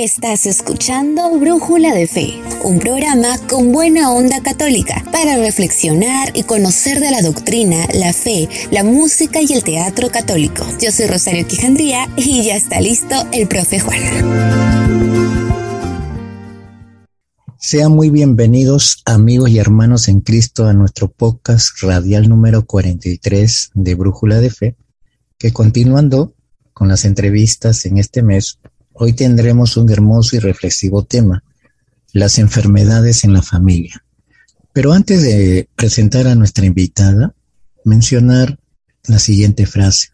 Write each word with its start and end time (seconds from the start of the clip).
Estás 0.00 0.46
escuchando 0.46 1.40
Brújula 1.40 1.92
de 1.92 2.06
Fe, 2.06 2.40
un 2.62 2.78
programa 2.78 3.36
con 3.48 3.72
buena 3.72 4.12
onda 4.12 4.40
católica 4.40 5.04
para 5.10 5.38
reflexionar 5.38 6.30
y 6.36 6.44
conocer 6.44 7.00
de 7.00 7.10
la 7.10 7.20
doctrina, 7.20 7.84
la 7.92 8.12
fe, 8.12 8.48
la 8.70 8.84
música 8.84 9.40
y 9.42 9.52
el 9.52 9.64
teatro 9.64 10.08
católico. 10.12 10.64
Yo 10.80 10.92
soy 10.92 11.08
Rosario 11.08 11.48
Quijandría 11.48 12.08
y 12.14 12.44
ya 12.44 12.54
está 12.54 12.80
listo 12.80 13.16
el 13.32 13.48
profe 13.48 13.80
Juan. 13.80 13.98
Sean 17.58 17.90
muy 17.90 18.10
bienvenidos 18.10 19.02
amigos 19.04 19.50
y 19.50 19.58
hermanos 19.58 20.06
en 20.06 20.20
Cristo 20.20 20.68
a 20.68 20.74
nuestro 20.74 21.10
podcast 21.10 21.82
radial 21.82 22.28
número 22.28 22.64
43 22.66 23.72
de 23.74 23.94
Brújula 23.96 24.38
de 24.38 24.50
Fe, 24.50 24.76
que 25.38 25.52
continuando 25.52 26.36
con 26.72 26.86
las 26.86 27.04
entrevistas 27.04 27.84
en 27.84 27.98
este 27.98 28.22
mes 28.22 28.60
Hoy 29.00 29.12
tendremos 29.12 29.76
un 29.76 29.88
hermoso 29.92 30.34
y 30.34 30.40
reflexivo 30.40 31.04
tema, 31.04 31.44
las 32.12 32.40
enfermedades 32.40 33.22
en 33.22 33.32
la 33.32 33.42
familia. 33.42 34.04
Pero 34.72 34.92
antes 34.92 35.22
de 35.22 35.68
presentar 35.76 36.26
a 36.26 36.34
nuestra 36.34 36.66
invitada, 36.66 37.32
mencionar 37.84 38.58
la 39.06 39.20
siguiente 39.20 39.66
frase. 39.66 40.08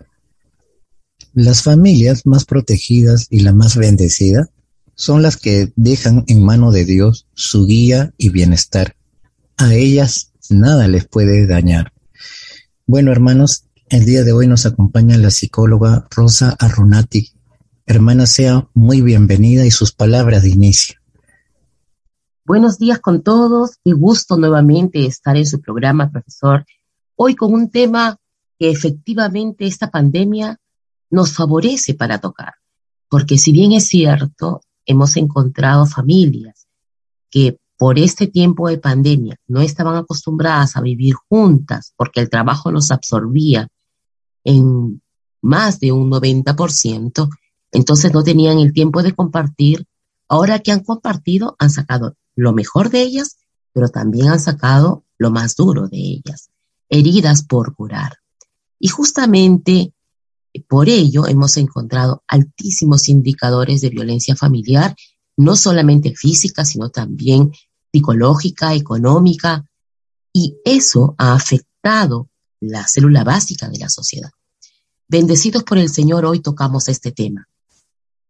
Las 1.32 1.62
familias 1.62 2.26
más 2.26 2.44
protegidas 2.44 3.26
y 3.30 3.40
la 3.40 3.54
más 3.54 3.74
bendecida 3.74 4.50
son 4.94 5.22
las 5.22 5.38
que 5.38 5.72
dejan 5.76 6.24
en 6.26 6.44
mano 6.44 6.70
de 6.70 6.84
Dios 6.84 7.26
su 7.32 7.64
guía 7.64 8.12
y 8.18 8.28
bienestar. 8.28 8.96
A 9.56 9.72
ellas 9.72 10.32
nada 10.50 10.88
les 10.88 11.06
puede 11.06 11.46
dañar. 11.46 11.94
Bueno, 12.86 13.12
hermanos, 13.12 13.64
el 13.88 14.04
día 14.04 14.24
de 14.24 14.32
hoy 14.32 14.46
nos 14.46 14.66
acompaña 14.66 15.16
la 15.16 15.30
psicóloga 15.30 16.06
Rosa 16.10 16.54
Arrunati 16.58 17.34
Hermana, 17.86 18.24
sea 18.26 18.66
muy 18.72 19.02
bienvenida 19.02 19.66
y 19.66 19.70
sus 19.70 19.92
palabras 19.92 20.42
de 20.42 20.48
inicio. 20.48 20.98
Buenos 22.46 22.78
días 22.78 22.98
con 22.98 23.22
todos. 23.22 23.78
y 23.84 23.92
gusto 23.92 24.38
nuevamente 24.38 25.04
estar 25.04 25.36
en 25.36 25.44
su 25.44 25.60
programa, 25.60 26.10
profesor. 26.10 26.64
Hoy 27.14 27.34
con 27.34 27.52
un 27.52 27.70
tema 27.70 28.16
que 28.58 28.70
efectivamente 28.70 29.66
esta 29.66 29.90
pandemia 29.90 30.58
nos 31.10 31.34
favorece 31.34 31.92
para 31.92 32.18
tocar. 32.18 32.54
Porque 33.10 33.36
si 33.36 33.52
bien 33.52 33.72
es 33.72 33.86
cierto, 33.86 34.62
hemos 34.86 35.16
encontrado 35.18 35.84
familias 35.84 36.66
que 37.30 37.58
por 37.76 37.98
este 37.98 38.28
tiempo 38.28 38.68
de 38.68 38.78
pandemia 38.78 39.36
no 39.46 39.60
estaban 39.60 39.96
acostumbradas 39.96 40.76
a 40.76 40.80
vivir 40.80 41.16
juntas 41.28 41.92
porque 41.96 42.20
el 42.20 42.30
trabajo 42.30 42.70
los 42.70 42.90
absorbía 42.90 43.68
en 44.42 45.02
más 45.42 45.80
de 45.80 45.92
un 45.92 46.10
90%, 46.10 47.28
entonces 47.74 48.12
no 48.14 48.22
tenían 48.22 48.58
el 48.58 48.72
tiempo 48.72 49.02
de 49.02 49.12
compartir. 49.12 49.86
Ahora 50.28 50.60
que 50.60 50.72
han 50.72 50.80
compartido, 50.80 51.56
han 51.58 51.70
sacado 51.70 52.16
lo 52.36 52.52
mejor 52.52 52.88
de 52.88 53.02
ellas, 53.02 53.36
pero 53.72 53.88
también 53.88 54.28
han 54.28 54.40
sacado 54.40 55.04
lo 55.18 55.30
más 55.30 55.56
duro 55.56 55.88
de 55.88 55.98
ellas, 55.98 56.50
heridas 56.88 57.42
por 57.42 57.74
curar. 57.74 58.18
Y 58.78 58.88
justamente 58.88 59.92
por 60.68 60.88
ello 60.88 61.26
hemos 61.26 61.56
encontrado 61.56 62.22
altísimos 62.28 63.08
indicadores 63.08 63.80
de 63.80 63.90
violencia 63.90 64.36
familiar, 64.36 64.94
no 65.36 65.56
solamente 65.56 66.14
física, 66.14 66.64
sino 66.64 66.90
también 66.90 67.50
psicológica, 67.92 68.74
económica, 68.74 69.66
y 70.32 70.56
eso 70.64 71.14
ha 71.18 71.34
afectado 71.34 72.28
la 72.60 72.86
célula 72.86 73.24
básica 73.24 73.68
de 73.68 73.78
la 73.78 73.88
sociedad. 73.88 74.30
Bendecidos 75.08 75.64
por 75.64 75.78
el 75.78 75.88
Señor, 75.88 76.24
hoy 76.24 76.40
tocamos 76.40 76.88
este 76.88 77.10
tema. 77.10 77.48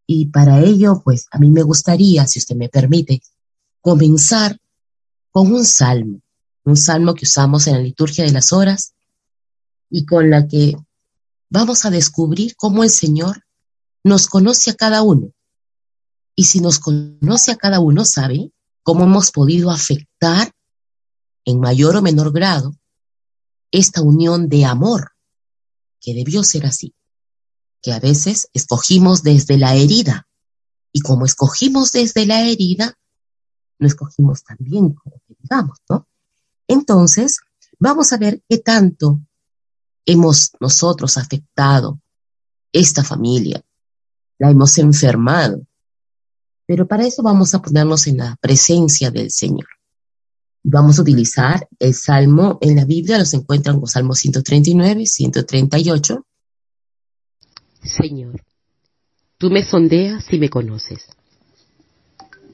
Y 0.06 0.26
para 0.26 0.60
ello, 0.60 1.00
pues 1.02 1.26
a 1.30 1.38
mí 1.38 1.50
me 1.50 1.62
gustaría, 1.62 2.26
si 2.26 2.38
usted 2.38 2.56
me 2.56 2.68
permite, 2.68 3.22
comenzar 3.80 4.60
con 5.30 5.52
un 5.52 5.64
salmo, 5.64 6.20
un 6.64 6.76
salmo 6.76 7.14
que 7.14 7.24
usamos 7.24 7.66
en 7.66 7.74
la 7.74 7.80
liturgia 7.80 8.24
de 8.24 8.32
las 8.32 8.52
horas 8.52 8.94
y 9.90 10.04
con 10.04 10.30
la 10.30 10.46
que 10.46 10.76
vamos 11.48 11.84
a 11.84 11.90
descubrir 11.90 12.54
cómo 12.56 12.84
el 12.84 12.90
Señor 12.90 13.44
nos 14.02 14.26
conoce 14.26 14.70
a 14.70 14.74
cada 14.74 15.02
uno. 15.02 15.32
Y 16.36 16.44
si 16.44 16.60
nos 16.60 16.78
conoce 16.78 17.52
a 17.52 17.56
cada 17.56 17.80
uno, 17.80 18.04
sabe 18.04 18.52
cómo 18.82 19.04
hemos 19.04 19.30
podido 19.30 19.70
afectar 19.70 20.52
en 21.44 21.60
mayor 21.60 21.96
o 21.96 22.02
menor 22.02 22.32
grado 22.32 22.74
esta 23.70 24.02
unión 24.02 24.48
de 24.48 24.64
amor 24.64 25.12
que 26.00 26.14
debió 26.14 26.42
ser 26.42 26.66
así 26.66 26.94
que 27.84 27.92
a 27.92 28.00
veces 28.00 28.48
escogimos 28.54 29.22
desde 29.22 29.58
la 29.58 29.74
herida. 29.74 30.26
Y 30.90 31.00
como 31.00 31.26
escogimos 31.26 31.92
desde 31.92 32.24
la 32.24 32.40
herida, 32.40 32.96
no 33.78 33.86
escogimos 33.86 34.42
también 34.42 34.94
como 34.94 35.20
que 35.26 35.36
digamos, 35.38 35.78
¿no? 35.90 36.08
Entonces, 36.66 37.40
vamos 37.78 38.10
a 38.14 38.16
ver 38.16 38.42
qué 38.48 38.56
tanto 38.56 39.20
hemos 40.06 40.52
nosotros 40.60 41.18
afectado 41.18 42.00
esta 42.72 43.04
familia, 43.04 43.62
la 44.38 44.50
hemos 44.50 44.78
enfermado. 44.78 45.60
Pero 46.64 46.88
para 46.88 47.06
eso 47.06 47.22
vamos 47.22 47.54
a 47.54 47.60
ponernos 47.60 48.06
en 48.06 48.16
la 48.16 48.36
presencia 48.40 49.10
del 49.10 49.30
Señor. 49.30 49.68
Vamos 50.62 50.98
a 50.98 51.02
utilizar 51.02 51.68
el 51.78 51.92
Salmo 51.92 52.56
en 52.62 52.76
la 52.76 52.86
Biblia, 52.86 53.18
los 53.18 53.34
encuentran 53.34 53.78
con 53.78 53.88
Salmo 53.88 54.14
139, 54.14 55.04
138 55.04 56.24
Señor, 57.84 58.42
tú 59.36 59.50
me 59.50 59.62
sondeas 59.62 60.32
y 60.32 60.38
me 60.38 60.48
conoces. 60.48 61.06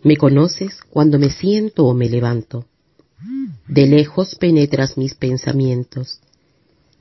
Me 0.02 0.16
conoces 0.16 0.80
cuando 0.91 1.18
me 1.18 1.30
siento 1.30 1.86
o 1.86 1.94
me 1.94 2.08
levanto. 2.08 2.66
De 3.68 3.86
lejos 3.86 4.34
penetras 4.34 4.96
mis 4.96 5.14
pensamientos. 5.14 6.20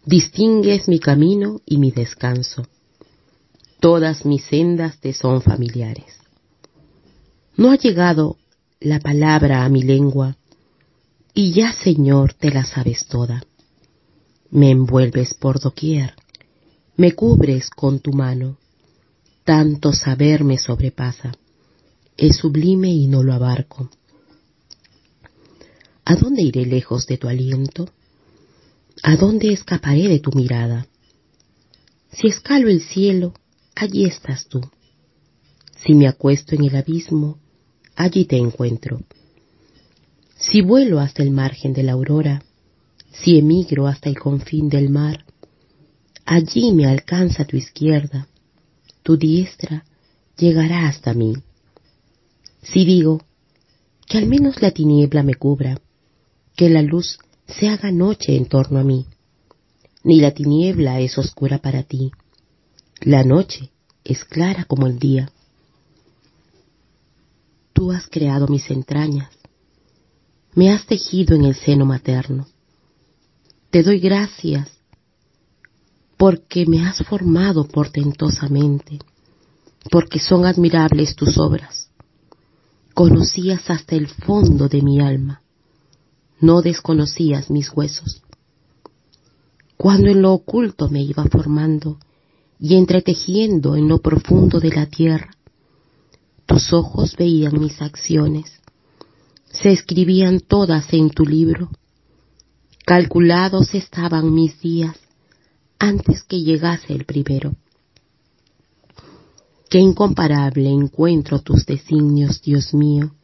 Distingues 0.05 0.87
mi 0.87 0.99
camino 0.99 1.61
y 1.65 1.77
mi 1.77 1.91
descanso. 1.91 2.67
Todas 3.79 4.25
mis 4.25 4.43
sendas 4.43 4.99
te 4.99 5.13
son 5.13 5.41
familiares. 5.41 6.19
No 7.55 7.71
ha 7.71 7.77
llegado 7.77 8.37
la 8.79 8.99
palabra 8.99 9.65
a 9.65 9.69
mi 9.69 9.81
lengua, 9.81 10.37
y 11.33 11.53
ya, 11.53 11.73
Señor, 11.73 12.33
te 12.33 12.51
la 12.51 12.65
sabes 12.65 13.07
toda. 13.07 13.43
Me 14.51 14.71
envuelves 14.71 15.33
por 15.33 15.59
doquier 15.59 16.18
me 16.99 17.13
cubres 17.13 17.69
con 17.69 18.01
tu 18.01 18.11
mano. 18.11 18.57
Tanto 19.45 19.93
saber 19.93 20.43
me 20.43 20.57
sobrepasa. 20.57 21.31
Es 22.17 22.35
sublime 22.35 22.89
y 22.91 23.07
no 23.07 23.23
lo 23.23 23.31
abarco. 23.31 23.89
¿A 26.03 26.15
dónde 26.17 26.41
iré 26.41 26.65
lejos 26.65 27.07
de 27.07 27.17
tu 27.17 27.29
aliento? 27.29 27.89
¿A 29.01 29.15
dónde 29.15 29.53
escaparé 29.53 30.09
de 30.09 30.19
tu 30.19 30.31
mirada? 30.31 30.87
Si 32.11 32.27
escalo 32.27 32.67
el 32.67 32.81
cielo, 32.81 33.33
allí 33.75 34.03
estás 34.03 34.47
tú. 34.49 34.59
Si 35.77 35.93
me 35.93 36.05
acuesto 36.05 36.53
en 36.53 36.65
el 36.65 36.75
abismo, 36.75 37.39
allí 37.95 38.25
te 38.25 38.35
encuentro. 38.35 38.99
Si 40.35 40.61
vuelo 40.61 40.99
hasta 40.99 41.23
el 41.23 41.31
margen 41.31 41.71
de 41.71 41.83
la 41.83 41.93
aurora, 41.93 42.43
si 43.13 43.37
emigro 43.39 43.87
hasta 43.87 44.09
el 44.09 44.19
confín 44.19 44.67
del 44.67 44.89
mar, 44.89 45.23
Allí 46.31 46.71
me 46.73 46.85
alcanza 46.85 47.43
tu 47.43 47.57
izquierda, 47.57 48.27
tu 49.01 49.17
diestra 49.17 49.83
llegará 50.37 50.87
hasta 50.87 51.15
mí. 51.15 51.33
Si 52.61 52.85
digo, 52.85 53.23
que 54.05 54.19
al 54.19 54.27
menos 54.27 54.61
la 54.61 54.69
tiniebla 54.69 55.23
me 55.23 55.33
cubra, 55.33 55.81
que 56.55 56.69
la 56.69 56.83
luz 56.83 57.17
se 57.47 57.67
haga 57.67 57.91
noche 57.91 58.35
en 58.35 58.45
torno 58.45 58.77
a 58.77 58.83
mí. 58.83 59.07
Ni 60.03 60.21
la 60.21 60.29
tiniebla 60.29 60.99
es 60.99 61.17
oscura 61.17 61.57
para 61.57 61.81
ti, 61.81 62.11
la 63.01 63.23
noche 63.23 63.71
es 64.03 64.23
clara 64.23 64.65
como 64.65 64.85
el 64.85 64.99
día. 64.99 65.31
Tú 67.73 67.91
has 67.91 68.05
creado 68.05 68.47
mis 68.47 68.69
entrañas, 68.69 69.31
me 70.53 70.71
has 70.71 70.85
tejido 70.85 71.35
en 71.35 71.45
el 71.45 71.55
seno 71.55 71.85
materno. 71.85 72.45
Te 73.71 73.81
doy 73.81 73.99
gracias 73.99 74.78
porque 76.19 76.65
me 76.65 76.85
has 76.85 76.97
formado 77.07 77.63
portentosamente, 77.63 78.99
porque 79.89 80.19
son 80.19 80.45
admirables 80.45 81.15
tus 81.15 81.37
obras. 81.37 81.91
Conocías 82.93 83.69
hasta 83.69 83.95
el 83.95 84.09
fondo 84.09 84.67
de 84.67 84.81
mi 84.81 84.99
alma, 84.99 85.41
no 86.41 86.61
desconocías 86.61 87.49
mis 87.49 87.71
huesos. 87.71 88.21
Cuando 89.77 90.09
en 90.09 90.21
lo 90.21 90.33
oculto 90.33 90.89
me 90.89 91.01
iba 91.01 91.23
formando 91.23 91.99
y 92.59 92.75
entretejiendo 92.75 93.77
en 93.77 93.87
lo 93.87 93.99
profundo 93.99 94.59
de 94.59 94.71
la 94.71 94.87
tierra, 94.87 95.31
tus 96.45 96.73
ojos 96.73 97.15
veían 97.15 97.57
mis 97.61 97.81
acciones, 97.81 98.59
se 99.45 99.71
escribían 99.71 100.41
todas 100.41 100.91
en 100.91 101.11
tu 101.11 101.25
libro, 101.25 101.69
calculados 102.85 103.73
estaban 103.73 104.33
mis 104.33 104.59
días, 104.59 104.99
antes 105.79 106.23
que 106.23 106.41
llegase 106.41 106.93
el 106.93 107.05
primero. 107.05 107.55
Qué 109.69 109.79
incomparable 109.79 110.69
encuentro 110.69 111.39
tus 111.39 111.65
designios, 111.65 112.41
Dios 112.41 112.73
mío, 112.73 113.15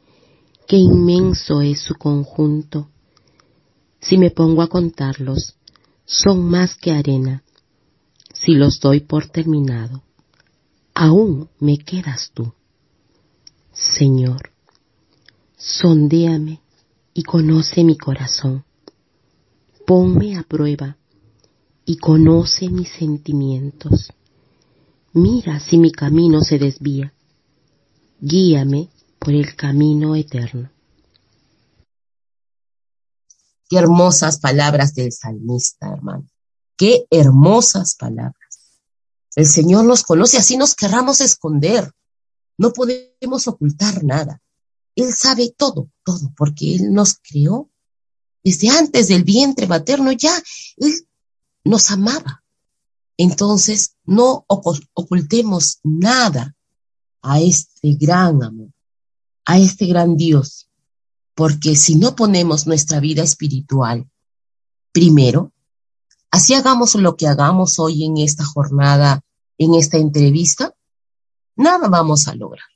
qué 0.67 0.77
inmenso 0.77 1.61
es 1.61 1.81
su 1.81 1.95
conjunto. 1.95 2.89
Si 3.99 4.17
me 4.17 4.31
pongo 4.31 4.61
a 4.61 4.67
contarlos, 4.67 5.55
son 6.05 6.45
más 6.45 6.75
que 6.75 6.91
arena. 6.91 7.43
Si 8.33 8.53
los 8.53 8.79
doy 8.79 8.99
por 9.01 9.27
terminado, 9.27 10.03
aún 10.93 11.49
me 11.59 11.77
quedas 11.77 12.31
tú. 12.33 12.53
Señor, 13.73 14.51
sondéame 15.57 16.61
y 17.13 17.23
conoce 17.23 17.83
mi 17.83 17.97
corazón. 17.97 18.63
Ponme 19.85 20.37
a 20.37 20.43
prueba 20.43 20.97
y 21.85 21.97
conoce 21.97 22.69
mis 22.69 22.89
sentimientos. 22.89 24.11
Mira 25.13 25.59
si 25.59 25.77
mi 25.77 25.91
camino 25.91 26.41
se 26.41 26.57
desvía. 26.57 27.13
Guíame 28.19 28.89
por 29.19 29.33
el 29.33 29.55
camino 29.55 30.15
eterno. 30.15 30.71
Qué 33.69 33.77
hermosas 33.77 34.39
palabras 34.39 34.93
del 34.93 35.11
salmista, 35.11 35.93
hermano. 35.93 36.27
Qué 36.75 37.05
hermosas 37.09 37.95
palabras. 37.95 38.35
El 39.35 39.45
Señor 39.45 39.85
nos 39.85 40.03
conoce, 40.03 40.37
así 40.37 40.57
nos 40.57 40.75
querramos 40.75 41.21
esconder. 41.21 41.91
No 42.57 42.73
podemos 42.73 43.47
ocultar 43.47 44.03
nada. 44.03 44.41
Él 44.95 45.13
sabe 45.13 45.53
todo, 45.55 45.89
todo, 46.03 46.31
porque 46.37 46.75
Él 46.75 46.93
nos 46.93 47.15
creó 47.15 47.69
desde 48.43 48.69
antes 48.69 49.07
del 49.07 49.23
vientre 49.23 49.67
materno 49.67 50.11
ya. 50.11 50.35
Él 50.77 50.93
nos 51.65 51.91
amaba. 51.91 52.43
Entonces, 53.17 53.95
no 54.05 54.45
ocultemos 54.47 55.79
nada 55.83 56.55
a 57.21 57.41
este 57.41 57.95
gran 57.95 58.43
amor, 58.43 58.69
a 59.45 59.57
este 59.57 59.87
gran 59.87 60.15
Dios, 60.15 60.69
porque 61.33 61.75
si 61.75 61.95
no 61.95 62.15
ponemos 62.15 62.67
nuestra 62.67 62.99
vida 62.99 63.23
espiritual 63.23 64.09
primero, 64.91 65.51
así 66.31 66.53
hagamos 66.53 66.95
lo 66.95 67.17
que 67.17 67.27
hagamos 67.27 67.79
hoy 67.79 68.05
en 68.05 68.17
esta 68.17 68.45
jornada, 68.45 69.21
en 69.57 69.73
esta 69.75 69.97
entrevista, 69.97 70.73
nada 71.55 71.87
vamos 71.87 72.27
a 72.27 72.35
lograr. 72.35 72.67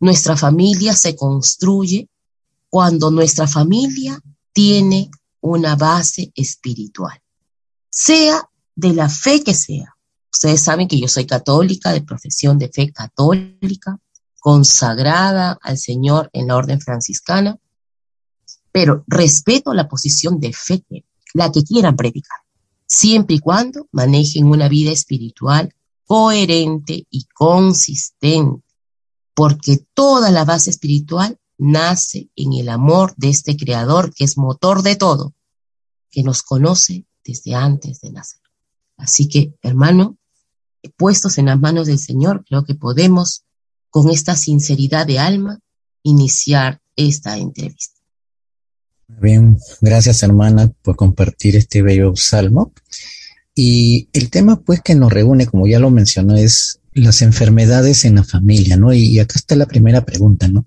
Nuestra 0.00 0.36
familia 0.36 0.94
se 0.94 1.16
construye 1.16 2.08
cuando 2.68 3.10
nuestra 3.10 3.46
familia 3.48 4.20
tiene 4.52 5.10
una 5.40 5.74
base 5.76 6.32
espiritual, 6.34 7.20
sea 7.90 8.48
de 8.74 8.92
la 8.92 9.08
fe 9.08 9.42
que 9.42 9.54
sea. 9.54 9.96
Ustedes 10.32 10.62
saben 10.62 10.88
que 10.88 11.00
yo 11.00 11.08
soy 11.08 11.26
católica, 11.26 11.92
de 11.92 12.02
profesión 12.02 12.58
de 12.58 12.68
fe 12.68 12.92
católica, 12.92 13.98
consagrada 14.38 15.58
al 15.62 15.78
Señor 15.78 16.30
en 16.32 16.46
la 16.46 16.56
orden 16.56 16.80
franciscana, 16.80 17.58
pero 18.70 19.04
respeto 19.06 19.74
la 19.74 19.88
posición 19.88 20.38
de 20.38 20.52
fe, 20.52 20.84
la 21.34 21.50
que 21.50 21.64
quieran 21.64 21.96
predicar, 21.96 22.38
siempre 22.86 23.36
y 23.36 23.38
cuando 23.40 23.88
manejen 23.90 24.46
una 24.46 24.68
vida 24.68 24.92
espiritual 24.92 25.74
coherente 26.04 27.06
y 27.10 27.26
consistente, 27.34 28.64
porque 29.34 29.84
toda 29.94 30.30
la 30.30 30.44
base 30.44 30.70
espiritual 30.70 31.38
nace 31.58 32.30
en 32.36 32.52
el 32.54 32.68
amor 32.68 33.14
de 33.16 33.28
este 33.30 33.56
Creador 33.56 34.14
que 34.14 34.24
es 34.24 34.38
motor 34.38 34.82
de 34.82 34.96
todo, 34.96 35.34
que 36.10 36.22
nos 36.22 36.42
conoce 36.42 37.04
desde 37.24 37.54
antes 37.54 38.00
de 38.00 38.12
nacer. 38.12 38.40
Así 38.96 39.28
que, 39.28 39.54
hermano, 39.62 40.18
puestos 40.96 41.38
en 41.38 41.46
las 41.46 41.58
manos 41.58 41.86
del 41.86 41.98
Señor, 41.98 42.44
creo 42.46 42.64
que 42.64 42.74
podemos, 42.74 43.44
con 43.90 44.10
esta 44.10 44.36
sinceridad 44.36 45.06
de 45.06 45.18
alma, 45.18 45.60
iniciar 46.02 46.80
esta 46.96 47.38
entrevista. 47.38 47.98
Bien, 49.08 49.56
gracias 49.80 50.22
hermana 50.22 50.70
por 50.82 50.96
compartir 50.96 51.56
este 51.56 51.82
bello 51.82 52.14
salmo. 52.14 52.72
Y 53.54 54.08
el 54.12 54.30
tema 54.30 54.60
pues 54.60 54.82
que 54.82 54.94
nos 54.94 55.12
reúne, 55.12 55.46
como 55.46 55.66
ya 55.66 55.78
lo 55.78 55.90
mencionó, 55.90 56.36
es 56.36 56.80
las 56.92 57.22
enfermedades 57.22 58.04
en 58.04 58.16
la 58.16 58.24
familia, 58.24 58.76
¿no? 58.76 58.92
Y, 58.92 59.18
acá 59.18 59.34
está 59.36 59.56
la 59.56 59.66
primera 59.66 60.04
pregunta, 60.04 60.48
¿no? 60.48 60.66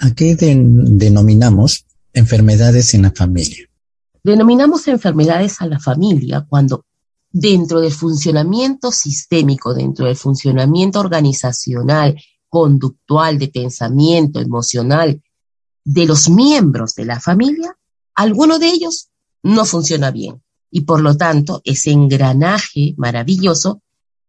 ¿A 0.00 0.14
qué 0.14 0.36
denominamos 0.36 1.86
enfermedades 2.12 2.94
en 2.94 3.02
la 3.02 3.12
familia? 3.12 3.68
Denominamos 4.24 4.86
enfermedades 4.86 5.60
a 5.60 5.66
la 5.66 5.80
familia 5.80 6.46
cuando 6.48 6.84
dentro 7.30 7.80
del 7.80 7.92
funcionamiento 7.92 8.92
sistémico, 8.92 9.74
dentro 9.74 10.06
del 10.06 10.16
funcionamiento 10.16 11.00
organizacional, 11.00 12.20
conductual, 12.48 13.38
de 13.38 13.48
pensamiento, 13.48 14.38
emocional, 14.38 15.20
de 15.84 16.06
los 16.06 16.28
miembros 16.28 16.94
de 16.94 17.06
la 17.06 17.18
familia, 17.18 17.76
alguno 18.14 18.60
de 18.60 18.68
ellos 18.68 19.08
no 19.42 19.64
funciona 19.64 20.10
bien. 20.10 20.40
Y 20.70 20.82
por 20.82 21.00
lo 21.00 21.16
tanto, 21.16 21.60
ese 21.64 21.90
engranaje 21.90 22.94
maravilloso 22.96 23.82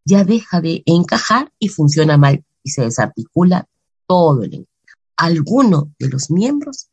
ya 0.05 0.23
deja 0.23 0.59
de 0.59 0.81
encajar 0.85 1.51
y 1.59 1.69
funciona 1.69 2.17
mal 2.17 2.43
y 2.63 2.71
se 2.71 2.81
desarticula 2.81 3.67
todo 4.07 4.41
el 4.41 4.53
engranaje. 4.53 4.69
Alguno 5.17 5.91
de 5.99 6.09
los 6.09 6.31
miembros 6.31 6.87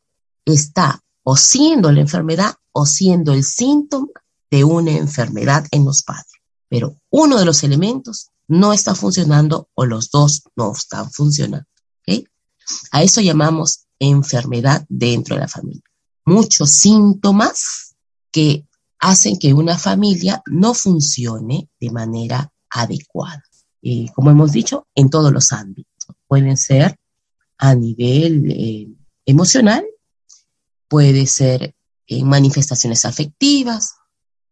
está 0.45 1.03
o 1.31 1.37
siendo 1.37 1.93
la 1.93 2.01
enfermedad 2.01 2.57
o 2.73 2.85
siendo 2.85 3.33
el 3.33 3.45
síntoma 3.45 4.09
de 4.51 4.65
una 4.65 4.91
enfermedad 4.91 5.65
en 5.71 5.85
los 5.85 6.03
padres. 6.03 6.27
Pero 6.69 6.97
uno 7.09 7.39
de 7.39 7.45
los 7.45 7.63
elementos 7.63 8.31
no 8.49 8.73
está 8.73 8.97
funcionando 8.97 9.69
o 9.75 9.85
los 9.87 10.11
dos 10.11 10.43
no 10.57 10.73
están 10.73 11.09
funcionando. 11.13 11.69
A 12.91 13.05
eso 13.05 13.21
llamamos 13.21 13.87
enfermedad 14.01 14.85
dentro 14.89 15.37
de 15.37 15.43
la 15.43 15.49
familia. 15.49 15.83
Muchos 16.25 16.71
síntomas 16.71 17.95
que 18.33 18.67
hacen 18.99 19.39
que 19.39 19.55
una 19.55 19.79
familia 19.79 20.43
no 20.47 20.75
funcione 20.75 21.69
de 21.81 21.91
manera 21.93 22.53
adecuada. 22.71 23.45
como 24.17 24.31
hemos 24.33 24.51
dicho, 24.51 24.89
en 24.97 25.11
todos 25.11 25.33
los 25.33 25.53
ámbitos. 25.53 26.17
Pueden 26.27 26.57
ser 26.57 26.97
a 27.59 27.77
nivel 27.77 28.51
eh, 28.51 28.89
emocional, 29.27 29.85
puede 30.91 31.29
ser 31.29 31.77
en 32.09 32.29
manifestaciones 32.29 33.05
afectivas, 33.05 33.95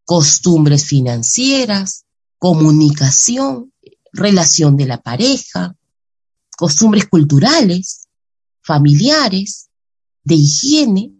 costumbres 0.04 0.84
financieras, 0.84 2.04
comunicación, 2.38 3.72
relación 4.12 4.76
de 4.76 4.86
la 4.86 5.02
pareja, 5.02 5.74
costumbres 6.56 7.08
culturales, 7.08 8.06
familiares, 8.62 9.68
de 10.22 10.36
higiene, 10.36 11.12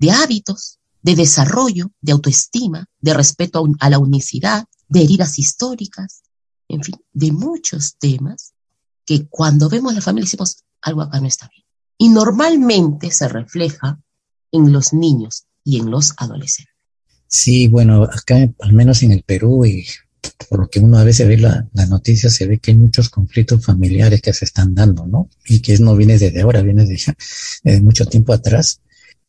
de 0.00 0.10
hábitos, 0.10 0.80
de 1.02 1.14
desarrollo, 1.14 1.92
de 2.00 2.12
autoestima, 2.12 2.86
de 3.00 3.14
respeto 3.14 3.64
a 3.78 3.88
la 3.88 4.00
unicidad, 4.00 4.64
de 4.88 5.02
heridas 5.02 5.38
históricas, 5.38 6.22
en 6.66 6.82
fin, 6.82 6.96
de 7.12 7.30
muchos 7.30 7.94
temas 7.96 8.54
que 9.06 9.28
cuando 9.28 9.68
vemos 9.68 9.94
la 9.94 10.00
familia 10.00 10.24
decimos, 10.26 10.64
algo 10.80 11.02
acá 11.02 11.20
no 11.20 11.28
está 11.28 11.48
bien. 11.48 11.64
Y 11.96 12.08
normalmente 12.08 13.12
se 13.12 13.28
refleja 13.28 14.00
en 14.52 14.72
los 14.72 14.92
niños 14.92 15.44
y 15.64 15.78
en 15.78 15.90
los 15.90 16.14
adolescentes. 16.16 16.74
Sí, 17.26 17.68
bueno, 17.68 18.04
acá 18.04 18.48
al 18.60 18.72
menos 18.72 19.02
en 19.02 19.12
el 19.12 19.22
Perú 19.22 19.66
y 19.66 19.86
por 20.48 20.60
lo 20.60 20.70
que 20.70 20.80
uno 20.80 20.98
a 20.98 21.04
veces 21.04 21.28
ve 21.28 21.36
la, 21.36 21.66
la 21.72 21.86
noticia, 21.86 22.30
se 22.30 22.46
ve 22.46 22.58
que 22.58 22.70
hay 22.70 22.76
muchos 22.76 23.08
conflictos 23.08 23.64
familiares 23.64 24.22
que 24.22 24.32
se 24.32 24.44
están 24.44 24.74
dando, 24.74 25.06
¿no? 25.06 25.28
Y 25.46 25.60
que 25.60 25.78
no 25.78 25.96
viene 25.96 26.18
desde 26.18 26.40
ahora, 26.40 26.62
viene 26.62 26.86
de, 26.86 27.80
mucho 27.80 28.06
tiempo 28.06 28.32
atrás 28.32 28.80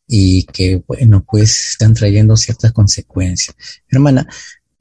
y 0.06 0.44
que, 0.44 0.82
bueno, 0.86 1.24
pues 1.28 1.70
están 1.70 1.94
trayendo 1.94 2.36
ciertas 2.36 2.72
consecuencias. 2.72 3.56
Hermana, 3.88 4.26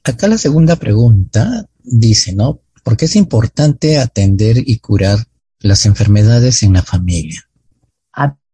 acá 0.03 0.27
la 0.27 0.37
segunda 0.37 0.77
pregunta 0.77 1.67
dice, 1.83 2.33
¿no? 2.33 2.61
¿Por 2.83 2.97
qué 2.97 3.05
es 3.05 3.15
importante 3.15 3.99
atender 3.99 4.57
y 4.57 4.79
curar 4.79 5.27
las 5.59 5.85
enfermedades 5.85 6.63
en 6.63 6.73
la 6.73 6.83
familia? 6.83 7.48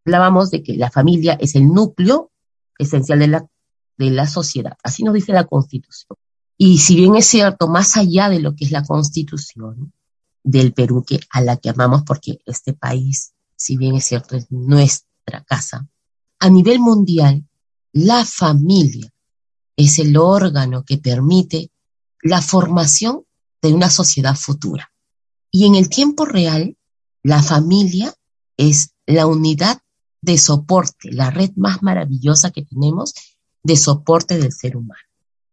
Hablábamos 0.06 0.52
de 0.52 0.64
que 0.64 0.78
la 0.78 0.92
familia 0.92 1.34
es 1.34 1.56
el 1.56 1.68
núcleo 1.68 2.32
esencial 2.78 3.20
de 3.20 3.28
la 3.28 3.50
de 3.98 4.12
la 4.12 4.28
sociedad. 4.28 4.78
Así 4.84 5.04
nos 5.04 5.14
dice 5.14 5.34
la 5.34 5.46
Constitución. 5.46 6.18
Y 6.58 6.80
si 6.80 6.96
bien 6.96 7.16
es 7.16 7.26
cierto, 7.26 7.68
más 7.68 7.98
allá 7.98 8.30
de 8.30 8.40
lo 8.40 8.56
que 8.56 8.66
es 8.66 8.72
la 8.72 8.84
Constitución 8.84 9.94
del 10.44 10.74
Perú, 10.74 11.04
que 11.06 11.20
a 11.32 11.42
la 11.42 11.58
que 11.58 11.70
amamos 11.70 12.04
porque 12.04 12.40
este 12.46 12.74
país, 12.74 13.34
si 13.56 13.78
bien 13.78 13.96
es 13.96 14.06
cierto, 14.06 14.36
es 14.36 14.52
nuestra 14.52 15.44
casa, 15.44 15.88
a 16.40 16.50
nivel 16.50 16.80
mundial, 16.80 17.44
la 17.92 18.26
familia 18.26 19.12
es 19.76 20.00
el 20.00 20.16
órgano 20.18 20.84
que 20.84 20.98
permite 20.98 21.72
la 22.22 22.42
formación 22.42 23.24
de 23.62 23.74
una 23.74 23.90
sociedad 23.90 24.36
futura. 24.36 24.92
Y 25.52 25.66
en 25.66 25.76
el 25.76 25.90
tiempo 25.90 26.26
real, 26.26 26.78
la 27.24 27.42
familia 27.42 28.14
es 28.58 28.92
la 29.06 29.26
unidad 29.26 29.80
de 30.26 30.38
soporte, 30.38 31.12
la 31.12 31.32
red 31.32 31.52
más 31.56 31.82
maravillosa 31.82 32.52
que 32.52 32.64
tenemos 32.64 33.14
de 33.64 33.78
soporte 33.78 34.38
del 34.38 34.52
ser 34.52 34.76
humano. 34.76 35.02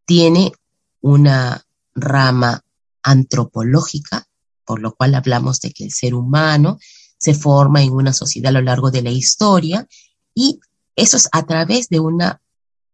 Tiene 0.04 0.52
una 1.00 1.64
rama 1.94 2.60
antropológica 3.02 4.26
por 4.64 4.80
lo 4.80 4.94
cual 4.94 5.14
hablamos 5.14 5.60
de 5.60 5.70
que 5.70 5.84
el 5.84 5.92
ser 5.92 6.14
humano 6.14 6.78
se 7.18 7.34
forma 7.34 7.82
en 7.82 7.92
una 7.92 8.12
sociedad 8.12 8.50
a 8.50 8.52
lo 8.52 8.62
largo 8.62 8.90
de 8.90 9.02
la 9.02 9.10
historia 9.10 9.86
y 10.34 10.60
eso 10.96 11.16
es 11.16 11.28
a 11.32 11.44
través 11.44 11.88
de 11.88 12.00
una, 12.00 12.40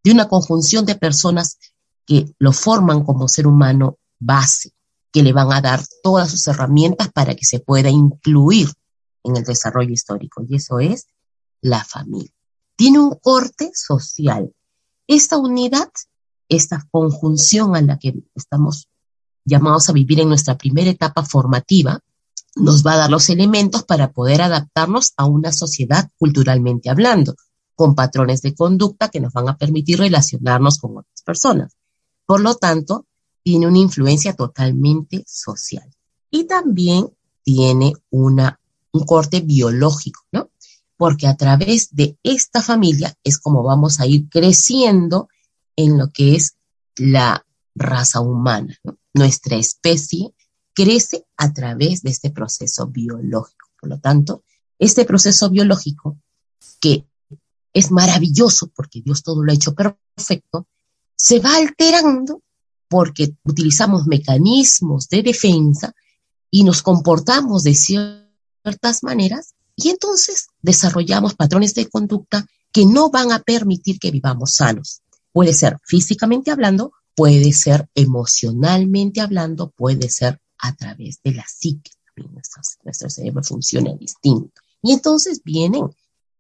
de 0.02 0.12
una 0.12 0.28
conjunción 0.28 0.84
de 0.86 0.96
personas 0.96 1.58
que 2.06 2.34
lo 2.38 2.52
forman 2.52 3.04
como 3.04 3.28
ser 3.28 3.46
humano 3.46 3.98
base, 4.18 4.72
que 5.12 5.22
le 5.22 5.32
van 5.32 5.52
a 5.52 5.60
dar 5.60 5.82
todas 6.02 6.30
sus 6.30 6.46
herramientas 6.46 7.12
para 7.12 7.34
que 7.34 7.44
se 7.44 7.60
pueda 7.60 7.90
incluir 7.90 8.68
en 9.24 9.36
el 9.36 9.44
desarrollo 9.44 9.92
histórico, 9.92 10.42
y 10.48 10.56
eso 10.56 10.78
es 10.80 11.06
la 11.60 11.84
familia. 11.84 12.32
Tiene 12.76 13.00
un 13.00 13.16
corte 13.20 13.70
social. 13.74 14.52
Esta 15.06 15.36
unidad, 15.36 15.90
esta 16.48 16.86
conjunción 16.90 17.74
a 17.76 17.82
la 17.82 17.98
que 17.98 18.14
estamos 18.34 18.88
llamados 19.44 19.88
a 19.88 19.92
vivir 19.92 20.20
en 20.20 20.28
nuestra 20.28 20.56
primera 20.56 20.90
etapa 20.90 21.24
formativa, 21.24 22.00
nos 22.56 22.84
va 22.84 22.94
a 22.94 22.98
dar 22.98 23.10
los 23.10 23.28
elementos 23.28 23.84
para 23.84 24.12
poder 24.12 24.42
adaptarnos 24.42 25.12
a 25.16 25.24
una 25.24 25.52
sociedad 25.52 26.10
culturalmente 26.18 26.90
hablando, 26.90 27.34
con 27.74 27.94
patrones 27.94 28.42
de 28.42 28.54
conducta 28.54 29.08
que 29.08 29.20
nos 29.20 29.32
van 29.32 29.48
a 29.48 29.56
permitir 29.56 29.98
relacionarnos 29.98 30.78
con 30.78 30.98
otras 30.98 31.22
personas. 31.24 31.76
Por 32.26 32.40
lo 32.40 32.56
tanto, 32.56 33.06
tiene 33.42 33.66
una 33.66 33.78
influencia 33.78 34.34
totalmente 34.34 35.24
social. 35.26 35.88
Y 36.30 36.44
también 36.44 37.08
tiene 37.42 37.94
una, 38.10 38.60
un 38.92 39.06
corte 39.06 39.40
biológico, 39.40 40.20
¿no? 40.32 40.50
Porque 40.98 41.26
a 41.26 41.36
través 41.36 41.94
de 41.96 42.18
esta 42.22 42.62
familia 42.62 43.16
es 43.24 43.38
como 43.38 43.62
vamos 43.62 44.00
a 44.00 44.06
ir 44.06 44.28
creciendo 44.28 45.28
en 45.76 45.96
lo 45.96 46.10
que 46.10 46.34
es 46.34 46.56
la 46.96 47.46
raza 47.74 48.20
humana. 48.20 48.76
Nuestra 49.14 49.56
especie 49.56 50.34
crece 50.74 51.24
a 51.38 51.52
través 51.52 52.02
de 52.02 52.10
este 52.10 52.30
proceso 52.30 52.88
biológico. 52.88 53.68
Por 53.80 53.88
lo 53.88 53.98
tanto, 53.98 54.44
este 54.78 55.04
proceso 55.04 55.48
biológico, 55.48 56.18
que 56.80 57.06
es 57.72 57.90
maravilloso 57.90 58.70
porque 58.74 59.00
Dios 59.00 59.22
todo 59.22 59.42
lo 59.42 59.52
ha 59.52 59.54
hecho 59.54 59.74
perfecto, 59.74 60.66
se 61.16 61.40
va 61.40 61.56
alterando 61.56 62.42
porque 62.88 63.34
utilizamos 63.44 64.06
mecanismos 64.06 65.08
de 65.08 65.22
defensa 65.22 65.94
y 66.50 66.64
nos 66.64 66.82
comportamos 66.82 67.62
de 67.62 67.74
ciertas 67.74 69.02
maneras 69.02 69.54
y 69.80 69.90
entonces 69.90 70.48
desarrollamos 70.60 71.36
patrones 71.36 71.72
de 71.72 71.88
conducta 71.88 72.44
que 72.72 72.84
no 72.84 73.10
van 73.10 73.30
a 73.30 73.38
permitir 73.38 74.00
que 74.00 74.10
vivamos 74.10 74.56
sanos. 74.56 75.02
Puede 75.30 75.54
ser 75.54 75.78
físicamente 75.84 76.50
hablando, 76.50 76.92
puede 77.14 77.52
ser 77.52 77.88
emocionalmente 77.94 79.20
hablando, 79.20 79.70
puede 79.70 80.10
ser 80.10 80.40
a 80.58 80.74
través 80.74 81.20
de 81.22 81.32
la 81.32 81.46
psique. 81.46 81.92
Nuestro, 82.16 82.60
nuestro 82.82 83.08
cerebro 83.08 83.44
funciona 83.44 83.94
distinto. 83.94 84.60
Y 84.82 84.92
entonces 84.92 85.42
vienen 85.44 85.84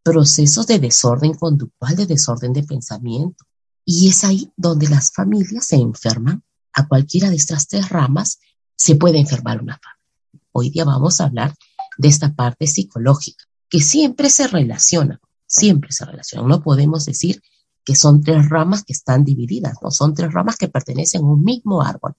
procesos 0.02 0.66
de 0.66 0.80
desorden 0.80 1.34
conductual, 1.34 1.94
de 1.94 2.06
desorden 2.06 2.52
de 2.52 2.64
pensamiento, 2.64 3.44
y 3.84 4.08
es 4.08 4.24
ahí 4.24 4.50
donde 4.56 4.88
las 4.88 5.12
familias 5.12 5.66
se 5.66 5.76
enferman. 5.76 6.42
A 6.72 6.88
cualquiera 6.88 7.30
de 7.30 7.36
estas 7.36 7.68
tres 7.68 7.88
ramas 7.88 8.40
se 8.74 8.96
puede 8.96 9.20
enfermar 9.20 9.62
una 9.62 9.78
familia. 9.78 10.48
Hoy 10.50 10.70
día 10.70 10.84
vamos 10.84 11.20
a 11.20 11.24
hablar 11.26 11.54
de 11.98 12.08
esta 12.08 12.34
parte 12.34 12.66
psicológica, 12.66 13.44
que 13.68 13.80
siempre 13.80 14.30
se 14.30 14.46
relaciona, 14.46 15.20
siempre 15.46 15.92
se 15.92 16.06
relaciona. 16.06 16.48
No 16.48 16.62
podemos 16.62 17.04
decir 17.04 17.42
que 17.84 17.94
son 17.94 18.22
tres 18.22 18.48
ramas 18.48 18.84
que 18.84 18.92
están 18.92 19.24
divididas, 19.24 19.74
no 19.82 19.90
son 19.90 20.14
tres 20.14 20.32
ramas 20.32 20.56
que 20.56 20.68
pertenecen 20.68 21.22
a 21.22 21.26
un 21.26 21.42
mismo 21.42 21.82
árbol. 21.82 22.14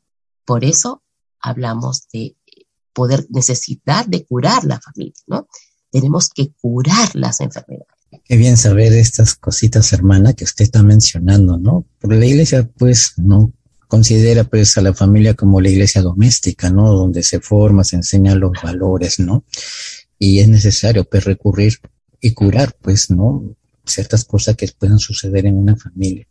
Por 0.46 0.64
eso 0.64 1.02
hablamos 1.40 2.08
de 2.12 2.36
poder 2.94 3.26
necesitar 3.30 4.08
de 4.08 4.26
curar 4.26 4.66
la 4.66 4.80
familia, 4.80 5.14
¿no? 5.28 5.48
Tenemos 5.92 6.30
que 6.30 6.52
curar 6.62 7.16
las 7.16 7.40
enfermedades. 7.40 7.88
Qué 8.26 8.36
bien 8.36 8.58
saber 8.58 8.94
estas 8.94 9.36
cositas, 9.36 9.94
hermana, 9.94 10.34
que 10.34 10.44
usted 10.44 10.64
está 10.64 10.84
mencionando, 10.84 11.58
¿no? 11.58 11.86
Pero 12.00 12.16
la 12.16 12.26
iglesia, 12.26 12.70
pues, 12.78 13.14
no 13.18 13.54
considera, 13.90 14.46
pues, 14.46 14.78
a 14.78 14.82
la 14.82 14.94
familia 14.94 15.34
como 15.34 15.60
la 15.60 15.68
iglesia 15.68 16.02
doméstica, 16.02 16.70
¿no? 16.70 16.94
Donde 16.94 17.24
se 17.24 17.42
forma, 17.42 17.84
se 17.84 17.98
enseñan 17.98 18.40
los 18.40 18.54
valores, 18.64 19.20
¿no? 19.20 19.44
Y 20.18 20.40
es 20.40 20.48
necesario, 20.48 21.04
pues, 21.04 21.26
recurrir 21.26 21.74
y 22.22 22.32
curar, 22.32 22.74
pues, 22.82 23.10
¿no? 23.10 23.44
Ciertas 23.86 24.24
cosas 24.24 24.56
que 24.56 24.70
puedan 24.80 25.00
suceder 25.00 25.46
en 25.46 25.58
una 25.58 25.76
familia. 25.76 26.26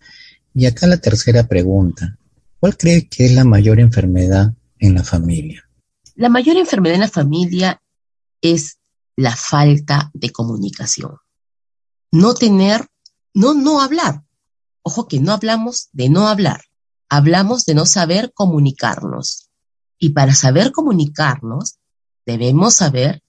Y 0.54 0.64
acá 0.64 0.86
la 0.86 0.96
tercera 0.96 1.46
pregunta. 1.46 2.16
¿Cuál 2.58 2.78
cree 2.78 3.06
que 3.08 3.26
es 3.26 3.32
la 3.32 3.44
mayor 3.44 3.78
enfermedad 3.78 4.54
en 4.78 4.94
la 4.94 5.04
familia? 5.04 5.68
La 6.14 6.30
mayor 6.30 6.56
enfermedad 6.56 6.94
en 6.94 7.02
la 7.02 7.08
familia 7.08 7.82
es 8.40 8.78
la 9.16 9.36
falta 9.36 10.10
de 10.14 10.30
comunicación 10.30 11.18
no 12.10 12.34
tener, 12.34 12.86
no, 13.34 13.54
no 13.54 13.80
hablar. 13.80 14.24
Ojo 14.82 15.08
que 15.08 15.20
no 15.20 15.32
hablamos 15.32 15.88
de 15.92 16.08
no 16.08 16.28
hablar, 16.28 16.62
hablamos 17.08 17.64
de 17.64 17.74
no 17.74 17.86
saber 17.86 18.32
comunicarnos. 18.34 19.48
Y 19.98 20.10
para 20.10 20.34
saber 20.34 20.72
comunicarnos, 20.72 21.78
debemos 22.24 22.74
saber 22.74 23.22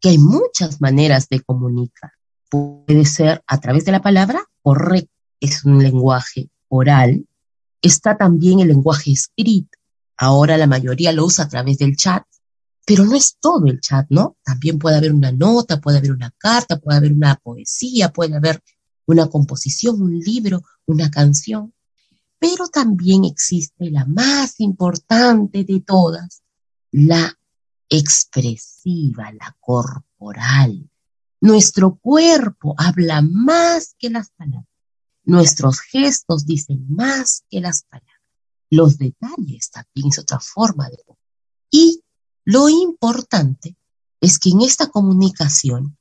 que 0.00 0.10
hay 0.10 0.18
muchas 0.18 0.80
maneras 0.80 1.28
de 1.28 1.40
comunicar. 1.40 2.12
Puede 2.50 3.04
ser 3.04 3.42
a 3.46 3.58
través 3.58 3.84
de 3.84 3.92
la 3.92 4.02
palabra, 4.02 4.44
correcto, 4.62 5.10
es 5.40 5.64
un 5.64 5.82
lenguaje 5.82 6.50
oral. 6.68 7.26
Está 7.82 8.16
también 8.16 8.60
el 8.60 8.68
lenguaje 8.68 9.12
escrito. 9.12 9.78
Ahora 10.16 10.56
la 10.56 10.66
mayoría 10.66 11.12
lo 11.12 11.24
usa 11.24 11.46
a 11.46 11.48
través 11.48 11.78
del 11.78 11.96
chat, 11.96 12.22
pero 12.86 13.04
no 13.04 13.16
es 13.16 13.36
todo 13.40 13.66
el 13.66 13.80
chat, 13.80 14.06
¿no? 14.10 14.36
También 14.44 14.78
puede 14.78 14.96
haber 14.96 15.12
una 15.12 15.32
nota, 15.32 15.80
puede 15.80 15.98
haber 15.98 16.12
una 16.12 16.30
carta, 16.38 16.78
puede 16.78 16.98
haber 16.98 17.12
una 17.12 17.36
poesía, 17.36 18.12
puede 18.12 18.36
haber 18.36 18.62
una 19.06 19.26
composición, 19.26 20.00
un 20.00 20.18
libro, 20.18 20.62
una 20.86 21.10
canción. 21.10 21.73
Pero 22.44 22.68
también 22.68 23.24
existe 23.24 23.90
la 23.90 24.04
más 24.04 24.60
importante 24.60 25.64
de 25.64 25.80
todas, 25.80 26.42
la 26.90 27.38
expresiva, 27.88 29.32
la 29.32 29.56
corporal. 29.60 30.90
Nuestro 31.40 31.94
cuerpo 31.94 32.74
habla 32.76 33.22
más 33.22 33.96
que 33.98 34.10
las 34.10 34.28
palabras. 34.32 34.68
Nuestros 35.24 35.80
gestos 35.80 36.44
dicen 36.44 36.84
más 36.94 37.44
que 37.48 37.62
las 37.62 37.84
palabras. 37.84 38.20
Los 38.68 38.98
detalles 38.98 39.70
también 39.70 40.08
es 40.08 40.18
otra 40.18 40.38
forma 40.38 40.90
de... 40.90 40.98
Y 41.70 42.02
lo 42.44 42.68
importante 42.68 43.74
es 44.20 44.38
que 44.38 44.50
en 44.50 44.60
esta 44.60 44.90
comunicación 44.90 45.96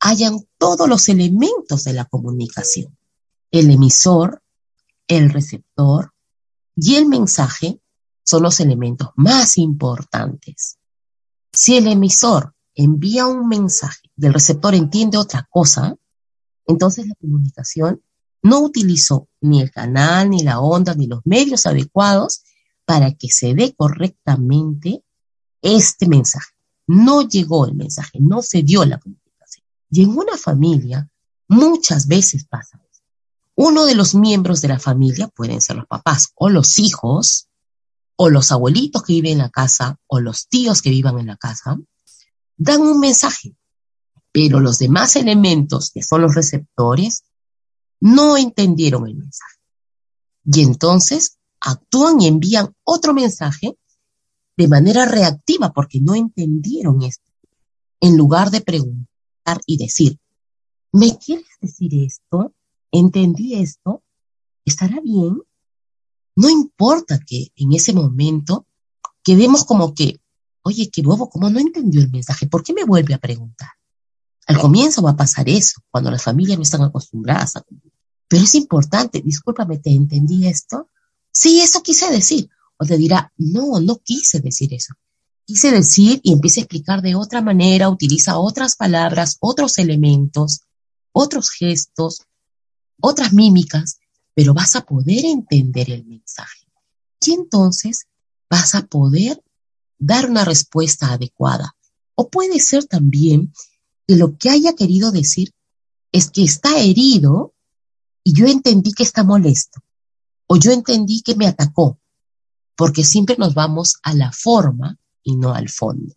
hayan 0.00 0.44
todos 0.58 0.88
los 0.88 1.08
elementos 1.08 1.84
de 1.84 1.92
la 1.92 2.06
comunicación. 2.06 2.98
El 3.52 3.70
emisor, 3.70 4.42
el 5.08 5.30
receptor 5.30 6.12
y 6.76 6.96
el 6.96 7.06
mensaje 7.06 7.80
son 8.24 8.42
los 8.42 8.60
elementos 8.60 9.10
más 9.16 9.58
importantes. 9.58 10.78
Si 11.52 11.76
el 11.76 11.86
emisor 11.86 12.54
envía 12.74 13.26
un 13.26 13.48
mensaje 13.48 14.10
y 14.16 14.26
el 14.26 14.34
receptor 14.34 14.74
entiende 14.74 15.18
otra 15.18 15.46
cosa, 15.50 15.96
entonces 16.66 17.06
la 17.06 17.14
comunicación 17.14 18.02
no 18.42 18.60
utilizó 18.60 19.28
ni 19.40 19.60
el 19.60 19.70
canal, 19.70 20.30
ni 20.30 20.42
la 20.42 20.60
onda, 20.60 20.94
ni 20.94 21.06
los 21.06 21.20
medios 21.24 21.66
adecuados 21.66 22.44
para 22.84 23.12
que 23.12 23.28
se 23.28 23.54
dé 23.54 23.74
correctamente 23.74 25.02
este 25.62 26.08
mensaje. 26.08 26.52
No 26.86 27.22
llegó 27.22 27.66
el 27.66 27.74
mensaje, 27.74 28.18
no 28.20 28.42
se 28.42 28.62
dio 28.62 28.84
la 28.84 28.98
comunicación. 28.98 29.64
Y 29.90 30.02
en 30.02 30.10
una 30.10 30.36
familia 30.36 31.08
muchas 31.48 32.06
veces 32.06 32.44
pasa. 32.44 32.83
Uno 33.56 33.84
de 33.84 33.94
los 33.94 34.14
miembros 34.14 34.60
de 34.60 34.68
la 34.68 34.78
familia 34.78 35.28
pueden 35.28 35.60
ser 35.60 35.76
los 35.76 35.86
papás 35.86 36.28
o 36.34 36.48
los 36.48 36.78
hijos 36.78 37.48
o 38.16 38.30
los 38.30 38.52
abuelitos 38.52 39.02
que 39.02 39.14
viven 39.14 39.32
en 39.32 39.38
la 39.38 39.50
casa 39.50 39.98
o 40.06 40.20
los 40.20 40.48
tíos 40.48 40.82
que 40.82 40.90
vivan 40.90 41.18
en 41.18 41.26
la 41.26 41.36
casa, 41.36 41.76
dan 42.56 42.82
un 42.82 43.00
mensaje, 43.00 43.56
pero 44.32 44.60
los 44.60 44.78
demás 44.78 45.16
elementos, 45.16 45.90
que 45.90 46.02
son 46.02 46.22
los 46.22 46.34
receptores, 46.34 47.24
no 48.00 48.36
entendieron 48.36 49.06
el 49.08 49.16
mensaje. 49.16 49.58
Y 50.44 50.62
entonces 50.62 51.38
actúan 51.60 52.20
y 52.20 52.28
envían 52.28 52.74
otro 52.84 53.14
mensaje 53.14 53.76
de 54.56 54.68
manera 54.68 55.06
reactiva 55.06 55.72
porque 55.72 56.00
no 56.00 56.14
entendieron 56.14 57.02
esto. 57.02 57.30
En 58.00 58.16
lugar 58.16 58.50
de 58.50 58.60
preguntar 58.60 59.60
y 59.66 59.78
decir, 59.78 60.18
¿me 60.92 61.18
quieres 61.18 61.46
decir 61.60 61.92
esto? 62.04 62.52
¿Entendí 62.94 63.54
esto? 63.54 64.04
¿Estará 64.64 65.00
bien? 65.00 65.42
No 66.36 66.48
importa 66.48 67.18
que 67.18 67.48
en 67.56 67.72
ese 67.72 67.92
momento 67.92 68.68
quedemos 69.24 69.64
como 69.64 69.94
que, 69.94 70.20
oye, 70.62 70.88
qué 70.92 71.02
bobo, 71.02 71.28
¿cómo 71.28 71.50
no 71.50 71.58
entendió 71.58 72.00
el 72.00 72.10
mensaje? 72.12 72.46
¿Por 72.46 72.62
qué 72.62 72.72
me 72.72 72.84
vuelve 72.84 73.12
a 73.12 73.18
preguntar? 73.18 73.70
Al 74.46 74.60
comienzo 74.60 75.02
va 75.02 75.10
a 75.10 75.16
pasar 75.16 75.48
eso, 75.48 75.80
cuando 75.90 76.08
las 76.12 76.22
familias 76.22 76.56
no 76.56 76.62
están 76.62 76.82
acostumbradas 76.82 77.56
a... 77.56 77.64
Pero 78.28 78.44
es 78.44 78.54
importante, 78.54 79.20
discúlpame, 79.20 79.78
¿te 79.78 79.90
entendí 79.90 80.46
esto? 80.46 80.88
Sí, 81.32 81.60
eso 81.60 81.82
quise 81.82 82.08
decir 82.12 82.48
o 82.76 82.86
te 82.86 82.96
dirá, 82.96 83.32
no, 83.38 83.80
no 83.80 83.96
quise 83.96 84.38
decir 84.40 84.72
eso. 84.72 84.94
quise 85.44 85.72
decir 85.72 86.20
y 86.22 86.32
empieza 86.32 86.60
a 86.60 86.62
explicar 86.62 87.02
de 87.02 87.16
otra 87.16 87.42
manera, 87.42 87.88
utiliza 87.88 88.38
otras 88.38 88.76
palabras, 88.76 89.36
otros 89.40 89.78
elementos, 89.78 90.60
otros 91.10 91.50
gestos, 91.50 92.22
otras 93.00 93.32
mímicas, 93.32 93.98
pero 94.34 94.54
vas 94.54 94.76
a 94.76 94.84
poder 94.84 95.24
entender 95.24 95.90
el 95.90 96.04
mensaje. 96.04 96.66
Y 97.24 97.32
entonces 97.32 98.06
vas 98.50 98.74
a 98.74 98.86
poder 98.86 99.42
dar 99.98 100.28
una 100.28 100.44
respuesta 100.44 101.12
adecuada. 101.12 101.76
O 102.14 102.28
puede 102.28 102.60
ser 102.60 102.84
también 102.84 103.52
que 104.06 104.16
lo 104.16 104.36
que 104.36 104.50
haya 104.50 104.74
querido 104.74 105.10
decir 105.10 105.52
es 106.12 106.30
que 106.30 106.44
está 106.44 106.78
herido 106.80 107.54
y 108.22 108.34
yo 108.34 108.46
entendí 108.46 108.92
que 108.92 109.02
está 109.02 109.24
molesto. 109.24 109.80
O 110.46 110.56
yo 110.56 110.70
entendí 110.72 111.22
que 111.22 111.34
me 111.34 111.46
atacó. 111.46 111.98
Porque 112.76 113.04
siempre 113.04 113.36
nos 113.38 113.54
vamos 113.54 113.96
a 114.02 114.14
la 114.14 114.32
forma 114.32 114.98
y 115.22 115.36
no 115.36 115.54
al 115.54 115.68
fondo. 115.68 116.14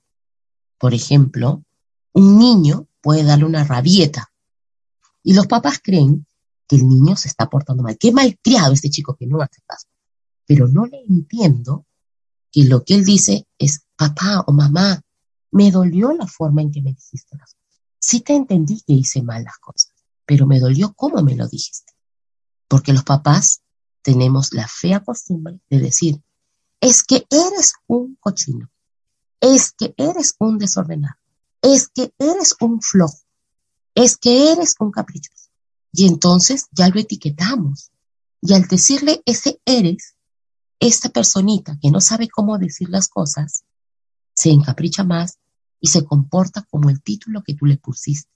Por 0.77 0.93
ejemplo, 0.93 1.63
un 2.13 2.37
niño 2.37 2.87
puede 3.01 3.23
darle 3.23 3.45
una 3.45 3.63
rabieta 3.63 4.31
y 5.23 5.33
los 5.33 5.47
papás 5.47 5.79
creen 5.83 6.25
que 6.67 6.75
el 6.75 6.87
niño 6.87 7.15
se 7.15 7.27
está 7.27 7.49
portando 7.49 7.83
mal. 7.83 7.97
Qué 7.97 8.11
mal 8.11 8.37
criado 8.41 8.73
este 8.73 8.89
chico 8.89 9.15
que 9.15 9.25
no 9.25 9.41
hace 9.41 9.61
caso. 9.65 9.87
Pero 10.45 10.67
no 10.67 10.85
le 10.85 11.01
entiendo 11.07 11.85
que 12.51 12.65
lo 12.65 12.83
que 12.83 12.95
él 12.95 13.05
dice 13.05 13.47
es, 13.57 13.85
papá 13.95 14.43
o 14.47 14.51
mamá, 14.51 15.01
me 15.51 15.71
dolió 15.71 16.11
la 16.11 16.27
forma 16.27 16.61
en 16.61 16.71
que 16.71 16.81
me 16.81 16.93
dijiste 16.93 17.37
las 17.37 17.53
cosas. 17.53 17.81
Sí 17.99 18.21
te 18.21 18.35
entendí 18.35 18.81
que 18.81 18.93
hice 18.93 19.23
mal 19.23 19.43
las 19.43 19.57
cosas, 19.57 19.91
pero 20.25 20.45
me 20.45 20.59
dolió 20.59 20.93
cómo 20.93 21.21
me 21.23 21.35
lo 21.35 21.47
dijiste. 21.47 21.93
Porque 22.67 22.93
los 22.93 23.03
papás 23.03 23.61
tenemos 24.01 24.53
la 24.53 24.67
fea 24.67 25.03
costumbre 25.03 25.59
de 25.69 25.79
decir, 25.79 26.21
es 26.79 27.03
que 27.03 27.25
eres 27.29 27.73
un 27.87 28.15
cochino, 28.19 28.69
es 29.41 29.71
que 29.71 29.93
eres 29.97 30.35
un 30.39 30.57
desordenado, 30.57 31.15
es 31.61 31.87
que 31.89 32.13
eres 32.17 32.55
un 32.61 32.81
flojo, 32.81 33.17
es 33.95 34.17
que 34.17 34.51
eres 34.51 34.75
un 34.79 34.91
caprichoso. 34.91 35.36
Y 35.97 36.05
entonces 36.05 36.67
ya 36.71 36.89
lo 36.89 36.99
etiquetamos. 36.99 37.91
Y 38.39 38.53
al 38.53 38.67
decirle 38.67 39.23
ese 39.25 39.59
eres, 39.65 40.15
esta 40.79 41.09
personita 41.09 41.75
que 41.81 41.89
no 41.89 42.01
sabe 42.01 42.29
cómo 42.29 42.59
decir 42.59 42.87
las 42.89 43.07
cosas, 43.07 43.63
se 44.31 44.51
encapricha 44.51 45.03
más 45.03 45.39
y 45.79 45.87
se 45.87 46.05
comporta 46.05 46.61
como 46.69 46.91
el 46.91 47.01
título 47.01 47.41
que 47.43 47.55
tú 47.55 47.65
le 47.65 47.77
pusiste. 47.77 48.29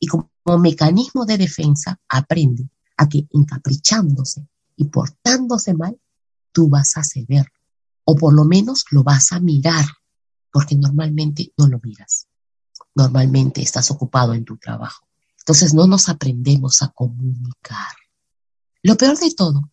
Y 0.00 0.08
como 0.08 0.28
mecanismo 0.58 1.24
de 1.26 1.38
defensa 1.38 2.00
aprende 2.08 2.68
a 2.96 3.08
que 3.08 3.28
encaprichándose 3.30 4.48
y 4.74 4.86
portándose 4.86 5.74
mal, 5.74 5.96
tú 6.50 6.68
vas 6.68 6.96
a 6.96 7.04
ceder 7.04 7.46
o 8.02 8.16
por 8.16 8.34
lo 8.34 8.44
menos 8.44 8.84
lo 8.90 9.04
vas 9.04 9.30
a 9.30 9.38
mirar 9.38 9.84
porque 10.50 10.74
normalmente 10.74 11.52
no 11.56 11.68
lo 11.68 11.78
miras. 11.80 12.26
Normalmente 12.96 13.62
estás 13.62 13.92
ocupado 13.92 14.34
en 14.34 14.44
tu 14.44 14.56
trabajo. 14.56 15.05
Entonces 15.46 15.74
no 15.74 15.86
nos 15.86 16.08
aprendemos 16.08 16.82
a 16.82 16.88
comunicar. 16.88 17.94
Lo 18.82 18.96
peor 18.96 19.16
de 19.16 19.30
todo 19.30 19.70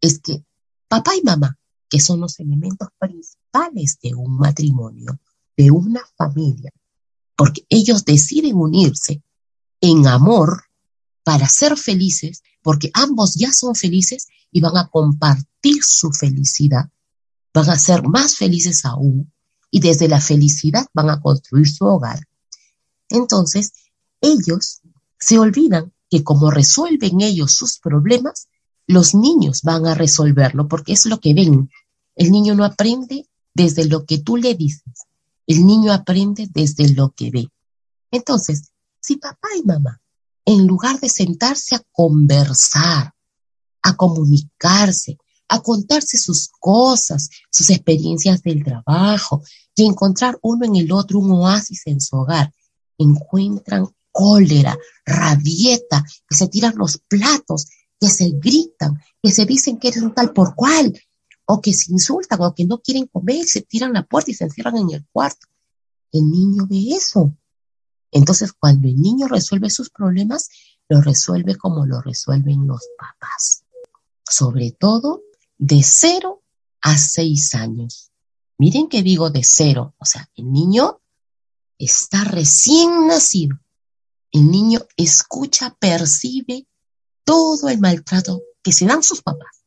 es 0.00 0.20
que 0.20 0.44
papá 0.86 1.16
y 1.16 1.22
mamá, 1.22 1.58
que 1.90 1.98
son 1.98 2.20
los 2.20 2.38
elementos 2.38 2.86
principales 2.96 3.98
de 4.00 4.14
un 4.14 4.36
matrimonio, 4.36 5.18
de 5.56 5.72
una 5.72 6.00
familia, 6.16 6.72
porque 7.34 7.66
ellos 7.68 8.04
deciden 8.04 8.54
unirse 8.54 9.20
en 9.80 10.06
amor 10.06 10.62
para 11.24 11.48
ser 11.48 11.76
felices, 11.76 12.44
porque 12.62 12.92
ambos 12.94 13.34
ya 13.34 13.52
son 13.52 13.74
felices 13.74 14.28
y 14.52 14.60
van 14.60 14.76
a 14.76 14.86
compartir 14.86 15.82
su 15.82 16.12
felicidad, 16.12 16.88
van 17.52 17.68
a 17.68 17.76
ser 17.76 18.06
más 18.06 18.36
felices 18.36 18.84
aún 18.84 19.32
y 19.72 19.80
desde 19.80 20.06
la 20.06 20.20
felicidad 20.20 20.86
van 20.94 21.10
a 21.10 21.20
construir 21.20 21.68
su 21.68 21.84
hogar. 21.84 22.20
Entonces, 23.08 23.72
ellos 24.20 24.82
se 25.18 25.38
olvidan 25.38 25.92
que 26.10 26.22
como 26.22 26.50
resuelven 26.50 27.20
ellos 27.20 27.52
sus 27.52 27.78
problemas, 27.78 28.48
los 28.86 29.14
niños 29.14 29.62
van 29.62 29.86
a 29.86 29.94
resolverlo 29.94 30.68
porque 30.68 30.92
es 30.92 31.06
lo 31.06 31.18
que 31.18 31.34
ven. 31.34 31.70
El 32.14 32.30
niño 32.30 32.54
no 32.54 32.64
aprende 32.64 33.28
desde 33.54 33.86
lo 33.86 34.04
que 34.04 34.18
tú 34.18 34.36
le 34.36 34.54
dices, 34.54 35.06
el 35.46 35.64
niño 35.64 35.92
aprende 35.92 36.48
desde 36.52 36.88
lo 36.90 37.10
que 37.10 37.30
ve. 37.30 37.48
Entonces, 38.10 38.70
si 39.00 39.16
papá 39.16 39.48
y 39.58 39.62
mamá, 39.64 40.00
en 40.44 40.66
lugar 40.66 41.00
de 41.00 41.08
sentarse 41.08 41.74
a 41.74 41.82
conversar, 41.90 43.14
a 43.82 43.96
comunicarse, 43.96 45.18
a 45.48 45.60
contarse 45.60 46.18
sus 46.18 46.48
cosas, 46.60 47.30
sus 47.50 47.70
experiencias 47.70 48.42
del 48.42 48.64
trabajo 48.64 49.42
y 49.74 49.84
encontrar 49.84 50.38
uno 50.42 50.66
en 50.66 50.76
el 50.76 50.92
otro 50.92 51.18
un 51.18 51.30
oasis 51.32 51.82
en 51.86 52.00
su 52.00 52.16
hogar. 52.16 52.52
Encuentran 52.98 53.86
cólera, 54.16 54.78
rabieta, 55.04 56.02
que 56.26 56.34
se 56.34 56.48
tiran 56.48 56.74
los 56.76 56.96
platos, 57.06 57.66
que 58.00 58.08
se 58.08 58.30
gritan, 58.30 58.98
que 59.22 59.30
se 59.30 59.44
dicen 59.44 59.78
que 59.78 59.88
eres 59.88 60.02
un 60.02 60.14
tal 60.14 60.32
por 60.32 60.54
cual, 60.54 60.98
o 61.44 61.60
que 61.60 61.74
se 61.74 61.92
insultan, 61.92 62.40
o 62.40 62.54
que 62.54 62.64
no 62.64 62.80
quieren 62.80 63.08
comer, 63.08 63.44
se 63.44 63.60
tiran 63.60 63.92
la 63.92 64.04
puerta 64.04 64.30
y 64.30 64.34
se 64.34 64.44
encierran 64.44 64.78
en 64.78 64.90
el 64.90 65.06
cuarto. 65.12 65.46
El 66.12 66.30
niño 66.30 66.66
ve 66.66 66.96
eso. 66.96 67.36
Entonces, 68.10 68.54
cuando 68.54 68.88
el 68.88 68.96
niño 68.96 69.28
resuelve 69.28 69.68
sus 69.68 69.90
problemas, 69.90 70.48
lo 70.88 71.02
resuelve 71.02 71.56
como 71.56 71.84
lo 71.84 72.00
resuelven 72.00 72.66
los 72.66 72.80
papás. 72.98 73.64
Sobre 74.26 74.70
todo 74.70 75.24
de 75.58 75.82
cero 75.84 76.42
a 76.80 76.96
seis 76.96 77.54
años. 77.54 78.12
Miren 78.56 78.88
que 78.88 79.02
digo 79.02 79.28
de 79.28 79.42
cero, 79.44 79.94
o 79.98 80.06
sea, 80.06 80.30
el 80.36 80.50
niño 80.50 81.02
está 81.78 82.24
recién 82.24 83.08
nacido. 83.08 83.58
El 84.32 84.50
niño 84.50 84.80
escucha, 84.96 85.76
percibe 85.78 86.66
todo 87.24 87.68
el 87.68 87.78
maltrato 87.80 88.42
que 88.62 88.72
se 88.72 88.86
dan 88.86 89.02
sus 89.02 89.22
papás, 89.22 89.64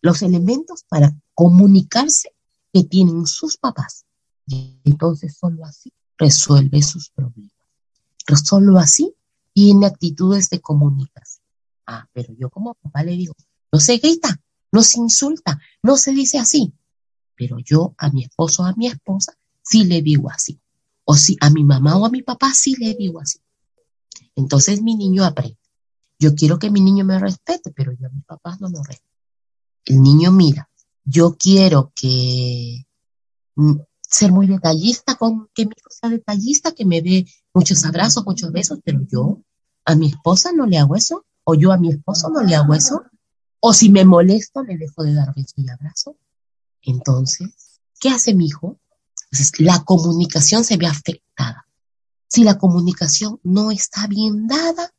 los 0.00 0.22
elementos 0.22 0.84
para 0.88 1.14
comunicarse 1.34 2.34
que 2.72 2.84
tienen 2.84 3.26
sus 3.26 3.56
papás. 3.56 4.04
Y 4.46 4.80
entonces 4.84 5.36
solo 5.38 5.64
así 5.64 5.92
resuelve 6.18 6.82
sus 6.82 7.10
problemas. 7.10 7.52
Solo 8.44 8.78
así 8.78 9.14
tiene 9.52 9.86
actitudes 9.86 10.50
de 10.50 10.60
comunicación. 10.60 11.44
Ah, 11.86 12.08
pero 12.12 12.34
yo 12.34 12.50
como 12.50 12.74
papá 12.74 13.04
le 13.04 13.12
digo, 13.12 13.34
no 13.72 13.78
se 13.78 13.98
grita, 13.98 14.40
no 14.72 14.82
se 14.82 14.98
insulta, 14.98 15.60
no 15.82 15.96
se 15.96 16.12
dice 16.12 16.38
así. 16.38 16.72
Pero 17.36 17.58
yo 17.58 17.94
a 17.98 18.10
mi 18.10 18.24
esposo 18.24 18.62
o 18.62 18.66
a 18.66 18.74
mi 18.74 18.88
esposa 18.88 19.36
sí 19.62 19.84
le 19.84 20.02
digo 20.02 20.30
así. 20.30 20.60
O 21.04 21.14
si 21.14 21.36
a 21.40 21.50
mi 21.50 21.62
mamá 21.62 21.96
o 21.96 22.06
a 22.06 22.10
mi 22.10 22.22
papá 22.22 22.52
sí 22.52 22.74
le 22.76 22.94
digo 22.94 23.20
así. 23.20 23.38
Entonces 24.36 24.82
mi 24.82 24.94
niño 24.94 25.24
aprende. 25.24 25.58
Yo 26.18 26.34
quiero 26.34 26.58
que 26.58 26.70
mi 26.70 26.80
niño 26.80 27.04
me 27.04 27.18
respete, 27.18 27.72
pero 27.72 27.92
yo 27.92 28.06
a 28.06 28.10
mis 28.10 28.24
papás 28.24 28.60
no 28.60 28.68
me 28.68 28.78
respeto. 28.78 29.10
El 29.84 30.02
niño 30.02 30.32
mira, 30.32 30.70
yo 31.04 31.36
quiero 31.36 31.92
que 31.94 32.86
mm, 33.56 33.76
ser 34.00 34.32
muy 34.32 34.46
detallista, 34.46 35.16
con 35.16 35.48
que 35.54 35.66
mi 35.66 35.72
hijo 35.76 35.90
sea 35.90 36.10
detallista, 36.10 36.72
que 36.72 36.84
me 36.84 37.02
dé 37.02 37.26
muchos 37.52 37.84
abrazos, 37.84 38.24
muchos 38.24 38.52
besos, 38.52 38.78
pero 38.84 39.00
yo 39.10 39.40
a 39.84 39.94
mi 39.94 40.08
esposa 40.08 40.52
no 40.52 40.66
le 40.66 40.78
hago 40.78 40.96
eso, 40.96 41.24
o 41.44 41.54
yo 41.54 41.72
a 41.72 41.78
mi 41.78 41.90
esposo 41.90 42.28
no 42.30 42.42
le 42.42 42.54
hago 42.54 42.74
eso, 42.74 43.02
o 43.60 43.72
si 43.72 43.90
me 43.90 44.04
molesto, 44.04 44.62
le 44.62 44.76
dejo 44.76 45.02
de 45.02 45.14
dar 45.14 45.34
beso 45.34 45.54
y 45.56 45.68
abrazo. 45.68 46.16
Entonces, 46.82 47.80
¿qué 47.98 48.10
hace 48.10 48.34
mi 48.34 48.46
hijo? 48.46 48.78
la 49.58 49.84
comunicación 49.84 50.64
se 50.64 50.76
ve 50.76 50.86
afectada. 50.86 51.65
Si 52.28 52.44
la 52.44 52.58
comunicación 52.58 53.40
no 53.42 53.70
está 53.70 54.06
bien 54.06 54.46
dada, 54.46 54.92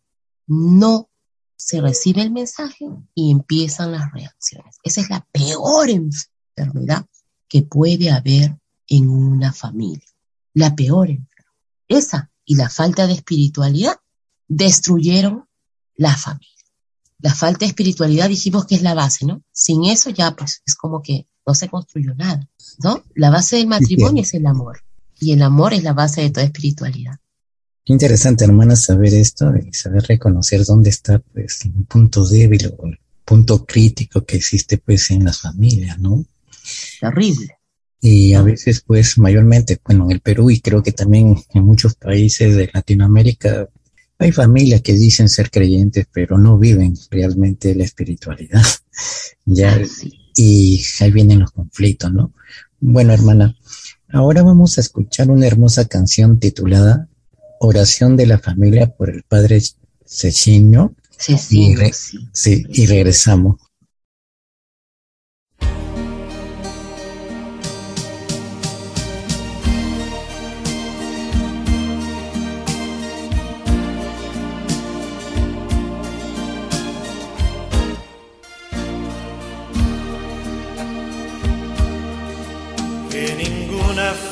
no 0.48 1.10
se 1.56 1.82
recibe 1.82 2.22
el 2.22 2.32
mensaje 2.32 2.86
y 3.14 3.32
empiezan 3.32 3.92
las 3.92 4.12
reacciones. 4.12 4.78
Esa 4.84 5.02
es 5.02 5.10
la 5.10 5.28
peor 5.32 5.90
enfermedad 5.90 7.06
que 7.48 7.64
puede 7.64 8.12
haber 8.12 8.58
en 8.88 9.10
una 9.10 9.52
familia. 9.52 10.08
La 10.54 10.76
peor 10.76 11.10
enfermedad. 11.10 11.28
Esa 11.88 12.32
y 12.46 12.56
la 12.56 12.70
falta 12.70 13.08
de 13.08 13.14
espiritualidad 13.14 14.00
destruyeron 14.48 15.48
la 15.96 16.16
familia 16.16 16.58
la 17.20 17.34
falta 17.34 17.60
de 17.60 17.68
espiritualidad 17.68 18.30
dijimos 18.30 18.66
que 18.66 18.76
es 18.76 18.82
la 18.82 18.94
base, 18.94 19.26
¿no? 19.26 19.42
Sin 19.52 19.86
eso 19.86 20.10
ya 20.10 20.36
pues 20.36 20.62
es 20.66 20.76
como 20.76 21.02
que 21.02 21.28
no 21.46 21.54
se 21.54 21.70
construyó 21.70 22.14
nada, 22.16 22.48
¿no? 22.80 23.04
La 23.16 23.30
base 23.30 23.58
del 23.58 23.68
matrimonio 23.68 24.22
es 24.22 24.34
el 24.34 24.46
amor 24.46 24.84
y 25.20 25.34
el 25.34 25.42
amor 25.42 25.74
es 25.74 25.84
la 25.84 25.94
base 25.94 26.22
de 26.22 26.30
toda 26.30 26.46
espiritualidad. 26.46 27.16
Qué 27.84 27.94
interesante, 27.94 28.44
hermana, 28.44 28.76
saber 28.76 29.14
esto 29.14 29.54
y 29.56 29.74
saber 29.74 30.04
reconocer 30.04 30.66
dónde 30.66 30.90
está 30.90 31.20
pues 31.20 31.62
un 31.66 31.86
punto 31.86 32.28
débil 32.28 32.74
o 32.78 32.88
el 32.88 33.00
punto 33.24 33.66
crítico 33.66 34.26
que 34.26 34.38
existe 34.38 34.78
pues 34.78 35.10
en 35.12 35.24
las 35.24 35.40
familias, 35.40 35.98
¿no? 36.00 36.26
Terrible. 37.00 37.56
Y 38.02 38.34
a 38.34 38.42
veces 38.42 38.84
pues 38.86 39.18
mayormente, 39.18 39.80
bueno, 39.86 40.06
en 40.06 40.12
el 40.12 40.20
Perú 40.20 40.50
y 40.50 40.60
creo 40.60 40.84
que 40.84 40.92
también 40.92 41.38
en 41.54 41.64
muchos 41.64 41.96
países 41.96 42.56
de 42.56 42.70
Latinoamérica 42.74 43.70
hay 44.20 44.32
familias 44.32 44.82
que 44.82 44.94
dicen 44.94 45.30
ser 45.30 45.52
creyentes, 45.52 46.08
pero 46.12 46.38
no 46.38 46.58
viven 46.58 46.96
realmente 47.12 47.76
la 47.76 47.84
espiritualidad. 47.84 48.64
ya, 49.46 49.80
y 50.36 50.84
ahí 51.00 51.12
vienen 51.12 51.40
los 51.40 51.52
conflictos, 51.52 52.12
¿no? 52.12 52.34
Bueno, 52.80 53.14
hermana, 53.14 53.56
Ahora 54.10 54.44
vamos 54.44 54.78
a 54.78 54.82
escuchar 54.82 55.30
una 55.30 55.48
hermosa 55.48 55.86
canción 55.86 56.40
titulada 56.40 57.08
Oración 57.60 58.16
de 58.16 58.28
la 58.28 58.40
familia 58.40 58.96
por 58.96 59.10
el 59.10 59.24
padre 59.24 59.62
Ceciño. 60.06 60.96
sí. 61.94 62.30
sí, 62.32 62.66
y 62.70 62.86
regresamos. 62.86 63.58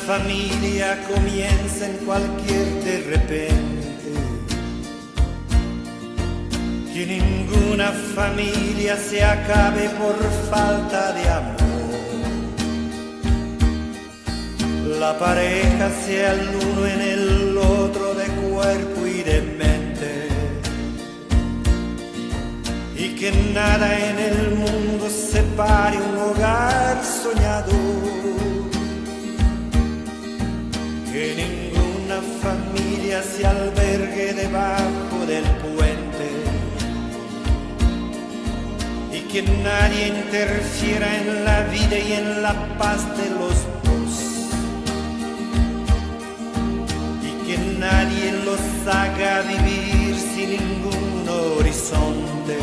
Familia 0.06 1.02
comienza 1.12 1.86
en 1.86 1.96
cualquier 2.06 2.66
de 2.84 2.96
repente. 3.10 3.86
Que 6.94 7.06
ninguna 7.06 7.90
familia 8.14 8.96
se 8.96 9.24
acabe 9.24 9.90
por 10.00 10.16
falta 10.48 11.12
de 11.12 11.28
amor. 11.28 11.56
La 15.00 15.18
pareja 15.18 15.90
sea 16.06 16.32
el 16.34 16.48
uno 16.68 16.86
en 16.86 17.00
el 17.00 17.58
otro 17.58 17.95
del 35.26 35.44
puente. 35.62 36.28
Y 39.12 39.20
que 39.30 39.42
nadie 39.42 40.08
interfiera 40.08 41.08
en 41.20 41.44
la 41.44 41.60
vida 41.64 41.98
y 41.98 42.12
en 42.12 42.42
la 42.42 42.54
paz 42.78 43.00
de 43.18 43.28
los 43.40 43.56
dos. 43.86 44.12
Y 47.28 47.46
que 47.46 47.58
nadie 47.78 48.32
los 48.44 48.60
haga 48.86 49.42
vivir 49.42 50.16
sin 50.16 50.50
ningún 50.50 51.28
horizonte. 51.28 52.58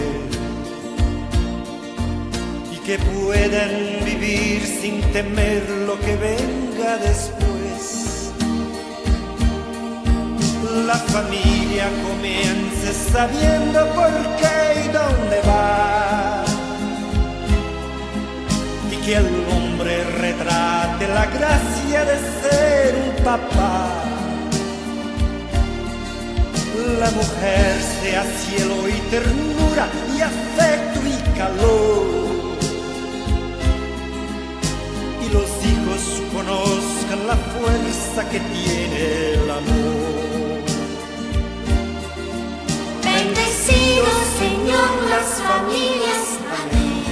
Y 2.73 2.77
que 2.86 2.97
puedan 2.97 4.03
vivir 4.03 4.62
sin 4.65 4.99
temer 5.12 5.63
lo 5.88 5.99
que 5.99 6.15
venga 6.15 6.97
después 6.97 7.42
la 10.73 10.95
familia 10.95 11.88
comience 12.03 12.93
sabiendo 13.12 13.86
por 13.93 14.12
qué 14.38 14.86
y 14.86 14.88
dónde 14.88 15.39
va. 15.47 16.43
Y 18.91 18.95
que 19.05 19.15
el 19.15 19.27
hombre 19.51 20.03
retrate 20.03 21.07
la 21.07 21.25
gracia 21.27 22.05
de 22.05 22.17
ser 22.41 22.95
un 23.05 23.23
papá. 23.23 24.03
La 26.99 27.12
mujer 27.12 27.81
sea 28.01 28.23
cielo 28.23 28.89
y 28.89 28.99
ternura 29.12 29.88
y 30.15 30.21
afecto 30.21 30.99
y 31.05 31.38
calor. 31.38 32.05
Y 35.23 35.33
los 35.33 35.49
hijos 35.69 36.21
conozcan 36.33 37.27
la 37.27 37.36
fuerza 37.36 38.29
que 38.29 38.39
tiene 38.39 39.33
el 39.33 39.51
amor. 39.51 40.02
Bendecido 43.65 44.08
Señor 44.39 44.89
las 45.10 45.30
familias, 45.41 46.23
amén. 46.60 47.04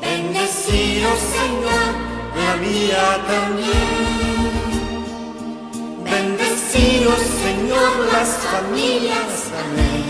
Bendecido 0.00 1.10
Señor 1.36 1.90
la 2.34 2.56
mía 2.56 3.04
también. 3.28 3.94
Bendecido 6.02 7.10
Señor 7.44 7.92
las 8.12 8.30
familias, 8.50 9.32
amén. 9.62 10.06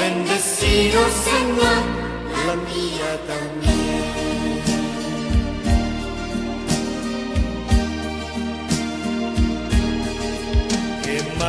Bendecido 0.00 1.00
Señor 1.28 1.82
la 2.46 2.54
mía 2.56 3.10
también. 3.28 3.89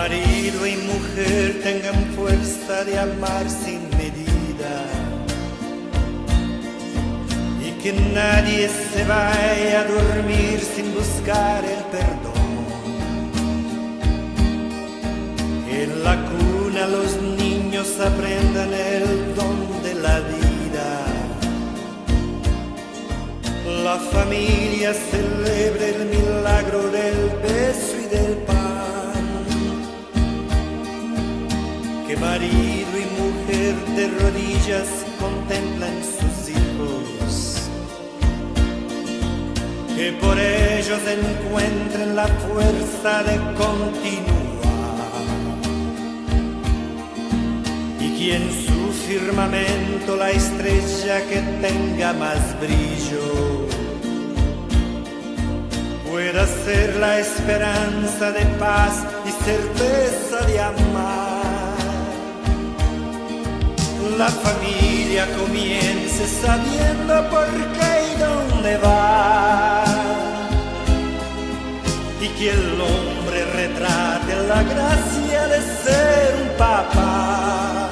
Marido 0.02 0.66
y 0.66 0.78
mujer 0.78 1.62
tengan 1.62 2.00
fuerza 2.16 2.84
de 2.86 2.98
amar 2.98 3.46
sin 3.48 3.82
medida 4.02 4.76
y 7.68 7.70
que 7.82 7.94
nadie 7.94 8.68
se 8.68 9.04
vaya 9.04 9.82
a 9.82 9.86
dormir 9.98 10.60
sin 10.74 10.88
buscar 10.96 11.64
el 11.76 11.84
perdón. 11.96 12.50
En 15.82 16.04
la 16.04 16.16
cuna 16.30 16.88
los 16.88 17.12
niños 17.44 17.88
aprendan 18.00 18.74
el 18.74 19.36
don 19.36 19.58
de 19.86 19.94
la 20.06 20.18
vida. 20.34 20.90
La 23.86 23.98
familia 24.16 24.94
celebre 25.12 25.86
el 25.96 26.02
de 33.72 34.08
rodillas 34.08 34.88
contemplan 35.20 35.96
sus 36.04 36.50
hijos, 36.50 37.70
que 39.96 40.12
por 40.14 40.38
ellos 40.38 41.00
encuentren 41.08 42.16
la 42.16 42.28
fuerza 42.28 43.24
de 43.24 43.38
continuar. 43.56 44.32
Y 48.00 48.18
que 48.18 48.36
en 48.36 48.50
su 48.66 48.92
firmamento 49.08 50.18
la 50.18 50.32
estrella 50.32 51.22
que 51.30 51.42
tenga 51.62 52.14
más 52.14 52.60
brillo 52.60 53.68
pueda 56.10 56.46
ser 56.46 56.98
la 56.98 57.20
esperanza 57.20 58.32
de 58.32 58.46
paz 58.60 59.06
y 59.26 59.32
certeza 59.44 60.46
de 60.46 60.60
amar 60.60 61.31
la 64.22 64.28
familia 64.28 65.26
comience 65.36 66.24
sabiendo 66.46 67.14
por 67.34 67.50
qué 67.76 67.92
y 68.10 68.14
dónde 68.26 68.78
va. 68.78 69.84
Y 72.26 72.28
que 72.38 72.52
el 72.52 72.70
hombre 72.90 73.40
retrate 73.60 74.32
la 74.52 74.62
gracia 74.74 75.42
de 75.54 75.60
ser 75.84 76.30
un 76.44 76.50
papá. 76.66 77.90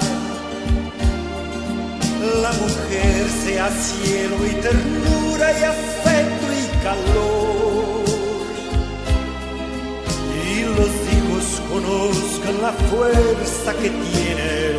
La 2.44 2.52
mujer 2.64 3.22
sea 3.44 3.68
cielo 3.88 4.36
y 4.52 4.54
ternura 4.68 5.48
y 5.60 5.64
afecto 5.76 6.46
y 6.62 6.66
calor. 6.86 8.06
Y 10.46 10.56
los 10.78 10.94
hijos 11.16 11.46
conozcan 11.72 12.56
la 12.62 12.74
fuerza 12.90 13.74
que 13.82 13.90
tiene 13.90 14.79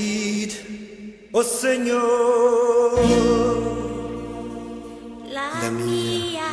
oh 1.33 1.43
Señor, 1.43 2.91
la, 5.29 5.71
mía. 5.71 6.51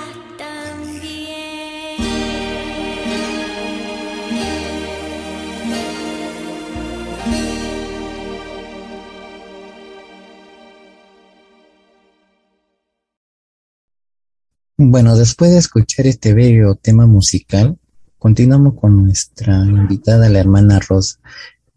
Bueno, 14.80 15.16
después 15.16 15.50
de 15.50 15.58
escuchar 15.58 16.06
este 16.06 16.34
bello 16.34 16.76
tema 16.76 17.04
musical, 17.04 17.76
continuamos 18.16 18.74
con 18.80 19.02
nuestra 19.02 19.56
invitada, 19.64 20.28
la 20.28 20.38
hermana 20.38 20.78
Rosa. 20.78 21.18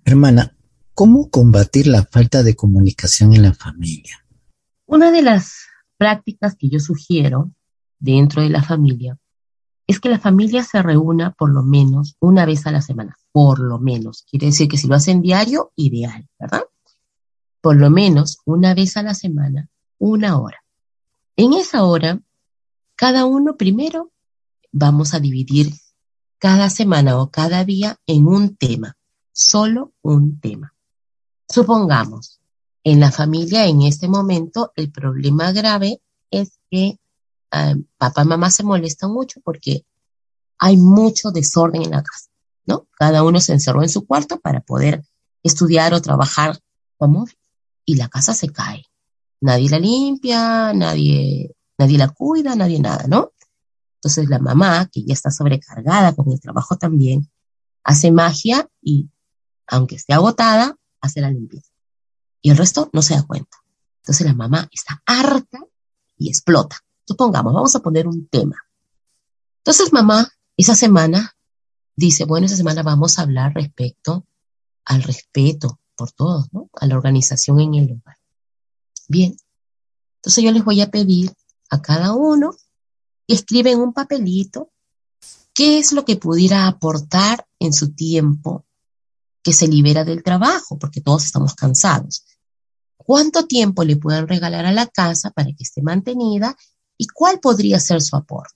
Hermana, 0.05 0.55
¿cómo 0.93 1.29
combatir 1.29 1.87
la 1.87 2.03
falta 2.03 2.43
de 2.43 2.55
comunicación 2.55 3.33
en 3.33 3.43
la 3.43 3.53
familia? 3.53 4.25
Una 4.85 5.11
de 5.11 5.21
las 5.21 5.67
prácticas 5.97 6.55
que 6.55 6.69
yo 6.69 6.79
sugiero 6.79 7.51
dentro 7.99 8.41
de 8.41 8.49
la 8.49 8.63
familia 8.63 9.17
es 9.87 9.99
que 9.99 10.09
la 10.09 10.19
familia 10.19 10.63
se 10.63 10.81
reúna 10.81 11.31
por 11.31 11.51
lo 11.51 11.63
menos 11.63 12.15
una 12.19 12.45
vez 12.45 12.65
a 12.65 12.71
la 12.71 12.81
semana, 12.81 13.17
por 13.31 13.59
lo 13.59 13.79
menos. 13.79 14.23
Quiere 14.29 14.47
decir 14.47 14.67
que 14.67 14.77
si 14.77 14.87
lo 14.87 14.95
hacen 14.95 15.21
diario, 15.21 15.71
ideal, 15.75 16.27
¿verdad? 16.39 16.63
Por 17.61 17.75
lo 17.75 17.89
menos 17.89 18.39
una 18.45 18.73
vez 18.73 18.97
a 18.97 19.03
la 19.03 19.13
semana, 19.13 19.69
una 19.97 20.39
hora. 20.39 20.63
En 21.35 21.53
esa 21.53 21.83
hora, 21.83 22.21
cada 22.95 23.25
uno 23.25 23.57
primero 23.57 24.11
vamos 24.71 25.13
a 25.13 25.19
dividir 25.19 25.73
cada 26.37 26.69
semana 26.69 27.17
o 27.17 27.29
cada 27.29 27.63
día 27.65 27.97
en 28.07 28.27
un 28.27 28.55
tema, 28.55 28.97
solo 29.31 29.93
un 30.01 30.39
tema. 30.39 30.73
Supongamos, 31.51 32.39
en 32.83 32.99
la 32.99 33.11
familia 33.11 33.65
en 33.65 33.83
este 33.83 34.07
momento 34.07 34.71
el 34.75 34.91
problema 34.91 35.51
grave 35.51 36.01
es 36.31 36.59
que 36.69 36.99
Ah, 37.51 37.75
papá 37.97 38.23
y 38.23 38.27
mamá 38.27 38.49
se 38.49 38.63
molestan 38.63 39.11
mucho 39.11 39.41
porque 39.43 39.85
hay 40.57 40.77
mucho 40.77 41.31
desorden 41.31 41.83
en 41.83 41.91
la 41.91 42.01
casa, 42.01 42.29
¿no? 42.65 42.87
Cada 42.97 43.23
uno 43.23 43.41
se 43.41 43.51
encerró 43.51 43.83
en 43.83 43.89
su 43.89 44.05
cuarto 44.07 44.39
para 44.39 44.61
poder 44.61 45.03
estudiar 45.43 45.93
o 45.93 46.01
trabajar 46.01 46.57
como 46.97 47.27
y 47.83 47.95
la 47.95 48.07
casa 48.07 48.33
se 48.33 48.49
cae. 48.49 48.85
Nadie 49.41 49.69
la 49.69 49.79
limpia, 49.79 50.71
nadie, 50.73 51.53
nadie 51.77 51.97
la 51.97 52.07
cuida, 52.09 52.55
nadie 52.55 52.79
nada, 52.79 53.05
¿no? 53.07 53.33
Entonces 53.95 54.29
la 54.29 54.39
mamá, 54.39 54.87
que 54.89 55.03
ya 55.03 55.13
está 55.13 55.29
sobrecargada 55.29 56.13
con 56.13 56.31
el 56.31 56.39
trabajo 56.39 56.77
también, 56.77 57.29
hace 57.83 58.11
magia 58.11 58.69
y, 58.81 59.09
aunque 59.67 59.95
esté 59.95 60.13
agotada, 60.13 60.77
hace 61.01 61.21
la 61.21 61.31
limpieza. 61.31 61.71
Y 62.41 62.51
el 62.51 62.57
resto 62.57 62.89
no 62.93 63.01
se 63.01 63.15
da 63.15 63.23
cuenta. 63.23 63.57
Entonces 63.97 64.25
la 64.25 64.33
mamá 64.33 64.67
está 64.71 65.01
harta 65.05 65.59
y 66.17 66.29
explota. 66.29 66.77
Supongamos, 67.05 67.53
vamos 67.53 67.75
a 67.75 67.81
poner 67.81 68.07
un 68.07 68.27
tema. 68.27 68.55
Entonces 69.57 69.93
mamá, 69.93 70.27
esa 70.57 70.75
semana, 70.75 71.35
dice, 71.95 72.25
bueno, 72.25 72.45
esa 72.45 72.55
semana 72.55 72.83
vamos 72.83 73.19
a 73.19 73.23
hablar 73.23 73.53
respecto 73.53 74.25
al 74.85 75.03
respeto 75.03 75.79
por 75.95 76.11
todos, 76.11 76.51
¿no? 76.51 76.69
A 76.73 76.87
la 76.87 76.95
organización 76.95 77.59
en 77.59 77.75
el 77.75 77.87
lugar. 77.87 78.17
Bien, 79.07 79.37
entonces 80.15 80.43
yo 80.43 80.51
les 80.51 80.63
voy 80.63 80.81
a 80.81 80.89
pedir 80.89 81.33
a 81.69 81.81
cada 81.81 82.13
uno 82.13 82.55
que 83.27 83.35
escriba 83.35 83.69
en 83.69 83.79
un 83.79 83.93
papelito 83.93 84.71
qué 85.53 85.77
es 85.77 85.91
lo 85.91 86.05
que 86.05 86.15
pudiera 86.15 86.67
aportar 86.67 87.47
en 87.59 87.73
su 87.73 87.93
tiempo 87.93 88.65
que 89.43 89.53
se 89.53 89.67
libera 89.67 90.03
del 90.03 90.23
trabajo, 90.23 90.77
porque 90.77 91.01
todos 91.01 91.25
estamos 91.25 91.55
cansados. 91.55 92.25
¿Cuánto 92.97 93.45
tiempo 93.47 93.83
le 93.83 93.97
pueden 93.97 94.27
regalar 94.27 94.65
a 94.65 94.71
la 94.71 94.87
casa 94.87 95.31
para 95.31 95.47
que 95.47 95.63
esté 95.63 95.81
mantenida 95.81 96.55
¿Y 97.01 97.07
cuál 97.07 97.39
podría 97.39 97.79
ser 97.79 97.99
su 97.99 98.15
aporte? 98.15 98.53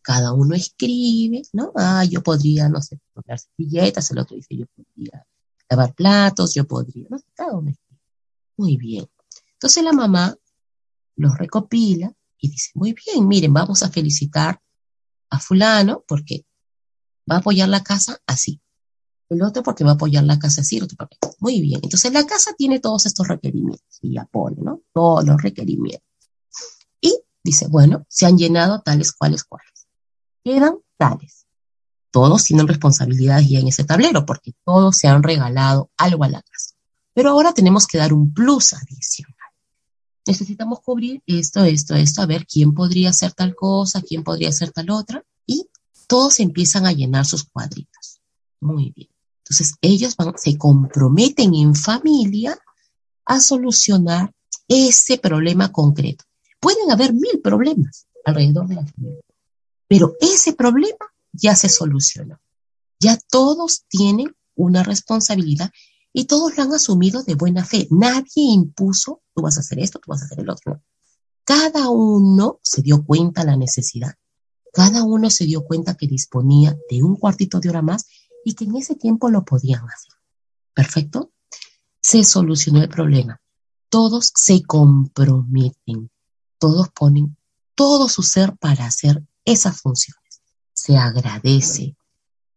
Cada 0.00 0.32
uno 0.32 0.54
escribe, 0.54 1.42
¿no? 1.52 1.70
Ah, 1.76 2.02
yo 2.02 2.22
podría, 2.22 2.66
no 2.70 2.80
sé, 2.80 2.98
comprar 3.12 3.38
servilletas, 3.38 4.10
el 4.10 4.20
otro 4.20 4.36
dice, 4.36 4.56
yo 4.56 4.64
podría 4.74 5.26
lavar 5.68 5.94
platos, 5.94 6.54
yo 6.54 6.66
podría, 6.66 7.08
no 7.10 7.18
cada 7.34 7.52
uno 7.52 7.68
escribe. 7.68 8.00
Muy 8.56 8.78
bien. 8.78 9.06
Entonces 9.52 9.84
la 9.84 9.92
mamá 9.92 10.34
los 11.16 11.36
recopila 11.36 12.10
y 12.38 12.48
dice, 12.48 12.70
muy 12.72 12.94
bien, 12.94 13.28
miren, 13.28 13.52
vamos 13.52 13.82
a 13.82 13.90
felicitar 13.90 14.58
a 15.28 15.38
fulano 15.38 16.02
porque 16.08 16.46
va 17.30 17.34
a 17.36 17.38
apoyar 17.40 17.68
la 17.68 17.82
casa 17.82 18.18
así. 18.26 18.62
El 19.30 19.42
otro 19.42 19.62
porque 19.62 19.84
va 19.84 19.92
a 19.92 19.94
apoyar 19.94 20.24
la 20.24 20.38
casa 20.38 20.60
así, 20.60 20.76
el 20.78 20.84
otro 20.84 20.96
porque... 20.98 21.16
Muy 21.38 21.60
bien. 21.60 21.80
Entonces 21.82 22.12
la 22.12 22.26
casa 22.26 22.52
tiene 22.58 22.80
todos 22.80 23.06
estos 23.06 23.28
requerimientos 23.28 23.98
y 24.02 24.14
ya 24.14 24.26
pone, 24.26 24.56
¿no? 24.60 24.82
Todos 24.92 25.24
los 25.24 25.40
requerimientos. 25.40 26.04
Y 27.00 27.16
dice, 27.42 27.68
bueno, 27.68 28.04
se 28.08 28.26
han 28.26 28.36
llenado 28.36 28.82
tales, 28.82 29.12
cuales, 29.12 29.44
cuales. 29.44 29.86
Quedan 30.42 30.78
tales. 30.98 31.46
Todos 32.10 32.42
tienen 32.42 32.66
responsabilidades 32.66 33.48
ya 33.48 33.60
en 33.60 33.68
ese 33.68 33.84
tablero 33.84 34.26
porque 34.26 34.52
todos 34.64 34.96
se 34.96 35.06
han 35.06 35.22
regalado 35.22 35.90
algo 35.96 36.24
a 36.24 36.28
la 36.28 36.42
casa. 36.42 36.74
Pero 37.14 37.30
ahora 37.30 37.54
tenemos 37.54 37.86
que 37.86 37.98
dar 37.98 38.12
un 38.12 38.34
plus 38.34 38.72
adicional. 38.72 39.36
Necesitamos 40.26 40.80
cubrir 40.80 41.22
esto, 41.26 41.62
esto, 41.64 41.94
esto, 41.94 42.22
a 42.22 42.26
ver 42.26 42.46
quién 42.46 42.74
podría 42.74 43.10
hacer 43.10 43.32
tal 43.32 43.54
cosa, 43.54 44.02
quién 44.02 44.24
podría 44.24 44.48
hacer 44.48 44.72
tal 44.72 44.90
otra. 44.90 45.24
Y 45.46 45.68
todos 46.08 46.40
empiezan 46.40 46.86
a 46.86 46.92
llenar 46.92 47.26
sus 47.26 47.44
cuadritos. 47.44 48.20
Muy 48.60 48.92
bien. 48.94 49.09
Entonces 49.50 49.74
ellos 49.80 50.16
se 50.36 50.56
comprometen 50.56 51.54
en 51.56 51.74
familia 51.74 52.56
a 53.24 53.40
solucionar 53.40 54.32
ese 54.68 55.18
problema 55.18 55.72
concreto. 55.72 56.24
Pueden 56.60 56.92
haber 56.92 57.12
mil 57.12 57.40
problemas 57.42 58.06
alrededor 58.24 58.68
de 58.68 58.76
la 58.76 58.86
familia, 58.86 59.20
pero 59.88 60.14
ese 60.20 60.52
problema 60.52 61.04
ya 61.32 61.56
se 61.56 61.68
solucionó. 61.68 62.38
Ya 63.00 63.18
todos 63.28 63.86
tienen 63.88 64.32
una 64.54 64.84
responsabilidad 64.84 65.72
y 66.12 66.26
todos 66.26 66.56
lo 66.56 66.62
han 66.62 66.72
asumido 66.72 67.24
de 67.24 67.34
buena 67.34 67.64
fe. 67.64 67.88
Nadie 67.90 68.44
impuso, 68.52 69.22
tú 69.34 69.42
vas 69.42 69.56
a 69.56 69.60
hacer 69.60 69.80
esto, 69.80 69.98
tú 69.98 70.12
vas 70.12 70.22
a 70.22 70.26
hacer 70.26 70.40
el 70.40 70.50
otro. 70.50 70.80
Cada 71.42 71.90
uno 71.90 72.60
se 72.62 72.82
dio 72.82 73.04
cuenta 73.04 73.42
la 73.42 73.56
necesidad. 73.56 74.14
Cada 74.72 75.02
uno 75.02 75.28
se 75.28 75.44
dio 75.44 75.64
cuenta 75.64 75.96
que 75.96 76.06
disponía 76.06 76.76
de 76.88 77.02
un 77.02 77.16
cuartito 77.16 77.58
de 77.58 77.70
hora 77.70 77.82
más 77.82 78.06
y 78.44 78.54
que 78.54 78.64
en 78.64 78.76
ese 78.76 78.94
tiempo 78.94 79.30
lo 79.30 79.44
podían 79.44 79.84
hacer. 79.84 80.12
¿Perfecto? 80.74 81.32
Se 82.00 82.24
solucionó 82.24 82.82
el 82.82 82.88
problema. 82.88 83.40
Todos 83.88 84.32
se 84.34 84.62
comprometen 84.62 86.10
todos 86.60 86.90
ponen 86.90 87.36
todo 87.74 88.08
su 88.08 88.22
ser 88.22 88.56
para 88.58 88.86
hacer 88.86 89.24
esas 89.44 89.80
funciones. 89.80 90.42
Se 90.74 90.96
agradece. 90.96 91.96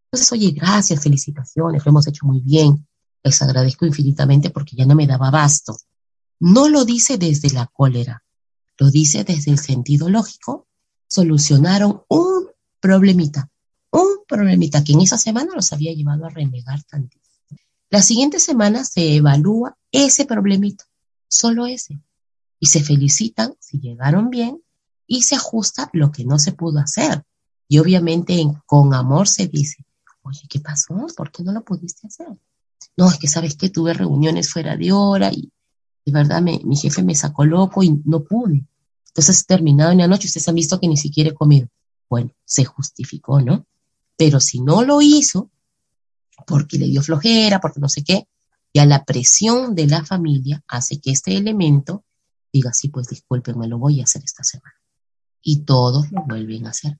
Entonces, 0.06 0.32
oye, 0.32 0.52
gracias, 0.52 1.02
felicitaciones, 1.02 1.84
lo 1.84 1.90
hemos 1.90 2.06
hecho 2.06 2.26
muy 2.28 2.42
bien. 2.42 2.86
Les 3.24 3.42
agradezco 3.42 3.86
infinitamente 3.86 4.50
porque 4.52 4.76
ya 4.76 4.86
no 4.86 4.94
me 4.94 5.08
daba 5.08 5.30
abasto. 5.30 5.78
No 6.40 6.68
lo 6.68 6.84
dice 6.84 7.18
desde 7.18 7.50
la 7.52 7.68
cólera, 7.68 8.24
lo 8.78 8.92
dice 8.92 9.24
desde 9.24 9.52
el 9.52 9.58
sentido 9.58 10.10
lógico. 10.10 10.68
Solucionaron 11.08 12.02
un 12.10 12.48
problemita, 12.82 13.50
un 13.94 14.26
problemita 14.28 14.84
que 14.84 14.94
en 14.94 15.02
esa 15.02 15.18
semana 15.18 15.54
los 15.56 15.72
había 15.72 15.94
llevado 15.94 16.26
a 16.26 16.30
renegar 16.30 16.84
tantísimo. 16.84 17.24
La 17.90 18.02
siguiente 18.02 18.40
semana 18.40 18.84
se 18.84 19.16
evalúa 19.16 19.78
ese 19.92 20.26
problemita, 20.26 20.86
solo 21.28 21.68
ese 21.68 22.00
y 22.60 22.68
se 22.68 22.84
felicitan 22.84 23.56
si 23.60 23.80
llegaron 23.80 24.30
bien 24.30 24.62
y 25.06 25.24
se 25.24 25.36
ajusta 25.36 25.90
lo 25.94 26.12
que 26.12 26.26
no 26.26 26.40
se 26.40 26.54
pudo 26.54 26.80
hacer. 26.80 27.24
Y 27.68 27.78
obviamente 27.80 28.44
con 28.66 28.94
amor 28.94 29.28
se 29.28 29.48
dice, 29.48 29.86
oye, 30.24 30.42
¿qué 30.50 30.60
pasó? 30.60 30.96
¿Por 31.16 31.32
qué 31.32 31.44
no 31.44 31.52
lo 31.52 31.64
pudiste 31.64 32.08
hacer? 32.08 32.28
No, 32.98 33.10
es 33.10 33.18
que 33.18 33.28
sabes 33.28 33.56
que 33.56 33.70
tuve 33.70 33.94
reuniones 33.94 34.50
fuera 34.50 34.76
de 34.76 34.92
hora 34.92 35.32
y 35.32 35.52
de 36.06 36.12
verdad 36.12 36.42
mi 36.42 36.76
jefe 36.76 37.04
me 37.04 37.16
sacó 37.16 37.46
loco 37.46 37.84
y 37.84 38.02
no 38.06 38.24
pude. 38.24 38.66
Entonces, 39.08 39.46
terminado 39.46 39.92
en 39.92 40.00
la 40.00 40.08
noche, 40.08 40.28
ustedes 40.28 40.48
han 40.48 40.56
visto 40.56 40.80
que 40.80 40.88
ni 40.88 40.98
siquiera 40.98 41.30
he 41.30 41.34
comido. 41.36 41.68
Bueno, 42.10 42.32
se 42.46 42.66
justificó, 42.66 43.40
¿no? 43.42 43.68
Pero 44.24 44.40
si 44.40 44.62
no 44.62 44.86
lo 44.86 45.02
hizo, 45.02 45.52
porque 46.48 46.78
le 46.78 46.86
dio 46.86 47.04
flojera, 47.04 47.60
porque 47.60 47.82
no 47.82 47.90
sé 47.90 48.06
qué, 48.06 48.30
ya 48.74 48.86
la 48.86 49.04
presión 49.04 49.76
de 49.76 49.86
la 49.86 50.06
familia 50.06 50.64
hace 50.70 51.02
que 51.02 51.12
este 51.12 51.36
elemento 51.36 52.06
diga, 52.54 52.72
sí, 52.72 52.88
pues 52.88 53.08
discúlpenme, 53.10 53.68
lo 53.68 53.80
voy 53.80 54.00
a 54.00 54.06
hacer 54.06 54.22
esta 54.24 54.46
semana. 54.46 54.76
Y 55.42 55.66
todos 55.66 56.10
lo 56.14 56.24
vuelven 56.24 56.68
a 56.68 56.70
hacer. 56.70 56.98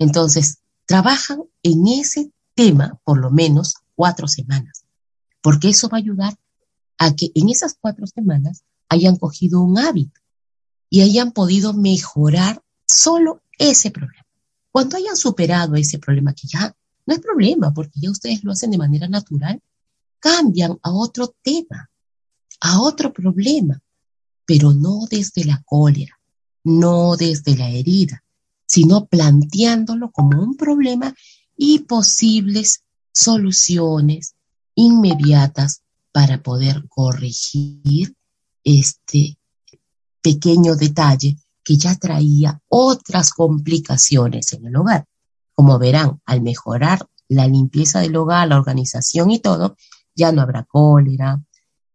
Entonces, 0.00 0.58
trabajan 0.84 1.44
en 1.62 1.86
ese 1.86 2.32
tema 2.56 2.98
por 3.04 3.20
lo 3.20 3.30
menos 3.30 3.76
cuatro 3.94 4.26
semanas, 4.26 4.84
porque 5.40 5.68
eso 5.68 5.88
va 5.88 5.98
a 5.98 6.00
ayudar 6.00 6.34
a 6.98 7.14
que 7.14 7.30
en 7.36 7.50
esas 7.50 7.76
cuatro 7.80 8.04
semanas 8.08 8.64
hayan 8.88 9.14
cogido 9.14 9.60
un 9.60 9.78
hábito 9.78 10.20
y 10.90 11.02
hayan 11.02 11.30
podido 11.30 11.72
mejorar 11.72 12.64
solo 12.84 13.44
ese 13.58 13.92
problema. 13.92 14.27
Cuando 14.70 14.96
hayan 14.96 15.16
superado 15.16 15.74
ese 15.76 15.98
problema, 15.98 16.34
que 16.34 16.46
ya 16.46 16.74
no 17.06 17.14
es 17.14 17.20
problema, 17.20 17.72
porque 17.72 18.00
ya 18.00 18.10
ustedes 18.10 18.44
lo 18.44 18.52
hacen 18.52 18.70
de 18.70 18.78
manera 18.78 19.08
natural, 19.08 19.60
cambian 20.20 20.78
a 20.82 20.92
otro 20.92 21.34
tema, 21.42 21.90
a 22.60 22.80
otro 22.80 23.12
problema, 23.12 23.80
pero 24.44 24.72
no 24.72 25.06
desde 25.10 25.44
la 25.44 25.62
cólera, 25.64 26.18
no 26.64 27.16
desde 27.16 27.56
la 27.56 27.70
herida, 27.70 28.22
sino 28.66 29.06
planteándolo 29.06 30.10
como 30.10 30.42
un 30.42 30.56
problema 30.56 31.14
y 31.56 31.80
posibles 31.80 32.82
soluciones 33.12 34.34
inmediatas 34.74 35.82
para 36.12 36.42
poder 36.42 36.86
corregir 36.88 38.14
este 38.64 39.38
pequeño 40.20 40.76
detalle 40.76 41.36
que 41.68 41.76
ya 41.76 41.94
traía 41.96 42.58
otras 42.68 43.30
complicaciones 43.30 44.54
en 44.54 44.64
el 44.64 44.76
hogar. 44.76 45.04
Como 45.52 45.78
verán, 45.78 46.18
al 46.24 46.40
mejorar 46.40 47.06
la 47.28 47.46
limpieza 47.46 48.00
del 48.00 48.16
hogar, 48.16 48.48
la 48.48 48.56
organización 48.56 49.30
y 49.30 49.38
todo, 49.38 49.76
ya 50.14 50.32
no 50.32 50.40
habrá 50.40 50.64
cólera, 50.64 51.44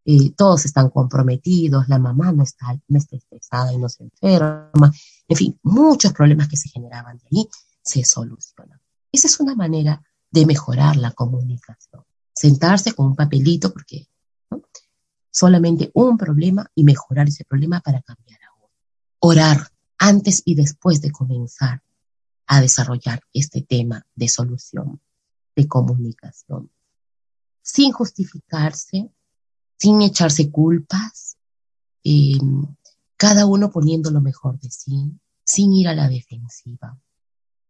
eh, 0.05 0.29
todos 0.38 0.65
están 0.65 0.91
comprometidos, 0.91 1.89
la 1.89 1.97
mamá 1.97 2.31
no 2.31 2.43
está, 2.43 2.79
estresada 2.88 3.73
y 3.73 3.79
no 3.79 3.89
se 3.89 4.03
enferma, 4.03 4.93
en 5.27 5.36
fin, 5.36 5.59
muchos 5.63 6.13
problemas 6.13 6.49
que 6.49 6.57
se 6.57 6.69
generaban 6.69 7.17
de 7.17 7.25
ahí 7.31 7.49
se 7.81 8.05
solucionan. 8.05 8.79
Esa 9.12 9.25
es 9.25 9.39
una 9.39 9.55
manera 9.55 10.03
de 10.29 10.45
mejorar 10.45 10.97
la 10.97 11.09
comunicación. 11.13 12.03
Sentarse 12.31 12.93
con 12.93 13.07
un 13.07 13.15
papelito, 13.15 13.73
porque 13.73 14.07
solamente 15.31 15.89
un 15.95 16.15
problema 16.15 16.69
y 16.75 16.83
mejorar 16.83 17.27
ese 17.27 17.43
problema 17.43 17.79
para 17.79 18.03
cambiar. 18.03 18.33
Orar 19.25 19.71
antes 19.99 20.41
y 20.43 20.53
después 20.53 20.99
de 20.99 21.09
comenzar 21.09 21.81
a 22.45 22.59
desarrollar 22.59 23.23
este 23.31 23.62
tema 23.62 24.05
de 24.15 24.27
solución, 24.27 24.99
de 25.55 25.65
comunicación, 25.65 26.69
sin 27.62 27.93
justificarse, 27.93 29.09
sin 29.77 30.01
echarse 30.01 30.51
culpas, 30.51 31.38
eh, 32.03 32.38
cada 33.15 33.45
uno 33.45 33.71
poniendo 33.71 34.12
lo 34.12 34.19
mejor 34.19 34.59
de 34.59 34.69
sí, 34.69 35.17
sin 35.45 35.71
ir 35.71 35.88
a 35.88 35.95
la 35.95 36.09
defensiva. 36.09 36.99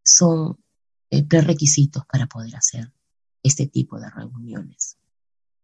Son 0.04 0.58
eh, 1.08 1.22
prerequisitos 1.22 2.04
para 2.06 2.26
poder 2.26 2.56
hacer 2.56 2.92
este 3.44 3.68
tipo 3.68 4.00
de 4.00 4.10
reuniones, 4.10 4.96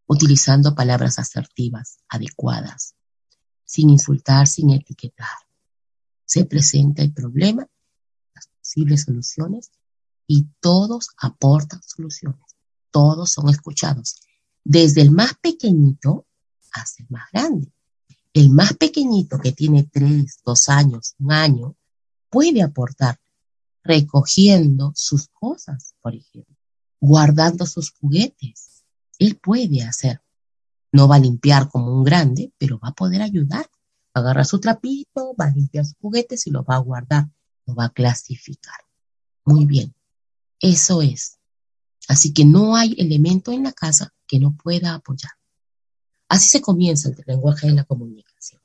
utilizando 0.07 0.73
palabras 0.73 1.19
asertivas, 1.19 1.97
adecuadas, 2.07 2.95
sin 3.65 3.89
insultar, 3.89 4.47
sin 4.47 4.69
etiquetar. 4.69 5.50
Se 6.31 6.45
presenta 6.45 7.01
el 7.01 7.11
problema, 7.11 7.67
las 8.33 8.47
posibles 8.47 9.03
soluciones 9.03 9.69
y 10.25 10.47
todos 10.61 11.09
aportan 11.17 11.81
soluciones, 11.85 12.39
todos 12.89 13.31
son 13.31 13.49
escuchados, 13.49 14.15
desde 14.63 15.01
el 15.01 15.11
más 15.11 15.33
pequeñito 15.41 16.25
hasta 16.71 17.03
el 17.03 17.09
más 17.09 17.25
grande. 17.33 17.73
El 18.31 18.49
más 18.49 18.71
pequeñito 18.75 19.39
que 19.39 19.51
tiene 19.51 19.83
tres, 19.91 20.39
dos 20.45 20.69
años, 20.69 21.15
un 21.19 21.33
año, 21.33 21.75
puede 22.29 22.61
aportar 22.61 23.19
recogiendo 23.83 24.93
sus 24.95 25.27
cosas, 25.27 25.95
por 25.99 26.15
ejemplo, 26.15 26.55
guardando 27.01 27.65
sus 27.65 27.91
juguetes. 27.91 28.85
Él 29.19 29.35
puede 29.35 29.83
hacer. 29.83 30.21
No 30.93 31.09
va 31.09 31.17
a 31.17 31.19
limpiar 31.19 31.67
como 31.67 31.93
un 31.93 32.05
grande, 32.05 32.53
pero 32.57 32.79
va 32.79 32.87
a 32.87 32.95
poder 32.95 33.21
ayudar. 33.21 33.69
Agarra 34.13 34.43
su 34.43 34.59
trapito, 34.59 35.35
va 35.39 35.45
a 35.45 35.51
limpiar 35.51 35.85
sus 35.85 35.97
juguetes 36.01 36.47
y 36.47 36.51
lo 36.51 36.63
va 36.63 36.75
a 36.75 36.79
guardar, 36.79 37.29
lo 37.65 37.75
va 37.75 37.85
a 37.85 37.89
clasificar. 37.89 38.79
Muy 39.45 39.65
bien. 39.65 39.93
Eso 40.59 41.01
es. 41.01 41.37
Así 42.07 42.33
que 42.33 42.45
no 42.45 42.75
hay 42.75 42.95
elemento 42.97 43.51
en 43.51 43.63
la 43.63 43.71
casa 43.71 44.13
que 44.27 44.39
no 44.39 44.55
pueda 44.55 44.95
apoyar. 44.95 45.31
Así 46.27 46.49
se 46.49 46.61
comienza 46.61 47.09
el 47.09 47.15
lenguaje 47.25 47.67
de 47.67 47.73
la 47.73 47.83
comunicación. 47.83 48.61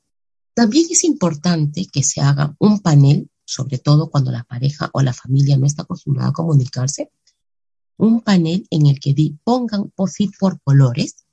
También 0.53 0.87
es 0.89 1.03
importante 1.03 1.85
que 1.91 2.03
se 2.03 2.21
haga 2.21 2.55
un 2.59 2.79
panel 2.79 3.29
sobre 3.47 3.77
todo 3.77 4.09
cuando 4.09 4.29
la 4.29 4.43
pareja 4.43 4.89
o 4.91 5.01
la 5.01 5.13
familia 5.13 5.57
no 5.57 5.65
está 5.65 5.83
acostumbrada 5.83 6.29
a 6.29 6.33
comunicarse, 6.33 7.09
un 7.95 8.19
panel 8.21 8.67
en 8.69 8.87
el 8.87 8.99
que 8.99 9.15
pongan 9.43 9.89
POSIT 9.89 10.33
por 10.37 10.59
colores. 10.61 11.25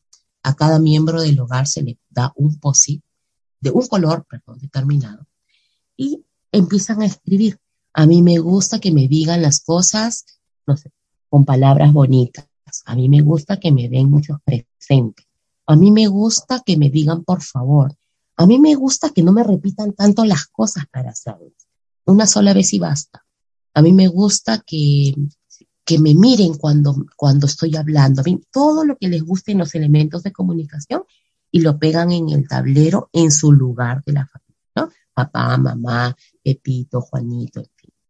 A 0.44 0.54
cada 0.54 0.78
miembro 0.78 1.20
del 1.20 1.40
hogar 1.40 1.66
se 1.66 1.82
le 1.82 1.98
da 2.08 2.32
un 2.36 2.60
POSIT 2.60 3.02
de 3.64 3.70
un 3.70 3.86
color, 3.86 4.26
perdón, 4.28 4.58
determinado. 4.60 5.26
Y 5.96 6.22
empiezan 6.52 7.02
a 7.02 7.06
escribir. 7.06 7.58
A 7.94 8.06
mí 8.06 8.22
me 8.22 8.38
gusta 8.38 8.78
que 8.78 8.92
me 8.92 9.08
digan 9.08 9.40
las 9.40 9.60
cosas, 9.60 10.26
no 10.66 10.76
sé, 10.76 10.92
con 11.28 11.44
palabras 11.44 11.92
bonitas. 11.92 12.46
A 12.84 12.94
mí 12.94 13.08
me 13.08 13.22
gusta 13.22 13.58
que 13.58 13.72
me 13.72 13.88
den 13.88 14.10
muchos 14.10 14.38
presentes. 14.44 15.26
A 15.66 15.76
mí 15.76 15.90
me 15.90 16.06
gusta 16.08 16.60
que 16.64 16.76
me 16.76 16.90
digan 16.90 17.24
por 17.24 17.42
favor. 17.42 17.96
A 18.36 18.46
mí 18.46 18.58
me 18.58 18.74
gusta 18.74 19.10
que 19.10 19.22
no 19.22 19.32
me 19.32 19.42
repitan 19.42 19.92
tanto 19.94 20.24
las 20.24 20.46
cosas 20.46 20.84
para 20.92 21.10
hacerlas 21.10 21.52
una 22.06 22.26
sola 22.26 22.52
vez 22.52 22.72
y 22.74 22.78
basta. 22.78 23.24
A 23.72 23.80
mí 23.80 23.92
me 23.92 24.08
gusta 24.08 24.62
que, 24.66 25.14
que 25.84 25.98
me 25.98 26.14
miren 26.14 26.54
cuando, 26.54 26.94
cuando 27.16 27.46
estoy 27.46 27.76
hablando. 27.76 28.20
A 28.20 28.24
mí, 28.24 28.42
todo 28.50 28.84
lo 28.84 28.96
que 28.96 29.08
les 29.08 29.22
guste 29.22 29.52
en 29.52 29.58
los 29.58 29.74
elementos 29.74 30.22
de 30.22 30.32
comunicación 30.32 31.02
y 31.54 31.60
lo 31.60 31.78
pegan 31.78 32.10
en 32.10 32.30
el 32.30 32.48
tablero 32.48 33.10
en 33.12 33.30
su 33.30 33.52
lugar 33.52 34.02
de 34.04 34.12
la 34.12 34.26
familia, 34.26 34.72
¿no? 34.74 34.88
Papá, 35.14 35.56
mamá, 35.56 36.16
Pepito, 36.42 37.00
Juanito, 37.00 37.62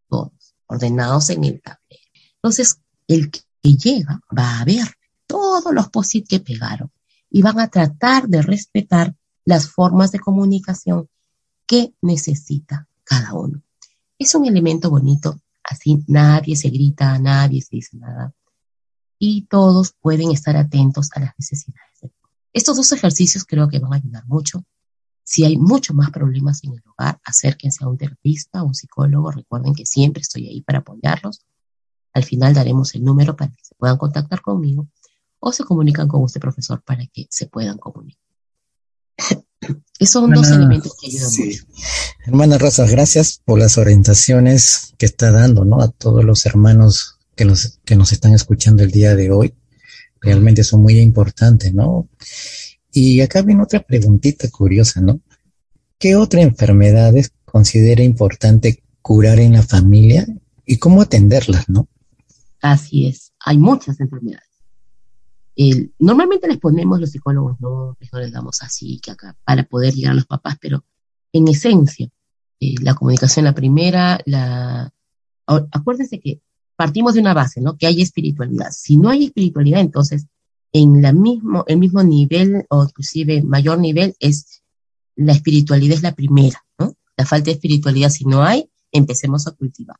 todos 0.08 0.54
ordenados 0.66 1.28
en 1.28 1.44
el 1.44 1.60
tablero. 1.60 2.02
Entonces, 2.36 2.80
el 3.06 3.30
que 3.30 3.42
llega 3.62 4.18
va 4.34 4.60
a 4.60 4.64
ver 4.64 4.88
todos 5.26 5.74
los 5.74 5.90
posit 5.90 6.26
que 6.26 6.40
pegaron 6.40 6.90
y 7.28 7.42
van 7.42 7.60
a 7.60 7.68
tratar 7.68 8.28
de 8.28 8.40
respetar 8.40 9.14
las 9.44 9.68
formas 9.68 10.10
de 10.10 10.20
comunicación 10.20 11.10
que 11.66 11.92
necesita 12.00 12.88
cada 13.04 13.34
uno. 13.34 13.60
Es 14.18 14.34
un 14.34 14.46
elemento 14.46 14.88
bonito, 14.88 15.38
así 15.62 16.02
nadie 16.06 16.56
se 16.56 16.70
grita, 16.70 17.18
nadie 17.18 17.60
se 17.60 17.76
dice 17.76 17.98
nada 17.98 18.32
y 19.18 19.42
todos 19.42 19.92
pueden 20.00 20.30
estar 20.30 20.56
atentos 20.56 21.10
a 21.14 21.20
las 21.20 21.34
necesidades. 21.38 21.83
Estos 22.54 22.76
dos 22.76 22.92
ejercicios 22.92 23.44
creo 23.44 23.68
que 23.68 23.80
van 23.80 23.92
a 23.92 23.96
ayudar 23.96 24.24
mucho. 24.26 24.64
Si 25.24 25.44
hay 25.44 25.56
muchos 25.56 25.96
más 25.96 26.10
problemas 26.10 26.62
en 26.62 26.74
el 26.74 26.82
hogar, 26.86 27.20
acérquense 27.24 27.82
a 27.82 27.88
un 27.88 27.98
terapista, 27.98 28.60
a 28.60 28.62
un 28.62 28.74
psicólogo. 28.74 29.32
Recuerden 29.32 29.74
que 29.74 29.84
siempre 29.84 30.20
estoy 30.22 30.48
ahí 30.48 30.62
para 30.62 30.78
apoyarlos. 30.78 31.44
Al 32.12 32.22
final 32.22 32.54
daremos 32.54 32.94
el 32.94 33.02
número 33.02 33.34
para 33.36 33.50
que 33.50 33.64
se 33.64 33.74
puedan 33.74 33.98
contactar 33.98 34.40
conmigo 34.40 34.88
o 35.40 35.52
se 35.52 35.64
comunican 35.64 36.06
con 36.06 36.22
usted, 36.22 36.40
profesor, 36.40 36.80
para 36.82 37.04
que 37.06 37.26
se 37.28 37.46
puedan 37.46 37.76
comunicar. 37.76 38.22
Esos 39.98 40.22
son 40.22 40.30
dos 40.30 40.48
elementos 40.48 40.96
que 41.00 41.08
ayudan 41.08 41.30
mucho. 41.30 41.64
Hermana 42.24 42.58
Rosa, 42.58 42.86
gracias 42.86 43.42
por 43.44 43.58
las 43.58 43.78
orientaciones 43.78 44.94
que 44.96 45.06
está 45.06 45.32
dando, 45.32 45.64
¿no? 45.64 45.80
A 45.80 45.88
todos 45.88 46.24
los 46.24 46.46
hermanos 46.46 47.18
que 47.34 47.44
nos, 47.44 47.80
que 47.84 47.96
nos 47.96 48.12
están 48.12 48.32
escuchando 48.32 48.84
el 48.84 48.92
día 48.92 49.16
de 49.16 49.32
hoy. 49.32 49.54
Realmente 50.24 50.64
son 50.64 50.82
muy 50.82 50.98
importantes, 50.98 51.72
¿no? 51.74 52.08
Y 52.92 53.20
acá 53.20 53.42
viene 53.42 53.62
otra 53.62 53.80
preguntita 53.80 54.50
curiosa, 54.50 55.00
¿no? 55.00 55.20
¿Qué 55.98 56.16
otra 56.16 56.42
enfermedades 56.42 57.32
considera 57.44 58.02
importante 58.02 58.82
curar 59.02 59.38
en 59.38 59.52
la 59.52 59.62
familia 59.62 60.26
y 60.64 60.78
cómo 60.78 61.02
atenderlas, 61.02 61.68
¿no? 61.68 61.88
Así 62.60 63.06
es, 63.06 63.32
hay 63.38 63.58
muchas 63.58 64.00
enfermedades 64.00 64.54
normalmente 65.98 66.48
les 66.48 66.58
ponemos 66.58 67.00
los 67.00 67.10
psicólogos, 67.10 67.60
no, 67.60 67.96
no 68.12 68.18
les 68.18 68.32
damos 68.32 68.62
así 68.62 68.98
que 69.00 69.12
acá 69.12 69.36
para 69.44 69.64
poder 69.64 69.94
llegar 69.94 70.12
a 70.12 70.16
los 70.16 70.26
papás, 70.26 70.56
pero 70.60 70.84
en 71.32 71.48
esencia, 71.48 72.08
eh, 72.60 72.74
la 72.80 72.94
comunicación, 72.94 73.44
la 73.44 73.54
primera, 73.54 74.20
la, 74.26 74.92
acuérdense 75.46 76.20
que 76.20 76.40
partimos 76.76 77.14
de 77.14 77.20
una 77.20 77.34
base, 77.34 77.60
¿no? 77.60 77.76
Que 77.76 77.86
hay 77.86 78.02
espiritualidad. 78.02 78.70
Si 78.70 78.96
no 78.96 79.10
hay 79.10 79.24
espiritualidad, 79.24 79.80
entonces 79.80 80.26
en 80.72 81.02
la 81.02 81.12
mismo, 81.12 81.64
el 81.68 81.78
mismo 81.78 82.02
nivel 82.02 82.66
o 82.68 82.84
inclusive 82.84 83.42
mayor 83.42 83.78
nivel 83.78 84.16
es 84.18 84.62
la 85.16 85.32
espiritualidad 85.32 85.96
es 85.96 86.02
la 86.02 86.14
primera, 86.14 86.64
¿no? 86.78 86.96
La 87.16 87.24
falta 87.24 87.46
de 87.46 87.52
espiritualidad, 87.52 88.10
si 88.10 88.24
no 88.24 88.42
hay, 88.42 88.68
empecemos 88.90 89.46
a 89.46 89.52
cultivar. 89.52 89.96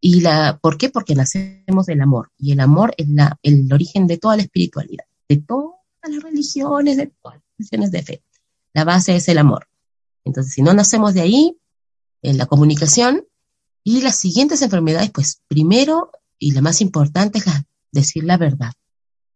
Y 0.00 0.20
la, 0.20 0.58
¿Por 0.62 0.78
qué? 0.78 0.90
Porque 0.90 1.16
nacemos 1.16 1.86
del 1.86 2.00
amor. 2.00 2.30
Y 2.38 2.52
el 2.52 2.60
amor 2.60 2.94
es 2.96 3.08
la, 3.08 3.36
el 3.42 3.72
origen 3.72 4.06
de 4.06 4.18
toda 4.18 4.36
la 4.36 4.42
espiritualidad, 4.42 5.04
de 5.28 5.38
todas 5.38 5.74
las 6.08 6.22
religiones, 6.22 6.96
de 6.96 7.06
todas 7.06 7.38
las 7.38 7.44
religiones 7.58 7.90
de 7.90 8.02
fe. 8.02 8.22
La 8.72 8.84
base 8.84 9.16
es 9.16 9.28
el 9.28 9.38
amor. 9.38 9.66
Entonces, 10.24 10.52
si 10.52 10.62
no 10.62 10.72
nacemos 10.74 11.14
de 11.14 11.22
ahí, 11.22 11.58
en 12.22 12.38
la 12.38 12.46
comunicación 12.46 13.24
y 13.86 14.00
las 14.00 14.16
siguientes 14.16 14.62
enfermedades, 14.62 15.12
pues 15.12 15.42
primero 15.46 16.10
y 16.40 16.50
la 16.50 16.60
más 16.60 16.80
importante 16.80 17.38
es 17.38 17.44
decir 17.92 18.24
la 18.24 18.36
verdad. 18.36 18.72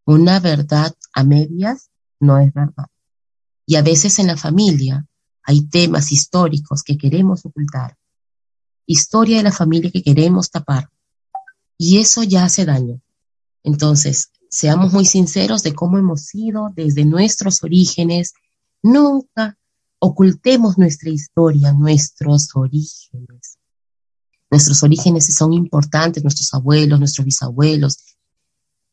Una 0.05 0.41
verdad 0.41 0.93
a 1.13 1.23
medias 1.23 1.91
no 2.19 2.39
es 2.41 2.53
verdad. 2.53 2.87
Y 3.65 3.77
a 3.77 3.83
veces 3.83 4.19
en 4.19 4.27
la 4.27 4.37
familia 4.37 5.07
hay 5.45 5.63
temas 5.69 6.11
históricos 6.11 6.83
que 6.83 6.99
queremos 6.99 7.47
ocultar 7.47 7.97
historia 8.87 9.37
de 9.37 9.45
la 9.45 9.53
familia 9.53 9.91
que 9.93 10.03
queremos 10.03 10.51
tapar. 10.51 10.91
Y 11.79 11.99
eso 11.99 12.25
ya 12.25 12.45
hace 12.45 12.65
daño. 12.65 13.01
Entonces, 13.63 14.33
seamos 14.49 14.93
muy 14.93 15.05
sinceros 15.05 15.63
de 15.63 15.75
cómo 15.75 15.97
hemos 15.97 16.23
sido 16.23 16.71
desde 16.75 17.05
nuestros 17.05 17.63
orígenes. 17.63 18.35
Nunca 18.83 19.57
ocultemos 20.01 20.77
nuestra 20.77 21.11
historia, 21.11 21.73
nuestros 21.73 22.49
orígenes. 22.55 23.50
Nuestros 24.51 24.83
orígenes 24.83 25.33
son 25.33 25.53
importantes, 25.53 26.23
nuestros 26.25 26.53
abuelos, 26.53 26.99
nuestros 26.99 27.25
bisabuelos. 27.25 27.99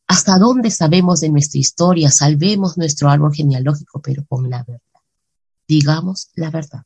¿Hasta 0.07 0.37
dónde 0.37 0.69
sabemos 0.69 1.21
de 1.21 1.29
nuestra 1.29 1.59
historia? 1.59 2.11
Salvemos 2.11 2.77
nuestro 2.77 3.09
árbol 3.09 3.33
genealógico, 3.33 4.01
pero 4.01 4.25
con 4.27 4.49
la 4.49 4.63
verdad. 4.63 4.81
Digamos 5.67 6.29
la 6.35 6.51
verdad. 6.51 6.83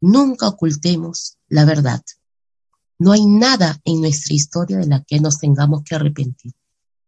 Nunca 0.00 0.48
ocultemos 0.48 1.36
la 1.48 1.64
verdad. 1.64 2.02
No 2.98 3.12
hay 3.12 3.26
nada 3.26 3.80
en 3.84 4.00
nuestra 4.00 4.34
historia 4.34 4.78
de 4.78 4.86
la 4.86 5.02
que 5.02 5.20
nos 5.20 5.38
tengamos 5.38 5.82
que 5.82 5.96
arrepentir, 5.96 6.52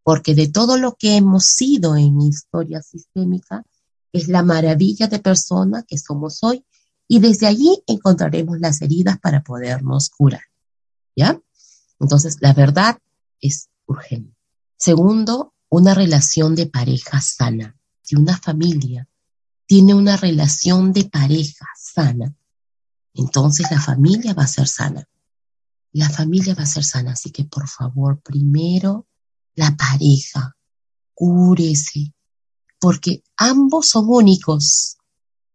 porque 0.02 0.34
de 0.34 0.48
todo 0.48 0.76
lo 0.76 0.96
que 0.96 1.16
hemos 1.16 1.44
sido 1.46 1.96
en 1.96 2.20
historia 2.20 2.82
sistémica 2.82 3.64
es 4.12 4.28
la 4.28 4.42
maravilla 4.42 5.06
de 5.06 5.20
persona 5.20 5.84
que 5.84 5.96
somos 5.96 6.42
hoy 6.42 6.64
y 7.12 7.18
desde 7.18 7.48
allí 7.48 7.82
encontraremos 7.88 8.60
las 8.60 8.80
heridas 8.82 9.18
para 9.18 9.42
podernos 9.42 10.10
curar. 10.10 10.44
¿Ya? 11.16 11.40
Entonces, 11.98 12.36
la 12.38 12.52
verdad 12.52 12.98
es 13.40 13.68
urgente. 13.86 14.36
Segundo, 14.76 15.52
una 15.70 15.92
relación 15.92 16.54
de 16.54 16.66
pareja 16.66 17.20
sana. 17.20 17.76
Si 18.00 18.14
una 18.14 18.38
familia 18.38 19.08
tiene 19.66 19.92
una 19.92 20.16
relación 20.16 20.92
de 20.92 21.06
pareja 21.06 21.66
sana, 21.76 22.32
entonces 23.14 23.68
la 23.72 23.80
familia 23.80 24.32
va 24.32 24.44
a 24.44 24.46
ser 24.46 24.68
sana. 24.68 25.08
La 25.90 26.10
familia 26.10 26.54
va 26.54 26.62
a 26.62 26.66
ser 26.66 26.84
sana. 26.84 27.14
Así 27.14 27.32
que 27.32 27.42
por 27.42 27.66
favor, 27.66 28.20
primero 28.20 29.08
la 29.56 29.76
pareja, 29.76 30.56
cúrese, 31.12 32.14
porque 32.78 33.24
ambos 33.36 33.88
son 33.88 34.04
únicos. 34.06 34.96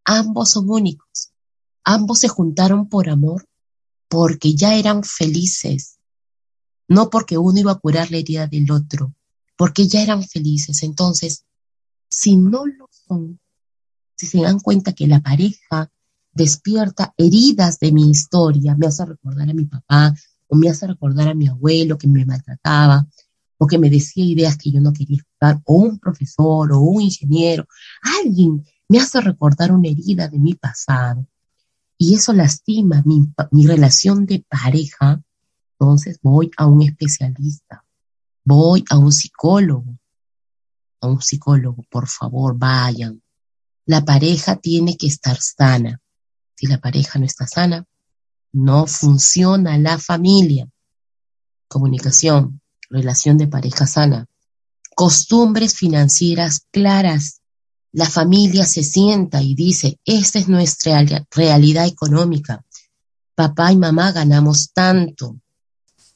Ambos 0.03 0.49
son 0.49 0.70
únicos. 0.70 1.32
Ambos 1.88 2.19
se 2.19 2.27
juntaron 2.27 2.89
por 2.89 3.09
amor, 3.09 3.47
porque 4.09 4.55
ya 4.55 4.73
eran 4.73 5.03
felices, 5.03 5.99
no 6.88 7.11
porque 7.11 7.38
uno 7.38 7.59
iba 7.59 7.73
a 7.73 7.79
curar 7.79 8.09
la 8.09 8.17
herida 8.17 8.47
del 8.47 8.71
otro, 8.71 9.13
porque 9.55 9.88
ya 9.88 10.01
eran 10.01 10.23
felices. 10.23 10.81
Entonces, 10.81 11.45
si 12.09 12.38
no 12.38 12.65
lo 12.65 12.89
son, 12.89 13.39
si 14.15 14.25
se 14.25 14.41
dan 14.41 14.59
cuenta 14.59 14.93
que 14.93 15.05
la 15.05 15.21
pareja 15.21 15.91
despierta 16.33 17.13
heridas 17.17 17.79
de 17.79 17.91
mi 17.91 18.09
historia, 18.09 18.75
me 18.75 18.88
hace 18.88 19.05
recordar 19.05 19.47
a 19.47 19.53
mi 19.53 19.65
papá 19.65 20.11
o 20.47 20.55
me 20.55 20.69
hace 20.69 20.88
recordar 20.88 21.27
a 21.27 21.36
mi 21.36 21.47
abuelo 21.47 21.99
que 21.99 22.07
me 22.07 22.25
maltrataba 22.25 23.07
o 23.57 23.67
que 23.67 23.77
me 23.77 23.91
decía 23.91 24.25
ideas 24.25 24.57
que 24.57 24.71
yo 24.71 24.81
no 24.81 24.91
quería 24.91 25.17
escuchar, 25.17 25.61
o 25.65 25.75
un 25.75 25.99
profesor 25.99 26.73
o 26.73 26.79
un 26.79 27.03
ingeniero, 27.03 27.67
alguien 28.19 28.65
me 28.89 28.99
hace 28.99 29.21
recordar 29.21 29.71
una 29.71 29.88
herida 29.88 30.27
de 30.27 30.39
mi 30.39 30.55
pasado 30.55 31.27
y 31.98 32.16
eso 32.16 32.34
lastima 32.34 33.04
mi, 33.06 33.66
relación 33.66 34.26
de 34.26 34.46
pareja, 34.48 35.22
entonces 35.74 36.20
voy 36.22 36.52
a 36.58 36.66
un 36.66 36.82
especialista, 36.82 37.86
voy 38.43 38.84
a 38.89 38.98
un 38.98 39.12
psicólogo, 39.12 39.98
a 41.02 41.08
un 41.08 41.22
psicólogo, 41.22 41.84
por 41.89 42.08
favor, 42.08 42.58
vayan. 42.58 43.22
La 43.86 44.04
pareja 44.04 44.56
tiene 44.56 44.98
que 44.98 45.08
estar 45.08 45.38
sana. 45.39 46.02
Si 46.56 46.68
la 46.68 46.80
pareja 46.80 47.20
no 47.20 47.26
está 47.26 47.46
sana, 47.46 47.86
no 48.52 48.88
funciona 48.88 49.78
la 49.78 50.00
familia. 50.00 50.68
Comunicación, 51.68 52.62
relación 52.89 53.38
de 53.38 53.48
pareja 53.48 53.86
sana. 53.86 54.26
Costumbres 54.96 55.76
financieras 55.76 56.66
claras 56.72 57.41
la 57.96 58.10
familia 58.10 58.66
se 58.66 58.84
sienta 58.84 59.41
y 59.41 59.56
dice, 59.56 60.02
esta 60.04 60.38
es 60.38 60.50
nuestra 60.50 61.02
realidad 61.32 61.88
económica. 61.88 62.62
Papá 63.34 63.72
y 63.72 63.78
mamá 63.78 64.12
ganamos 64.12 64.74
tanto, 64.74 65.39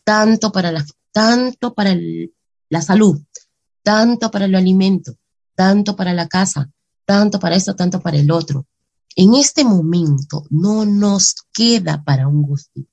tanto 0.03 0.51
para 0.51 0.73
la, 0.73 0.85
tanto 1.13 1.73
para 1.73 1.95
la 2.67 2.81
salud, 2.81 3.21
tanto 3.81 4.29
para 4.29 4.43
el 4.43 4.55
alimento, 4.55 5.15
tanto 5.55 5.95
para 5.95 6.13
la 6.13 6.27
casa, 6.27 6.69
tanto 7.05 7.39
para 7.39 7.55
esto, 7.55 7.77
tanto 7.77 8.01
para 8.01 8.17
el 8.17 8.29
otro. 8.29 8.65
En 9.15 9.35
este 9.35 9.63
momento 9.63 10.43
no 10.49 10.83
nos 10.83 11.33
queda 11.53 12.03
para 12.03 12.27
un 12.27 12.41
gustito. 12.41 12.91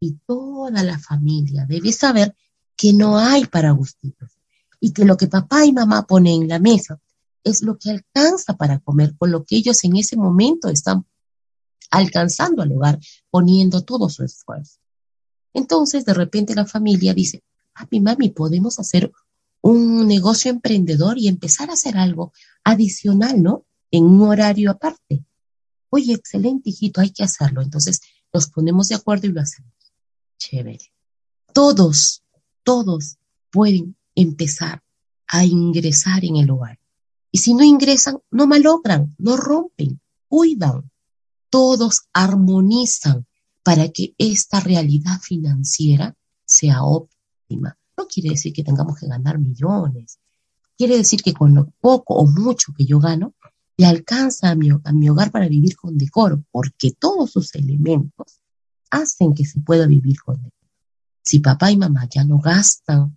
Y 0.00 0.14
toda 0.26 0.82
la 0.82 0.98
familia 0.98 1.66
debe 1.68 1.92
saber 1.92 2.34
que 2.76 2.92
no 2.92 3.16
hay 3.16 3.46
para 3.46 3.70
gustitos 3.70 4.32
y 4.80 4.92
que 4.92 5.04
lo 5.04 5.16
que 5.16 5.28
papá 5.28 5.64
y 5.64 5.72
mamá 5.72 6.04
ponen 6.04 6.42
en 6.42 6.48
la 6.48 6.58
mesa 6.58 6.98
es 7.44 7.62
lo 7.62 7.78
que 7.78 7.90
alcanza 7.90 8.56
para 8.56 8.78
comer, 8.80 9.14
con 9.16 9.30
lo 9.30 9.44
que 9.44 9.56
ellos 9.56 9.82
en 9.84 9.96
ese 9.96 10.16
momento 10.16 10.68
están 10.68 11.06
alcanzando 11.90 12.62
al 12.62 12.72
hogar, 12.72 12.98
poniendo 13.30 13.82
todo 13.82 14.08
su 14.08 14.24
esfuerzo. 14.24 14.78
Entonces, 15.54 16.04
de 16.04 16.14
repente 16.14 16.54
la 16.54 16.66
familia 16.66 17.14
dice, 17.14 17.42
papi, 17.74 18.00
mami, 18.00 18.30
podemos 18.30 18.78
hacer 18.78 19.10
un 19.60 20.06
negocio 20.06 20.50
emprendedor 20.50 21.18
y 21.18 21.28
empezar 21.28 21.70
a 21.70 21.74
hacer 21.74 21.96
algo 21.96 22.32
adicional, 22.64 23.42
¿no? 23.42 23.64
En 23.90 24.04
un 24.04 24.22
horario 24.22 24.70
aparte. 24.70 25.24
Oye, 25.90 26.12
excelente, 26.12 26.70
hijito, 26.70 27.00
hay 27.00 27.10
que 27.10 27.24
hacerlo. 27.24 27.62
Entonces, 27.62 28.00
nos 28.32 28.48
ponemos 28.48 28.88
de 28.88 28.94
acuerdo 28.94 29.26
y 29.26 29.32
lo 29.32 29.40
hacemos. 29.40 29.72
Chévere. 30.38 30.92
Todos, 31.52 32.22
todos 32.62 33.16
pueden 33.50 33.96
empezar 34.14 34.82
a 35.26 35.44
ingresar 35.44 36.24
en 36.24 36.36
el 36.36 36.50
hogar. 36.50 36.77
Si 37.38 37.54
no 37.54 37.64
ingresan, 37.64 38.18
no 38.30 38.46
malogran, 38.46 39.14
no 39.18 39.36
rompen, 39.36 40.00
cuidan. 40.26 40.90
Todos 41.50 42.02
armonizan 42.12 43.26
para 43.62 43.88
que 43.88 44.14
esta 44.18 44.60
realidad 44.60 45.18
financiera 45.20 46.16
sea 46.44 46.82
óptima. 46.82 47.78
No 47.96 48.06
quiere 48.06 48.30
decir 48.30 48.52
que 48.52 48.64
tengamos 48.64 48.98
que 48.98 49.06
ganar 49.06 49.38
millones. 49.38 50.18
Quiere 50.76 50.96
decir 50.96 51.22
que 51.22 51.32
con 51.32 51.54
lo 51.54 51.72
poco 51.80 52.14
o 52.14 52.26
mucho 52.26 52.72
que 52.76 52.84
yo 52.84 52.98
gano, 52.98 53.34
le 53.76 53.86
alcanza 53.86 54.50
a 54.50 54.54
mi, 54.54 54.70
a 54.70 54.92
mi 54.92 55.08
hogar 55.08 55.30
para 55.30 55.48
vivir 55.48 55.76
con 55.76 55.96
decoro, 55.96 56.44
porque 56.50 56.92
todos 56.92 57.30
sus 57.30 57.54
elementos 57.54 58.40
hacen 58.90 59.34
que 59.34 59.44
se 59.44 59.60
pueda 59.60 59.86
vivir 59.86 60.20
con 60.20 60.36
decoro. 60.36 60.70
Si 61.22 61.40
papá 61.40 61.70
y 61.70 61.76
mamá 61.76 62.08
ya 62.10 62.24
no 62.24 62.38
gastan 62.38 63.16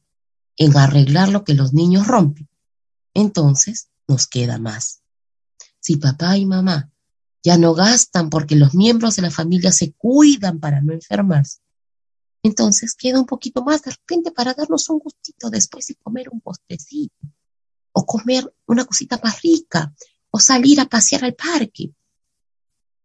en 0.58 0.78
arreglar 0.78 1.30
lo 1.30 1.44
que 1.44 1.54
los 1.54 1.74
niños 1.74 2.08
rompen, 2.08 2.50
entonces 3.14 3.91
nos 4.12 4.28
queda 4.28 4.60
más. 4.60 5.02
Si 5.80 5.96
papá 5.96 6.38
y 6.38 6.46
mamá 6.46 6.92
ya 7.44 7.58
no 7.58 7.74
gastan 7.74 8.30
porque 8.30 8.56
los 8.56 8.76
miembros 8.76 9.16
de 9.16 9.24
la 9.24 9.32
familia 9.32 9.72
se 9.72 9.94
cuidan 9.94 10.60
para 10.60 10.82
no 10.82 10.94
enfermarse, 10.94 11.60
entonces 12.44 12.94
queda 12.94 13.20
un 13.20 13.26
poquito 13.26 13.64
más 13.64 13.82
de 13.82 13.92
repente 13.92 14.32
para 14.32 14.54
darnos 14.54 14.90
un 14.90 15.00
gustito 15.00 15.50
después 15.50 15.90
y 15.90 15.96
comer 15.96 16.30
un 16.30 16.42
postrecito, 16.42 17.16
o 17.94 18.06
comer 18.06 18.54
una 18.68 18.86
cosita 18.86 19.20
más 19.24 19.42
rica, 19.42 19.94
o 20.30 20.40
salir 20.40 20.80
a 20.80 20.86
pasear 20.86 21.24
al 21.24 21.34
parque. 21.34 21.92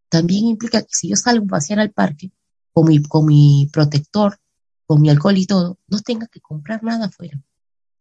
También 0.09 0.47
implica 0.47 0.83
que 0.83 0.93
si 0.93 1.09
yo 1.09 1.17
salgo 1.17 1.45
a 1.47 1.57
pasear 1.57 1.81
al 1.81 1.93
parque 1.93 2.31
con 2.73 2.89
mi, 2.89 3.03
con 3.03 3.25
mi 3.27 3.71
protector, 3.73 4.39
con 4.87 5.01
mi 5.01 5.09
alcohol 5.09 5.37
y 5.39 5.47
todo, 5.47 5.79
no 5.87 6.01
tenga 6.01 6.27
que 6.27 6.41
comprar 6.41 6.83
nada 6.83 7.07
afuera, 7.07 7.43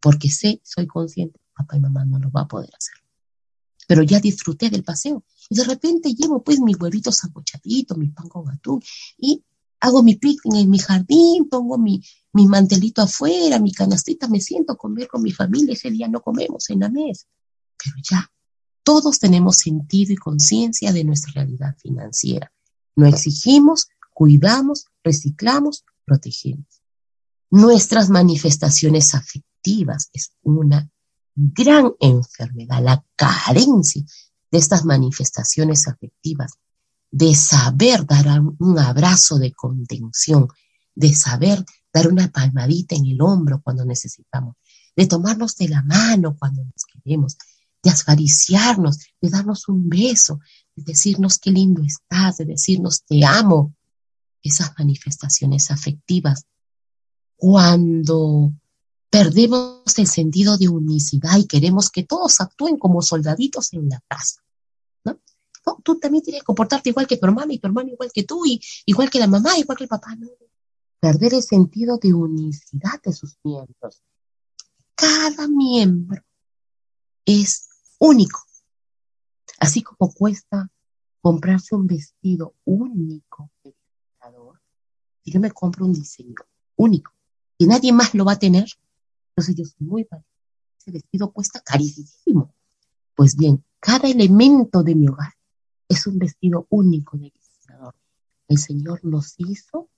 porque 0.01 0.29
sé, 0.29 0.59
soy 0.63 0.87
consciente 0.87 1.44
papá 1.55 1.77
y 1.77 1.79
mamá 1.79 2.05
no 2.05 2.19
lo 2.19 2.29
va 2.31 2.41
a 2.41 2.47
poder 2.47 2.69
hacer. 2.75 2.95
Pero 3.87 4.03
ya 4.03 4.19
disfruté 4.19 4.69
del 4.69 4.83
paseo. 4.83 5.23
Y 5.49 5.55
de 5.55 5.63
repente 5.63 6.13
llevo 6.13 6.43
pues 6.43 6.59
mis 6.59 6.79
huevitos 6.79 7.17
sancochaditos, 7.17 7.97
mi 7.97 8.09
pan 8.09 8.27
con 8.29 8.49
atún, 8.49 8.81
y 9.17 9.43
hago 9.79 10.03
mi 10.03 10.15
picnic 10.15 10.63
en 10.63 10.69
mi 10.69 10.79
jardín, 10.79 11.47
pongo 11.49 11.77
mi, 11.77 12.03
mi 12.33 12.47
mantelito 12.47 13.01
afuera, 13.01 13.59
mi 13.59 13.71
canastita, 13.71 14.27
me 14.27 14.41
siento 14.41 14.73
a 14.73 14.77
comer 14.77 15.07
con 15.07 15.21
mi 15.21 15.31
familia. 15.31 15.73
Ese 15.73 15.91
día 15.91 16.07
no 16.07 16.21
comemos 16.21 16.69
en 16.69 16.79
la 16.79 16.89
mesa. 16.89 17.27
Pero 17.83 17.95
ya, 18.09 18.31
todos 18.83 19.19
tenemos 19.19 19.57
sentido 19.57 20.13
y 20.13 20.17
conciencia 20.17 20.91
de 20.91 21.03
nuestra 21.03 21.33
realidad 21.33 21.75
financiera. 21.77 22.51
No 22.95 23.07
exigimos, 23.07 23.89
cuidamos, 24.13 24.85
reciclamos, 25.03 25.85
protegemos. 26.05 26.81
Nuestras 27.51 28.09
manifestaciones 28.09 29.13
afectivas 29.13 30.09
es 30.13 30.31
una 30.41 30.89
gran 31.35 31.93
enfermedad, 31.99 32.81
la 32.81 33.03
carencia 33.15 34.03
de 34.51 34.57
estas 34.57 34.85
manifestaciones 34.85 35.87
afectivas, 35.87 36.53
de 37.11 37.35
saber 37.35 38.05
dar 38.05 38.41
un 38.59 38.79
abrazo 38.79 39.37
de 39.37 39.53
contención, 39.53 40.47
de 40.95 41.13
saber 41.13 41.63
dar 41.93 42.07
una 42.07 42.29
palmadita 42.29 42.95
en 42.95 43.05
el 43.05 43.21
hombro 43.21 43.61
cuando 43.61 43.85
necesitamos, 43.85 44.55
de 44.95 45.07
tomarnos 45.07 45.55
de 45.57 45.69
la 45.69 45.81
mano 45.83 46.35
cuando 46.37 46.63
nos 46.63 46.85
queremos, 46.85 47.37
de 47.83 47.89
acariciarnos, 47.89 48.97
de 49.21 49.29
darnos 49.29 49.67
un 49.67 49.87
beso, 49.87 50.39
de 50.75 50.83
decirnos 50.83 51.37
qué 51.37 51.51
lindo 51.51 51.83
estás, 51.83 52.37
de 52.37 52.45
decirnos 52.45 53.03
te 53.03 53.23
amo. 53.25 53.75
Esas 54.41 54.73
manifestaciones 54.77 55.71
afectivas, 55.71 56.45
cuando 57.35 58.53
Perdemos 59.15 59.97
el 59.97 60.07
sentido 60.07 60.57
de 60.57 60.67
unicidad 60.67 61.37
y 61.37 61.47
queremos 61.47 61.89
que 61.89 62.03
todos 62.03 62.41
actúen 62.41 62.77
como 62.77 63.01
soldaditos 63.01 63.71
en 63.71 63.87
la 63.87 64.01
casa. 64.09 64.41
¿no? 65.05 65.17
tú 65.83 65.97
también 65.99 66.21
tienes 66.21 66.41
que 66.41 66.45
comportarte 66.45 66.89
igual 66.89 67.07
que 67.07 67.15
tu 67.15 67.25
hermano 67.25 67.53
y 67.53 67.59
tu 67.59 67.67
hermano 67.67 67.89
igual 67.89 68.11
que 68.13 68.23
tú 68.23 68.45
y 68.45 68.59
igual 68.85 69.09
que 69.09 69.19
la 69.19 69.27
mamá, 69.27 69.57
igual 69.57 69.77
que 69.77 69.85
el 69.85 69.89
papá. 69.89 70.15
No. 70.15 70.27
Perder 70.99 71.35
el 71.35 71.43
sentido 71.43 71.97
de 71.97 72.13
unicidad 72.13 73.01
de 73.03 73.13
sus 73.13 73.37
miembros. 73.43 74.03
Cada 74.95 75.47
miembro 75.47 76.21
es 77.23 77.69
único. 77.99 78.41
Así 79.59 79.81
como 79.81 80.11
cuesta 80.13 80.69
comprarse 81.21 81.73
un 81.73 81.87
vestido 81.87 82.55
único 82.65 83.49
si 85.25 85.31
yo 85.31 85.39
me 85.39 85.51
compro 85.51 85.85
un 85.85 85.93
diseño 85.93 86.35
único 86.75 87.11
y 87.57 87.65
nadie 87.65 87.91
más 87.91 88.13
lo 88.13 88.25
va 88.25 88.33
a 88.33 88.39
tener, 88.39 88.65
entonces 89.35 89.55
yo 89.55 89.85
muy 89.85 90.07
valiente. 90.09 90.29
Ese 90.79 90.91
vestido 90.91 91.31
cuesta 91.31 91.59
carísimo. 91.59 92.53
Pues 93.15 93.35
bien, 93.35 93.65
cada 93.79 94.07
elemento 94.07 94.81
de 94.81 94.95
mi 94.95 95.09
hogar 95.09 95.33
es 95.89 96.07
un 96.07 96.17
vestido 96.17 96.67
único 96.69 97.17
de 97.17 97.31
diseñador. 97.31 97.95
El 98.47 98.57
Señor 98.57 99.03
nos 99.03 99.35
hizo 99.37 99.89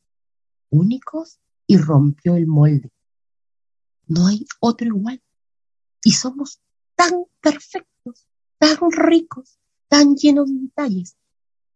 únicos 0.72 1.40
y 1.68 1.78
rompió 1.78 2.36
el 2.36 2.48
molde. 2.48 2.92
No 4.08 4.26
hay 4.26 4.46
otro 4.60 4.88
igual. 4.88 5.22
Y 6.04 6.14
somos 6.14 6.60
tan 6.96 7.26
perfectos, 7.40 8.26
tan 8.58 8.78
ricos, 8.92 9.60
tan 9.88 10.16
llenos 10.16 10.48
de 10.48 10.62
detalles, 10.62 11.16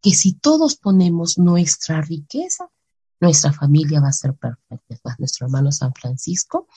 que 0.02 0.12
si 0.12 0.34
todos 0.34 0.78
ponemos 0.78 1.38
nuestra 1.38 2.02
riqueza, 2.02 2.72
nuestra 3.20 3.54
familia 3.54 4.02
va 4.02 4.08
a 4.08 4.14
ser 4.14 4.34
perfecta. 4.34 5.16
nuestro 5.20 5.46
hermano 5.46 5.72
San 5.72 5.94
Francisco 5.94 6.68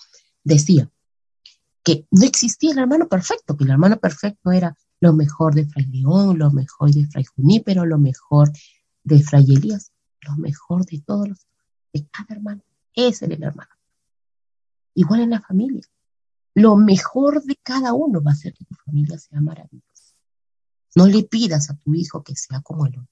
decía 0.44 0.90
que 1.82 2.06
no 2.10 2.24
existía 2.24 2.72
el 2.72 2.78
hermano 2.78 3.08
perfecto, 3.08 3.56
que 3.56 3.64
el 3.64 3.70
hermano 3.70 3.98
perfecto 3.98 4.52
era 4.52 4.76
lo 5.00 5.12
mejor 5.12 5.54
de 5.54 5.66
Fray 5.66 5.86
León, 5.86 6.38
lo 6.38 6.50
mejor 6.50 6.90
de 6.92 7.06
Fray 7.06 7.24
Junípero, 7.24 7.84
lo 7.84 7.98
mejor 7.98 8.50
de 9.02 9.22
Fray 9.22 9.44
Elías, 9.54 9.92
lo 10.22 10.36
mejor 10.36 10.86
de 10.86 11.00
todos 11.00 11.28
los, 11.28 11.46
de 11.92 12.06
cada 12.06 12.34
hermano. 12.34 12.62
Ese 12.94 13.26
el 13.26 13.42
hermano. 13.42 13.70
Igual 14.94 15.20
en 15.20 15.30
la 15.30 15.40
familia. 15.40 15.82
Lo 16.54 16.76
mejor 16.76 17.42
de 17.42 17.56
cada 17.62 17.92
uno 17.92 18.22
va 18.22 18.30
a 18.30 18.36
ser 18.36 18.54
que 18.54 18.64
tu 18.64 18.74
familia 18.76 19.18
sea 19.18 19.40
maravillosa. 19.40 20.14
No 20.94 21.06
le 21.06 21.24
pidas 21.24 21.68
a 21.70 21.76
tu 21.76 21.94
hijo 21.94 22.22
que 22.22 22.36
sea 22.36 22.60
como 22.60 22.86
el 22.86 22.92
otro, 22.92 23.08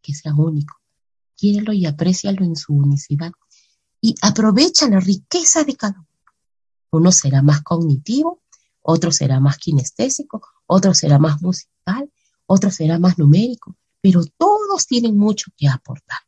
que 0.00 0.14
sea 0.14 0.34
único. 0.34 0.80
Quiérelo 1.36 1.72
y 1.72 1.86
aprécialo 1.86 2.44
en 2.44 2.54
su 2.54 2.72
unicidad. 2.72 3.32
Y 4.00 4.14
aprovecha 4.22 4.88
la 4.88 5.00
riqueza 5.00 5.64
de 5.64 5.76
cada 5.76 5.98
uno. 5.98 6.07
Uno 6.90 7.12
será 7.12 7.42
más 7.42 7.62
cognitivo, 7.62 8.42
otro 8.80 9.12
será 9.12 9.40
más 9.40 9.58
kinestésico, 9.58 10.42
otro 10.66 10.94
será 10.94 11.18
más 11.18 11.42
musical, 11.42 12.10
otro 12.46 12.70
será 12.70 12.98
más 12.98 13.18
numérico, 13.18 13.76
pero 14.00 14.22
todos 14.36 14.86
tienen 14.86 15.16
mucho 15.16 15.50
que 15.56 15.68
aportar. 15.68 16.18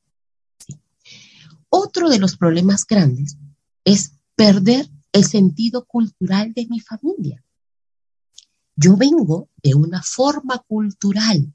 Otro 1.70 2.10
de 2.10 2.18
los 2.18 2.36
problemas 2.36 2.84
grandes 2.86 3.38
es 3.84 4.12
perder 4.34 4.90
el 5.12 5.24
sentido 5.24 5.86
cultural 5.86 6.52
de 6.52 6.66
mi 6.66 6.80
familia. 6.80 7.44
Yo 8.76 8.96
vengo 8.96 9.48
de 9.62 9.74
una 9.74 10.02
forma 10.02 10.58
cultural, 10.58 11.52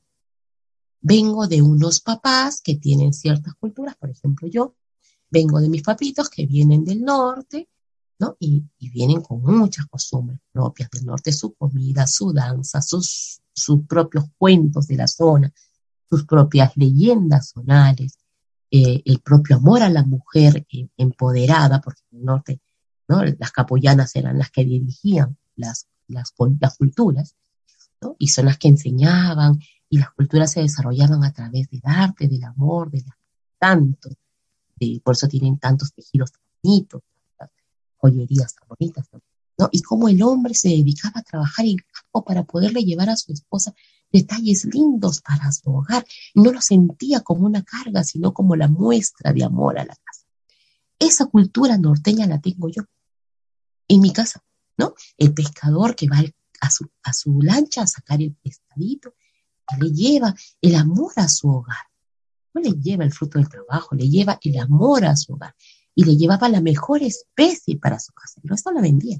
vengo 1.01 1.47
de 1.47 1.61
unos 1.61 1.99
papás 1.99 2.61
que 2.61 2.75
tienen 2.75 3.13
ciertas 3.13 3.53
culturas, 3.55 3.95
por 3.95 4.09
ejemplo 4.09 4.47
yo, 4.47 4.75
vengo 5.29 5.59
de 5.59 5.69
mis 5.69 5.83
papitos 5.83 6.29
que 6.29 6.45
vienen 6.45 6.83
del 6.85 7.03
norte, 7.03 7.69
¿no? 8.19 8.37
Y, 8.39 8.63
vienen 8.79 9.21
con 9.21 9.41
muchas 9.41 9.87
costumbres 9.87 10.39
propias 10.51 10.89
del 10.89 11.05
norte, 11.05 11.33
su 11.33 11.53
comida, 11.53 12.07
su 12.07 12.31
danza, 12.31 12.81
sus, 12.81 13.41
sus 13.53 13.85
propios 13.85 14.25
cuentos 14.37 14.87
de 14.87 14.95
la 14.95 15.07
zona, 15.07 15.51
sus 16.09 16.25
propias 16.25 16.71
leyendas 16.77 17.49
zonales, 17.49 18.17
eh, 18.71 19.01
el 19.05 19.19
propio 19.19 19.57
amor 19.57 19.83
a 19.83 19.89
la 19.89 20.03
mujer 20.03 20.65
eh, 20.71 20.87
empoderada, 20.97 21.81
porque 21.81 22.01
en 22.11 22.19
el 22.19 22.25
norte 22.25 22.61
¿no? 23.07 23.23
las 23.23 23.51
capoyanas 23.51 24.15
eran 24.15 24.37
las 24.37 24.49
que 24.49 24.63
dirigían 24.63 25.37
las, 25.55 25.87
las, 26.07 26.31
culturas, 26.77 27.35
y 28.19 28.27
son 28.27 28.45
las 28.45 28.57
que 28.57 28.67
enseñaban, 28.67 29.59
y 29.89 29.97
las 29.97 30.11
culturas 30.11 30.51
se 30.51 30.61
desarrollaban 30.61 31.23
a 31.23 31.33
través 31.33 31.69
del 31.69 31.81
arte, 31.83 32.27
del 32.27 32.43
amor, 32.43 32.91
de 32.91 33.01
la, 33.01 33.17
tanto, 33.57 34.09
por 35.03 35.15
eso 35.15 35.27
tienen 35.27 35.57
tantos 35.57 35.93
tejidos 35.93 36.31
bonitos, 36.61 37.01
joyerías 37.97 38.55
tan 38.55 38.67
bonitas, 38.67 39.07
¿no? 39.57 39.69
Y 39.71 39.81
cómo 39.81 40.09
el 40.09 40.21
hombre 40.21 40.53
se 40.53 40.69
dedicaba 40.69 41.19
a 41.19 41.23
trabajar 41.23 41.65
en 41.65 41.77
campo 41.77 42.25
para 42.25 42.43
poderle 42.43 42.83
llevar 42.83 43.09
a 43.09 43.15
su 43.15 43.31
esposa 43.31 43.73
detalles 44.11 44.65
lindos 44.65 45.21
para 45.21 45.51
su 45.51 45.69
hogar. 45.69 46.05
No 46.33 46.51
lo 46.51 46.61
sentía 46.61 47.21
como 47.21 47.45
una 47.45 47.63
carga, 47.63 48.03
sino 48.03 48.33
como 48.33 48.55
la 48.55 48.67
muestra 48.67 49.31
de 49.31 49.43
amor 49.43 49.79
a 49.79 49.85
la 49.85 49.95
casa. 49.95 50.25
Esa 50.99 51.25
cultura 51.25 51.77
norteña 51.77 52.27
la 52.27 52.39
tengo 52.39 52.69
yo 52.69 52.83
en 53.87 54.01
mi 54.01 54.11
casa, 54.11 54.43
¿no? 54.77 54.93
El 55.17 55.33
pescador 55.33 55.95
que 55.95 56.07
va 56.07 56.23
a 56.61 56.71
su, 56.71 56.89
a 57.03 57.13
su 57.13 57.41
lancha 57.41 57.83
a 57.83 57.87
sacar 57.87 58.21
el 58.21 58.33
pescadito, 58.35 59.13
que 59.67 59.77
le 59.83 59.91
lleva 59.91 60.35
el 60.61 60.75
amor 60.75 61.13
a 61.15 61.27
su 61.27 61.49
hogar. 61.49 61.77
No 62.53 62.61
le 62.61 62.71
lleva 62.71 63.03
el 63.03 63.11
fruto 63.11 63.37
del 63.37 63.49
trabajo, 63.49 63.95
le 63.95 64.09
lleva 64.09 64.39
el 64.41 64.57
amor 64.59 65.05
a 65.05 65.15
su 65.15 65.33
hogar 65.33 65.55
y 65.95 66.03
le 66.03 66.17
llevaba 66.17 66.49
la 66.49 66.61
mejor 66.61 67.01
especie 67.01 67.77
para 67.77 67.99
su 67.99 68.11
casa. 68.13 68.41
Y 68.43 68.53
esto 68.53 68.71
la 68.71 68.81
vendía. 68.81 69.19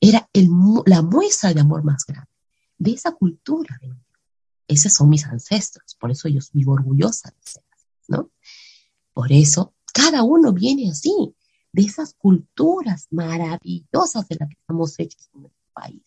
Era 0.00 0.28
el, 0.32 0.48
la 0.86 1.02
muestra 1.02 1.52
de 1.52 1.60
amor 1.60 1.84
más 1.84 2.04
grande 2.06 2.32
de 2.82 2.92
esa 2.92 3.12
cultura. 3.12 3.78
Esos 4.66 4.92
son 4.92 5.08
mis 5.08 5.24
ancestros, 5.24 5.94
por 5.94 6.10
eso 6.10 6.28
yo 6.28 6.40
vivo 6.52 6.72
orgullosa 6.72 7.30
de 7.30 7.36
ser 7.42 7.62
¿no? 8.08 8.30
Por 9.12 9.30
eso 9.30 9.74
cada 9.92 10.22
uno 10.24 10.52
viene 10.52 10.90
así, 10.90 11.34
de 11.72 11.82
esas 11.82 12.14
culturas 12.14 13.06
maravillosas 13.10 14.28
de 14.28 14.36
las 14.40 14.48
que 14.48 14.56
estamos 14.58 14.98
hechos 14.98 15.30
en 15.34 15.42
nuestro 15.42 15.66
país. 15.72 16.02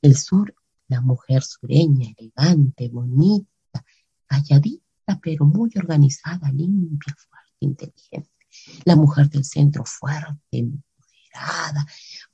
El 0.00 0.16
sur, 0.16 0.54
la 0.88 1.00
mujer 1.00 1.42
sureña, 1.42 2.14
elegante, 2.16 2.88
bonita, 2.88 3.84
calladita, 4.26 5.18
pero 5.20 5.44
muy 5.44 5.70
organizada, 5.74 6.50
limpia, 6.52 7.14
fuerte, 7.18 7.56
inteligente 7.60 8.31
la 8.84 8.96
mujer 8.96 9.28
del 9.28 9.44
centro 9.44 9.84
fuerte, 9.84 10.38
empoderada, 10.50 11.86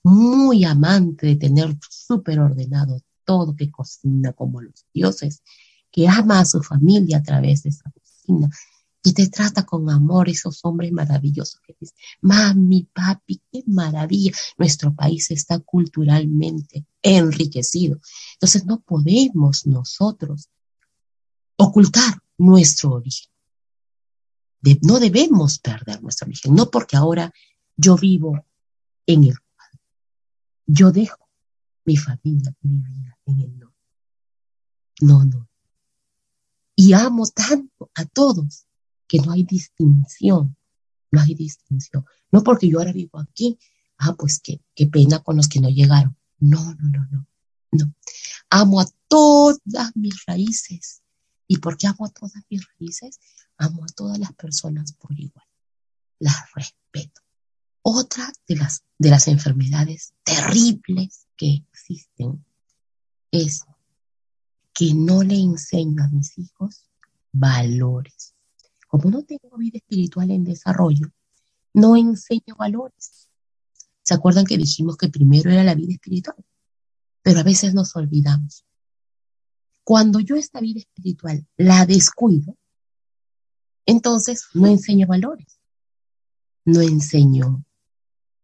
muy 0.03 0.64
amante 0.64 1.27
de 1.27 1.37
tener 1.37 1.77
súper 1.89 2.41
ordenado 2.41 3.01
todo, 3.25 3.55
que 3.55 3.71
cocina 3.71 4.33
como 4.33 4.61
los 4.61 4.87
dioses, 4.93 5.43
que 5.91 6.09
ama 6.09 6.41
a 6.41 6.45
su 6.45 6.62
familia 6.62 7.19
a 7.19 7.23
través 7.23 7.62
de 7.62 7.71
esa 7.71 7.91
cocina, 7.91 8.49
y 9.03 9.12
te 9.12 9.29
trata 9.29 9.64
con 9.64 9.89
amor 9.91 10.29
esos 10.29 10.61
hombres 10.64 10.93
maravillosos 10.93 11.61
que 11.61 11.77
dicen, 11.79 11.97
mami, 12.21 12.89
papi, 12.93 13.41
qué 13.51 13.62
maravilla, 13.66 14.33
nuestro 14.59 14.95
país 14.95 15.31
está 15.31 15.61
culturalmente 15.61 16.85
enriquecido. 17.01 18.01
Entonces 18.35 18.66
no 18.66 18.81
podemos 18.81 19.66
nosotros 19.66 20.51
ocultar 21.57 22.23
nuestro 22.37 22.93
origen 22.93 23.31
no 24.83 24.99
debemos 24.99 25.59
perder 25.59 26.03
nuestra 26.03 26.27
origen, 26.27 26.55
no 26.55 26.71
porque 26.71 26.97
ahora 26.97 27.33
yo 27.77 27.97
vivo 27.97 28.45
en 29.07 29.25
el 29.25 29.39
cuadro. 29.39 29.81
Yo 30.67 30.93
dejo 30.93 31.29
mi 31.85 31.97
familia 31.97 32.55
mi 32.61 32.79
vida 32.81 33.19
en 33.25 33.41
el 33.41 33.59
norte. 33.59 33.77
No, 35.01 35.25
no. 35.25 35.49
Y 36.75 36.93
amo 36.93 37.27
tanto 37.27 37.91
a 37.95 38.05
todos 38.05 38.67
que 39.07 39.19
no 39.19 39.33
hay 39.33 39.45
distinción. 39.45 40.57
No 41.11 41.21
hay 41.21 41.35
distinción. 41.35 42.05
No 42.31 42.43
porque 42.43 42.69
yo 42.69 42.79
ahora 42.79 42.93
vivo 42.93 43.19
aquí. 43.19 43.59
Ah, 43.97 44.15
pues 44.17 44.41
qué, 44.41 44.61
qué 44.75 44.87
pena 44.87 45.21
con 45.21 45.37
los 45.37 45.49
que 45.49 45.61
no 45.61 45.71
llegaron. 45.71 46.17
No, 46.39 46.63
no, 46.75 46.89
no, 46.91 47.09
no. 47.11 47.27
No. 47.71 47.95
Amo 48.51 48.81
a 48.81 48.87
todas 49.09 49.97
mis 49.97 50.25
raíces. 50.27 51.03
¿Y 51.47 51.59
por 51.59 51.77
qué 51.77 51.87
amo 51.87 52.07
a 52.07 52.11
todas 52.11 52.45
mis 52.51 52.67
raíces? 52.79 53.19
Amo 53.59 53.85
a 53.85 53.89
todas 53.89 54.19
las 54.19 54.33
personas 54.33 54.93
por 54.93 55.19
igual. 55.19 55.47
Las 56.19 56.53
respeto. 56.55 57.21
Otra 57.83 58.33
de 58.47 58.57
las, 58.57 58.85
de 58.99 59.11
las 59.11 59.29
enfermedades 59.29 60.13
terribles 60.25 61.27
que 61.37 61.65
existen 61.71 62.45
es 63.31 63.65
que 64.75 64.95
no 64.95 65.23
le 65.23 65.37
enseño 65.37 66.03
a 66.03 66.09
mis 66.09 66.39
hijos 66.39 66.85
valores. 67.33 68.35
Como 68.87 69.11
no 69.11 69.23
tengo 69.23 69.57
vida 69.57 69.79
espiritual 69.79 70.31
en 70.31 70.45
desarrollo, 70.45 71.11
no 71.75 71.97
enseño 71.97 72.57
valores. 72.57 73.29
¿Se 74.03 74.15
acuerdan 74.15 74.45
que 74.45 74.57
dijimos 74.57 74.97
que 74.97 75.09
primero 75.09 75.51
era 75.51 75.65
la 75.65 75.75
vida 75.75 75.93
espiritual? 75.93 76.37
Pero 77.23 77.41
a 77.41 77.43
veces 77.43 77.75
nos 77.75 77.95
olvidamos. 77.97 78.65
Cuando 79.85 80.21
yo 80.21 80.37
esta 80.37 80.61
vida 80.61 80.81
espiritual 80.81 81.47
la 81.57 81.87
descuido, 81.87 82.58
entonces 83.89 84.49
no 84.53 84.66
enseño 84.66 85.07
valores, 85.07 85.59
no 86.66 86.82
enseño 86.82 87.64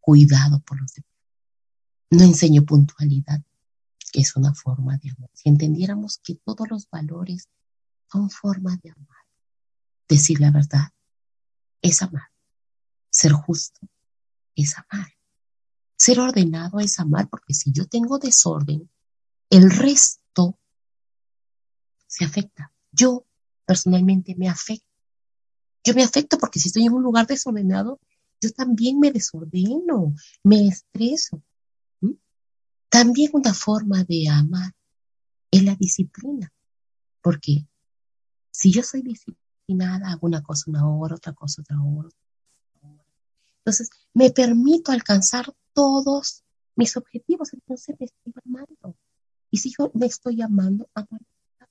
cuidado 0.01 0.61
por 0.61 0.80
los 0.80 0.95
demás, 0.95 1.12
no 2.09 2.22
enseño 2.22 2.62
puntualidad, 2.62 3.42
que 4.11 4.22
es 4.22 4.34
una 4.36 4.55
forma 4.55 4.97
de 4.97 5.11
amor. 5.11 5.28
Si 5.34 5.51
entendiéramos 5.51 6.16
que 6.16 6.36
todos 6.36 6.66
los 6.70 6.88
valores 6.88 7.51
son 8.11 8.30
formas 8.30 8.80
de 8.80 8.92
amar, 8.92 9.26
decir 10.09 10.40
la 10.40 10.51
verdad 10.51 10.95
es 11.82 12.01
amar, 12.01 12.30
ser 13.11 13.32
justo 13.32 13.80
es 14.55 14.74
amar, 14.78 15.12
ser 15.95 16.20
ordenado 16.20 16.80
es 16.80 16.99
amar, 16.99 17.28
porque 17.28 17.53
si 17.53 17.70
yo 17.70 17.86
tengo 17.86 18.18
desorden, 18.18 18.90
el 19.51 19.70
resto 19.70 20.59
se 22.07 22.24
afecta. 22.24 22.72
yo 22.92 23.26
personalmente 23.66 24.34
me 24.36 24.49
afecto. 24.49 24.93
Yo 25.85 25.95
me 25.95 26.03
afecto 26.03 26.39
porque 26.39 26.59
si 26.59 26.68
estoy 26.68 26.87
en 26.87 26.95
un 26.95 27.03
lugar 27.03 27.26
desordenado, 27.26 28.01
yo 28.41 28.51
también 28.53 28.99
me 28.99 29.11
desordeno, 29.11 30.14
me 30.43 30.68
estreso. 30.68 31.43
También 32.89 33.30
una 33.35 33.53
forma 33.53 34.05
de 34.05 34.28
amar 34.28 34.72
es 35.51 35.64
la 35.64 35.74
disciplina, 35.74 36.53
porque 37.20 37.66
si 38.51 38.72
yo 38.72 38.82
soy 38.82 39.03
disciplinada, 39.03 40.11
hago 40.11 40.26
una 40.26 40.43
cosa 40.43 40.64
una 40.68 40.89
hora, 40.89 41.16
otra 41.16 41.32
cosa 41.32 41.62
otra 41.62 41.80
hora. 41.82 42.09
Entonces, 43.59 43.91
me 44.12 44.30
permito 44.30 44.93
alcanzar 44.93 45.53
todos 45.72 46.45
mis 46.76 46.97
objetivos, 46.97 47.53
entonces 47.53 47.97
me 47.99 48.07
estoy 48.07 48.32
amando. 48.45 48.97
Y 49.51 49.59
si 49.59 49.72
yo 49.76 49.91
me 49.95 50.07
estoy 50.07 50.43
amando, 50.43 50.89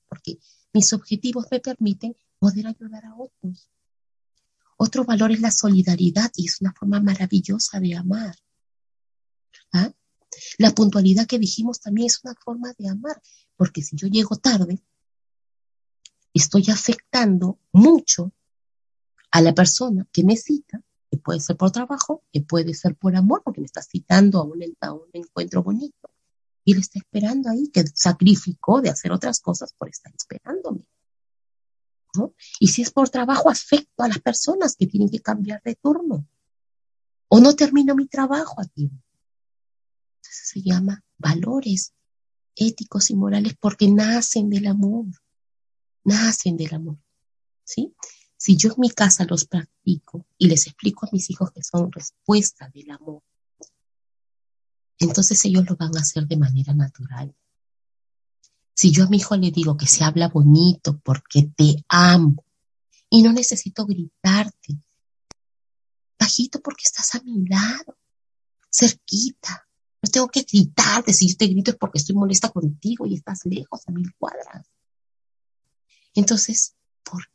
porque 0.08 0.38
mis 0.72 0.92
objetivos 0.92 1.46
me 1.50 1.60
permiten 1.60 2.16
poder 2.38 2.66
ayudar 2.66 3.04
a 3.04 3.14
otros. 3.16 3.70
Otro 4.76 5.04
valor 5.04 5.32
es 5.32 5.40
la 5.40 5.50
solidaridad 5.50 6.30
y 6.36 6.46
es 6.46 6.60
una 6.60 6.72
forma 6.72 7.00
maravillosa 7.00 7.80
de 7.80 7.94
amar. 7.94 8.34
La 10.58 10.72
puntualidad 10.72 11.26
que 11.26 11.38
dijimos 11.38 11.80
también 11.80 12.06
es 12.06 12.20
una 12.22 12.34
forma 12.34 12.72
de 12.78 12.88
amar, 12.88 13.20
porque 13.56 13.82
si 13.82 13.96
yo 13.96 14.08
llego 14.08 14.36
tarde, 14.36 14.82
estoy 16.32 16.64
afectando 16.70 17.58
mucho 17.72 18.32
a 19.30 19.40
la 19.40 19.54
persona 19.54 20.06
que 20.12 20.24
me 20.24 20.36
cita, 20.36 20.82
que 21.10 21.18
puede 21.18 21.40
ser 21.40 21.56
por 21.56 21.70
trabajo, 21.70 22.24
que 22.32 22.40
puede 22.40 22.74
ser 22.74 22.96
por 22.96 23.16
amor, 23.16 23.42
porque 23.44 23.60
me 23.60 23.66
está 23.66 23.82
citando 23.82 24.38
a 24.38 24.44
un, 24.44 24.62
un 24.62 25.10
encuentro 25.12 25.62
bonito. 25.62 26.10
Y 26.64 26.72
él 26.72 26.78
está 26.80 26.98
esperando 26.98 27.50
ahí, 27.50 27.68
que 27.68 27.84
sacrificó 27.94 28.80
de 28.80 28.90
hacer 28.90 29.12
otras 29.12 29.40
cosas 29.40 29.72
por 29.74 29.88
estar 29.88 30.12
esperándome. 30.14 30.86
Y 32.60 32.68
si 32.68 32.82
es 32.82 32.90
por 32.90 33.08
trabajo, 33.08 33.50
afecto 33.50 34.02
a 34.02 34.08
las 34.08 34.20
personas 34.20 34.76
que 34.76 34.86
tienen 34.86 35.10
que 35.10 35.20
cambiar 35.20 35.62
de 35.62 35.74
turno. 35.74 36.26
O 37.28 37.40
no 37.40 37.54
termino 37.54 37.94
mi 37.94 38.06
trabajo 38.06 38.60
a 38.60 38.64
tiempo. 38.64 39.02
Entonces 40.16 40.48
se 40.48 40.62
llama 40.62 41.02
valores 41.18 41.92
éticos 42.56 43.10
y 43.10 43.16
morales 43.16 43.54
porque 43.58 43.88
nacen 43.88 44.48
del 44.50 44.66
amor. 44.66 45.06
Nacen 46.04 46.56
del 46.56 46.74
amor. 46.74 46.98
¿Sí? 47.64 47.94
Si 48.36 48.56
yo 48.56 48.70
en 48.70 48.76
mi 48.78 48.90
casa 48.90 49.24
los 49.24 49.46
practico 49.46 50.26
y 50.36 50.48
les 50.48 50.66
explico 50.66 51.06
a 51.06 51.08
mis 51.12 51.30
hijos 51.30 51.50
que 51.50 51.62
son 51.62 51.90
respuesta 51.90 52.68
del 52.68 52.90
amor, 52.90 53.22
entonces 54.98 55.44
ellos 55.44 55.64
lo 55.68 55.76
van 55.76 55.96
a 55.96 56.00
hacer 56.00 56.26
de 56.26 56.36
manera 56.36 56.74
natural. 56.74 57.34
Si 58.74 58.90
yo 58.90 59.04
a 59.04 59.08
mi 59.08 59.18
hijo 59.18 59.36
le 59.36 59.50
digo 59.50 59.76
que 59.76 59.86
se 59.86 60.04
habla 60.04 60.28
bonito 60.28 60.98
porque 60.98 61.50
te 61.56 61.84
amo 61.88 62.44
y 63.08 63.22
no 63.22 63.32
necesito 63.32 63.86
gritarte, 63.86 64.76
bajito 66.18 66.60
porque 66.60 66.82
estás 66.84 67.14
a 67.14 67.22
mi 67.22 67.46
lado, 67.46 67.96
cerquita. 68.70 69.68
No 70.02 70.10
tengo 70.10 70.28
que 70.28 70.42
gritarte, 70.42 71.14
si 71.14 71.28
yo 71.28 71.36
te 71.36 71.46
grito 71.46 71.70
es 71.70 71.76
porque 71.76 71.98
estoy 71.98 72.16
molesta 72.16 72.50
contigo 72.50 73.06
y 73.06 73.14
estás 73.14 73.46
lejos 73.46 73.80
a 73.86 73.92
mil 73.92 74.12
cuadras. 74.16 74.66
Entonces, 76.14 76.74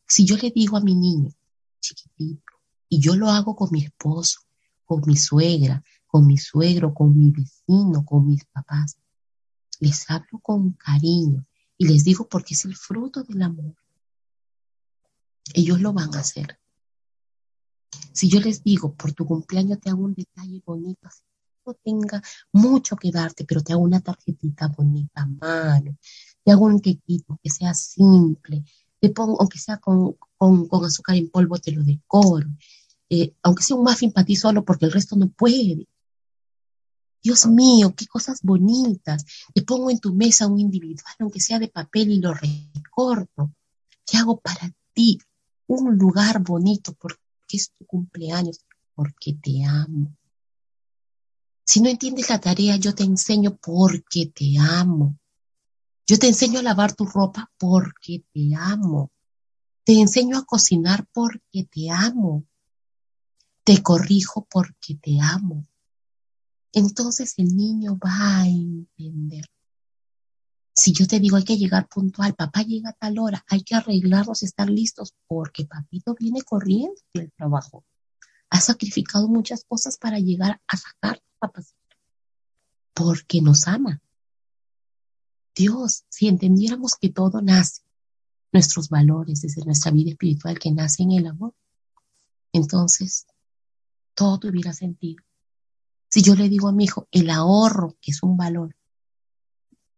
si 0.07 0.25
yo 0.25 0.37
le 0.37 0.51
digo 0.51 0.77
a 0.77 0.81
mi 0.81 0.95
niño 0.95 1.33
chiquitito, 1.79 2.53
y 2.89 2.99
yo 2.99 3.15
lo 3.15 3.29
hago 3.29 3.55
con 3.55 3.69
mi 3.71 3.83
esposo, 3.83 4.41
con 4.83 5.01
mi 5.05 5.15
suegra, 5.15 5.83
con 6.07 6.25
mi 6.25 6.37
suegro, 6.37 6.93
con 6.93 7.15
mi 7.15 7.31
vecino, 7.31 8.03
con 8.03 8.27
mis 8.27 8.43
papás, 8.45 8.97
les 9.79 10.09
hablo 10.09 10.39
con 10.41 10.73
cariño 10.73 11.45
y 11.77 11.87
les 11.87 12.03
digo 12.03 12.27
porque 12.27 12.53
es 12.53 12.65
el 12.65 12.75
fruto 12.75 13.23
del 13.23 13.41
amor. 13.41 13.75
Ellos 15.53 15.79
lo 15.81 15.93
van 15.93 16.13
a 16.15 16.19
hacer. 16.19 16.59
Si 18.11 18.29
yo 18.29 18.39
les 18.39 18.63
digo, 18.63 18.93
por 18.93 19.13
tu 19.13 19.25
cumpleaños 19.25 19.79
te 19.79 19.89
hago 19.89 20.03
un 20.03 20.13
detalle 20.13 20.61
bonito, 20.65 21.09
no 21.65 21.73
tenga 21.73 22.21
mucho 22.51 22.95
que 22.95 23.11
darte, 23.11 23.45
pero 23.45 23.61
te 23.61 23.73
hago 23.73 23.81
una 23.81 24.01
tarjetita 24.01 24.67
bonita 24.67 25.21
a 25.21 25.25
mano, 25.25 25.97
te 26.43 26.51
hago 26.51 26.65
un 26.65 26.81
quequito 26.81 27.39
que 27.41 27.49
sea 27.49 27.73
simple, 27.73 28.63
te 28.99 29.09
pongo, 29.09 29.39
aunque 29.39 29.59
sea 29.59 29.77
con, 29.77 30.17
azúcar 30.85 31.15
en 31.15 31.29
polvo, 31.29 31.57
te 31.57 31.71
lo 31.71 31.83
decoro, 31.83 32.47
eh, 33.09 33.33
aunque 33.41 33.63
sea 33.63 33.77
un 33.77 33.83
muffin 33.83 34.11
para 34.11 34.27
solo, 34.35 34.65
porque 34.65 34.85
el 34.85 34.91
resto 34.91 35.15
no 35.15 35.29
puede. 35.29 35.87
Dios 37.21 37.45
mío, 37.47 37.93
qué 37.95 38.07
cosas 38.07 38.41
bonitas. 38.41 39.25
Te 39.53 39.61
pongo 39.63 39.89
en 39.89 39.99
tu 39.99 40.13
mesa 40.13 40.47
un 40.47 40.59
individual, 40.59 41.13
aunque 41.19 41.41
sea 41.41 41.59
de 41.59 41.67
papel, 41.67 42.11
y 42.11 42.19
lo 42.19 42.33
recorto. 42.33 43.51
Te 44.05 44.17
hago 44.17 44.39
para 44.39 44.71
ti 44.93 45.19
un 45.67 45.97
lugar 45.97 46.41
bonito 46.41 46.93
porque 46.93 47.19
es 47.51 47.71
tu 47.77 47.85
cumpleaños, 47.85 48.65
porque 48.95 49.33
te 49.33 49.63
amo. 49.65 50.15
Si 51.65 51.81
no 51.81 51.89
entiendes 51.89 52.29
la 52.29 52.39
tarea, 52.39 52.77
yo 52.77 52.95
te 52.95 53.03
enseño 53.03 53.57
porque 53.57 54.27
te 54.27 54.57
amo. 54.57 55.19
Yo 56.07 56.17
te 56.17 56.27
enseño 56.27 56.59
a 56.59 56.63
lavar 56.63 56.95
tu 56.95 57.05
ropa 57.05 57.51
porque 57.57 58.23
te 58.33 58.55
amo. 58.55 59.11
Te 59.83 59.99
enseño 59.99 60.37
a 60.37 60.45
cocinar 60.45 61.05
porque 61.13 61.65
te 61.69 61.91
amo. 61.91 62.45
Te 63.63 63.83
corrijo 63.83 64.47
porque 64.49 64.95
te 64.95 65.19
amo 65.21 65.67
entonces 66.73 67.33
el 67.37 67.55
niño 67.55 67.97
va 67.97 68.41
a 68.41 68.47
entender. 68.47 69.45
Si 70.73 70.93
yo 70.93 71.07
te 71.07 71.19
digo 71.19 71.35
hay 71.35 71.43
que 71.43 71.57
llegar 71.57 71.89
puntual, 71.89 72.35
papá 72.35 72.61
llega 72.61 72.91
a 72.91 72.93
tal 72.93 73.19
hora, 73.19 73.43
hay 73.47 73.63
que 73.63 73.75
arreglarnos, 73.75 74.43
estar 74.43 74.69
listos, 74.69 75.13
porque 75.27 75.65
papito 75.65 76.15
viene 76.17 76.41
corriendo 76.41 76.95
del 77.13 77.31
trabajo. 77.33 77.85
Ha 78.49 78.61
sacrificado 78.61 79.27
muchas 79.27 79.65
cosas 79.65 79.97
para 79.97 80.19
llegar 80.19 80.61
a 80.67 80.77
sacar 80.77 81.21
papás, 81.37 81.75
porque 82.93 83.41
nos 83.41 83.67
ama. 83.67 84.01
Dios, 85.55 86.05
si 86.07 86.27
entendiéramos 86.27 86.95
que 86.95 87.09
todo 87.09 87.41
nace, 87.41 87.81
nuestros 88.51 88.89
valores, 88.89 89.41
desde 89.41 89.65
nuestra 89.65 89.91
vida 89.91 90.11
espiritual 90.11 90.57
que 90.57 90.71
nace 90.71 91.03
en 91.03 91.11
el 91.11 91.27
amor, 91.27 91.53
entonces 92.53 93.27
todo 94.13 94.39
tuviera 94.39 94.73
sentido. 94.73 95.23
Si 96.09 96.23
yo 96.23 96.35
le 96.35 96.49
digo 96.49 96.67
a 96.67 96.71
mi 96.71 96.85
hijo, 96.85 97.07
el 97.11 97.29
ahorro, 97.29 97.95
es 98.01 98.23
un 98.23 98.35
valor, 98.35 98.75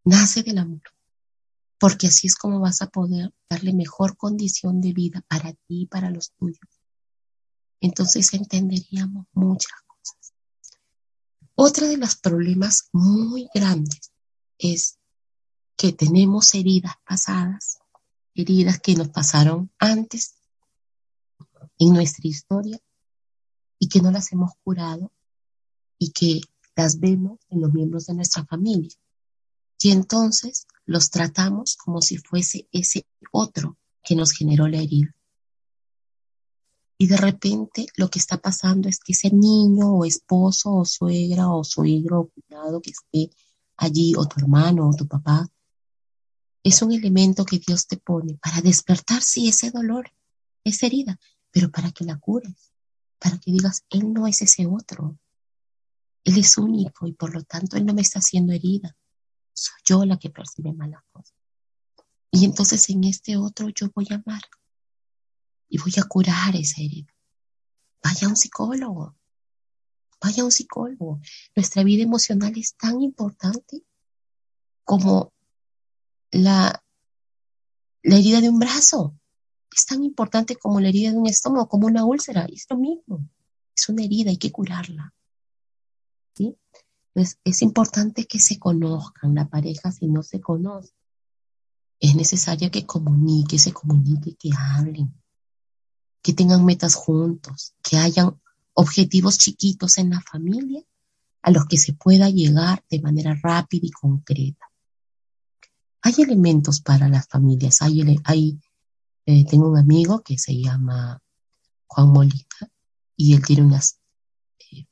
nace 0.03 0.43
del 0.43 0.57
amor, 0.57 0.81
porque 1.79 2.07
así 2.07 2.27
es 2.27 2.35
como 2.35 2.59
vas 2.59 2.81
a 2.81 2.87
poder 2.87 3.33
darle 3.49 3.73
mejor 3.73 4.17
condición 4.17 4.81
de 4.81 4.91
vida 4.91 5.21
para 5.27 5.53
ti 5.53 5.83
y 5.83 5.85
para 5.85 6.09
los 6.09 6.31
tuyos. 6.33 6.59
Entonces 7.79 8.33
entenderíamos 8.33 9.25
muchas 9.31 9.71
cosas. 9.87 10.33
Otra 11.55 11.87
de 11.87 11.97
los 11.97 12.15
problemas 12.17 12.89
muy 12.91 13.47
grandes 13.53 14.11
es 14.57 14.99
que 15.77 15.93
tenemos 15.93 16.53
heridas 16.53 16.95
pasadas, 17.07 17.79
heridas 18.35 18.79
que 18.79 18.95
nos 18.95 19.09
pasaron 19.09 19.71
antes 19.79 20.35
en 21.79 21.93
nuestra 21.93 22.27
historia 22.27 22.79
y 23.79 23.87
que 23.87 24.01
no 24.01 24.11
las 24.11 24.31
hemos 24.33 24.51
curado 24.63 25.11
y 26.01 26.09
que 26.09 26.41
las 26.75 26.99
vemos 26.99 27.39
en 27.49 27.61
los 27.61 27.71
miembros 27.71 28.07
de 28.07 28.15
nuestra 28.15 28.43
familia. 28.43 28.89
Y 29.79 29.91
entonces 29.91 30.65
los 30.87 31.11
tratamos 31.11 31.75
como 31.75 32.01
si 32.01 32.17
fuese 32.17 32.67
ese 32.71 33.05
otro 33.31 33.77
que 34.03 34.15
nos 34.15 34.31
generó 34.31 34.67
la 34.67 34.79
herida. 34.79 35.15
Y 36.97 37.05
de 37.05 37.17
repente 37.17 37.85
lo 37.97 38.09
que 38.09 38.17
está 38.17 38.37
pasando 38.37 38.89
es 38.89 38.97
que 38.97 39.13
ese 39.13 39.29
niño 39.29 39.93
o 39.93 40.03
esposo 40.03 40.73
o 40.73 40.85
suegra 40.85 41.49
o 41.49 41.63
suegro 41.63 42.21
o 42.21 42.29
cuidado 42.29 42.81
que 42.81 42.89
esté 42.89 43.29
allí 43.77 44.15
o 44.17 44.25
tu 44.27 44.39
hermano 44.39 44.89
o 44.89 44.95
tu 44.95 45.07
papá 45.07 45.47
es 46.63 46.81
un 46.81 46.93
elemento 46.93 47.45
que 47.45 47.59
Dios 47.59 47.85
te 47.85 47.97
pone 47.97 48.39
para 48.41 48.61
despertar, 48.61 49.21
sí, 49.21 49.47
ese 49.47 49.69
dolor, 49.69 50.11
esa 50.63 50.87
herida, 50.87 51.19
pero 51.51 51.69
para 51.69 51.91
que 51.91 52.05
la 52.05 52.17
cures, 52.17 52.71
para 53.19 53.37
que 53.37 53.51
digas, 53.51 53.83
Él 53.91 54.11
no 54.11 54.25
es 54.25 54.41
ese 54.41 54.65
otro, 54.65 55.19
él 56.31 56.37
es 56.37 56.57
único 56.57 57.07
y 57.07 57.13
por 57.13 57.33
lo 57.33 57.43
tanto 57.43 57.77
Él 57.77 57.85
no 57.85 57.93
me 57.93 58.01
está 58.01 58.19
haciendo 58.19 58.53
herida. 58.53 58.95
Soy 59.53 59.75
yo 59.83 60.05
la 60.05 60.17
que 60.17 60.29
percibe 60.29 60.73
malas 60.73 61.03
cosas. 61.11 61.35
Y 62.31 62.45
entonces 62.45 62.89
en 62.89 63.03
este 63.03 63.35
otro 63.35 63.67
yo 63.69 63.89
voy 63.93 64.07
a 64.11 64.15
amar 64.15 64.41
y 65.67 65.77
voy 65.77 65.91
a 65.97 66.03
curar 66.03 66.55
esa 66.55 66.81
herida. 66.81 67.13
Vaya 68.01 68.29
un 68.29 68.37
psicólogo. 68.37 69.15
Vaya 70.21 70.45
un 70.45 70.51
psicólogo. 70.51 71.19
Nuestra 71.55 71.83
vida 71.83 72.03
emocional 72.03 72.53
es 72.55 72.75
tan 72.75 73.01
importante 73.01 73.83
como 74.85 75.33
la, 76.31 76.83
la 78.03 78.15
herida 78.15 78.39
de 78.39 78.49
un 78.49 78.59
brazo. 78.59 79.17
Es 79.73 79.85
tan 79.85 80.03
importante 80.03 80.55
como 80.55 80.79
la 80.79 80.89
herida 80.89 81.11
de 81.11 81.17
un 81.17 81.27
estómago, 81.27 81.67
como 81.67 81.87
una 81.87 82.05
úlcera. 82.05 82.45
Es 82.45 82.67
lo 82.69 82.77
mismo. 82.77 83.27
Es 83.75 83.89
una 83.89 84.03
herida, 84.03 84.29
hay 84.29 84.37
que 84.37 84.51
curarla. 84.51 85.13
Entonces, 86.37 87.39
es 87.43 87.61
importante 87.61 88.25
que 88.25 88.39
se 88.39 88.57
conozcan 88.57 89.35
la 89.35 89.49
pareja 89.49 89.91
si 89.91 90.07
no 90.07 90.23
se 90.23 90.39
conoce. 90.39 90.93
es 91.99 92.15
necesario 92.15 92.71
que 92.71 92.85
comunique, 92.85 93.59
se 93.59 93.73
comunique, 93.73 94.35
que 94.35 94.49
hablen, 94.57 95.13
que 96.23 96.33
tengan 96.33 96.65
metas 96.65 96.95
juntos, 96.95 97.75
que 97.83 97.97
hayan 97.97 98.39
objetivos 98.73 99.37
chiquitos 99.37 99.97
en 99.99 100.09
la 100.09 100.21
familia 100.21 100.81
a 101.43 101.51
los 101.51 101.65
que 101.65 101.77
se 101.77 101.93
pueda 101.93 102.29
llegar 102.29 102.83
de 102.89 103.01
manera 103.01 103.35
rápida 103.41 103.85
y 103.85 103.91
concreta. 103.91 104.65
Hay 106.01 106.13
elementos 106.17 106.81
para 106.81 107.07
las 107.07 107.27
familias. 107.27 107.81
Hay, 107.81 108.03
hay 108.23 108.59
eh, 109.25 109.45
tengo 109.45 109.69
un 109.69 109.77
amigo 109.77 110.21
que 110.21 110.37
se 110.37 110.59
llama 110.59 111.21
Juan 111.85 112.09
Molina 112.09 112.71
y 113.15 113.35
él 113.35 113.45
tiene 113.45 113.63
unas 113.63 114.00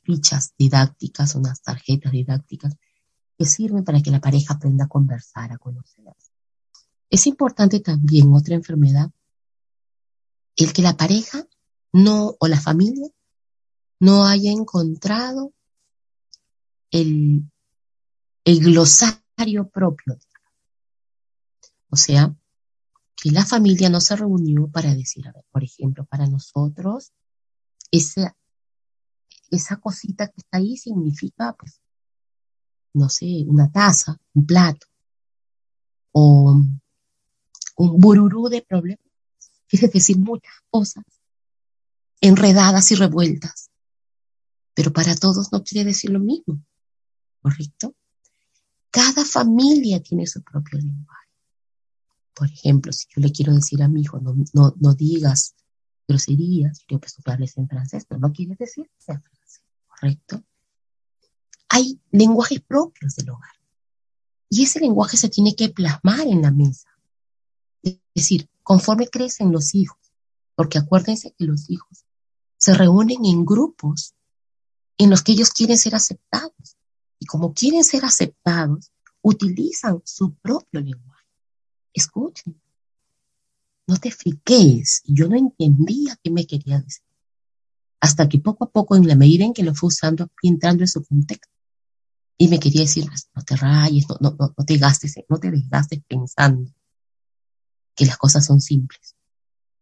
fichas 0.01 0.53
didácticas, 0.57 1.35
unas 1.35 1.61
tarjetas 1.61 2.11
didácticas 2.11 2.75
que 3.37 3.45
sirven 3.45 3.83
para 3.83 4.01
que 4.01 4.11
la 4.11 4.19
pareja 4.19 4.53
aprenda 4.53 4.85
a 4.85 4.89
conversar, 4.89 5.51
a 5.51 5.57
conocerse. 5.57 6.31
Es 7.09 7.25
importante 7.25 7.79
también 7.79 8.33
otra 8.33 8.55
enfermedad, 8.55 9.11
el 10.55 10.73
que 10.73 10.81
la 10.81 10.97
pareja 10.97 11.47
no 11.93 12.35
o 12.39 12.47
la 12.47 12.59
familia 12.59 13.07
no 13.99 14.25
haya 14.25 14.51
encontrado 14.51 15.53
el, 16.91 17.49
glosario 18.45 19.69
propio. 19.69 20.17
O 21.89 21.95
sea, 21.95 22.35
que 23.15 23.31
la 23.31 23.45
familia 23.45 23.89
no 23.89 24.01
se 24.01 24.15
reunió 24.15 24.67
para 24.67 24.93
decir, 24.93 25.25
por 25.51 25.63
ejemplo, 25.63 26.05
para 26.05 26.27
nosotros, 26.27 27.11
esa, 27.91 28.35
esa 29.51 29.77
cosita 29.77 30.27
que 30.27 30.41
está 30.41 30.57
ahí 30.57 30.77
significa, 30.77 31.53
pues, 31.53 31.81
no 32.93 33.09
sé, 33.09 33.45
una 33.47 33.71
taza, 33.71 34.19
un 34.33 34.45
plato, 34.45 34.87
o 36.11 36.51
un 37.77 37.99
bururú 37.99 38.49
de 38.49 38.61
problemas, 38.61 39.05
quiere 39.67 39.87
decir 39.87 40.17
muchas 40.17 40.53
cosas 40.69 41.03
enredadas 42.21 42.91
y 42.91 42.95
revueltas, 42.95 43.69
pero 44.73 44.91
para 44.91 45.15
todos 45.15 45.51
no 45.51 45.63
quiere 45.63 45.89
decir 45.89 46.09
lo 46.09 46.19
mismo, 46.19 46.61
¿correcto? 47.41 47.95
Cada 48.91 49.23
familia 49.23 50.01
tiene 50.01 50.25
su 50.25 50.41
propio 50.41 50.79
lenguaje. 50.79 51.29
Por 52.33 52.47
ejemplo, 52.47 52.91
si 52.91 53.07
yo 53.15 53.21
le 53.21 53.31
quiero 53.31 53.53
decir 53.53 53.81
a 53.83 53.87
mi 53.87 54.01
hijo, 54.01 54.19
no, 54.19 54.35
no, 54.53 54.73
no 54.79 54.93
digas 54.95 55.55
groserías, 56.07 56.83
yo 56.87 56.99
pues 56.99 57.15
hablarles 57.19 57.57
en 57.57 57.67
francés, 57.67 58.05
pero 58.07 58.19
no 58.19 58.31
quiere 58.33 58.55
decir 58.57 58.89
sea 58.97 59.19
francés, 59.19 59.38
¿correcto? 59.99 60.43
Hay 61.69 61.99
lenguajes 62.11 62.61
propios 62.61 63.15
del 63.15 63.29
hogar. 63.31 63.51
Y 64.49 64.63
ese 64.63 64.79
lenguaje 64.79 65.17
se 65.17 65.29
tiene 65.29 65.55
que 65.55 65.69
plasmar 65.69 66.27
en 66.27 66.41
la 66.41 66.51
mesa. 66.51 66.89
Es 67.83 67.99
decir, 68.15 68.49
conforme 68.63 69.07
crecen 69.07 69.51
los 69.51 69.75
hijos, 69.75 69.99
porque 70.55 70.79
acuérdense 70.79 71.33
que 71.37 71.45
los 71.45 71.69
hijos 71.69 72.05
se 72.57 72.73
reúnen 72.73 73.25
en 73.25 73.45
grupos 73.45 74.15
en 74.97 75.09
los 75.09 75.23
que 75.23 75.33
ellos 75.33 75.51
quieren 75.51 75.77
ser 75.77 75.95
aceptados. 75.95 76.77
Y 77.19 77.25
como 77.25 77.53
quieren 77.53 77.83
ser 77.83 78.05
aceptados, 78.05 78.91
utilizan 79.21 80.01
su 80.05 80.33
propio 80.35 80.81
lenguaje 80.81 81.09
escuchen, 81.93 82.59
no 83.87 83.97
te 83.97 84.11
friques. 84.11 85.01
Yo 85.05 85.27
no 85.27 85.35
entendía 85.35 86.17
qué 86.23 86.31
me 86.31 86.45
quería 86.45 86.79
decir. 86.79 87.03
Hasta 88.01 88.29
que 88.29 88.39
poco 88.39 88.65
a 88.65 88.71
poco, 88.71 88.95
en 88.95 89.07
la 89.07 89.15
medida 89.15 89.45
en 89.45 89.53
que 89.53 89.63
lo 89.63 89.75
fue 89.75 89.87
usando, 89.87 90.29
fui 90.39 90.49
entrando 90.49 90.83
en 90.83 90.87
su 90.87 91.03
contexto. 91.03 91.49
Y 92.37 92.47
me 92.47 92.59
quería 92.59 92.81
decir, 92.81 93.05
no 93.35 93.43
te 93.43 93.55
rayes, 93.57 94.05
no, 94.09 94.17
no, 94.21 94.35
no, 94.39 94.65
te 94.65 94.77
gastes, 94.77 95.15
no 95.27 95.37
te 95.39 95.51
desgastes 95.51 96.01
pensando 96.07 96.71
que 97.93 98.05
las 98.05 98.17
cosas 98.17 98.45
son 98.45 98.61
simples. 98.61 99.15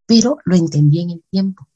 Pero 0.08 0.40
lo 0.46 0.56
entendí 0.56 1.02
en 1.02 1.12
el 1.12 1.24
tiempo. 1.30 1.70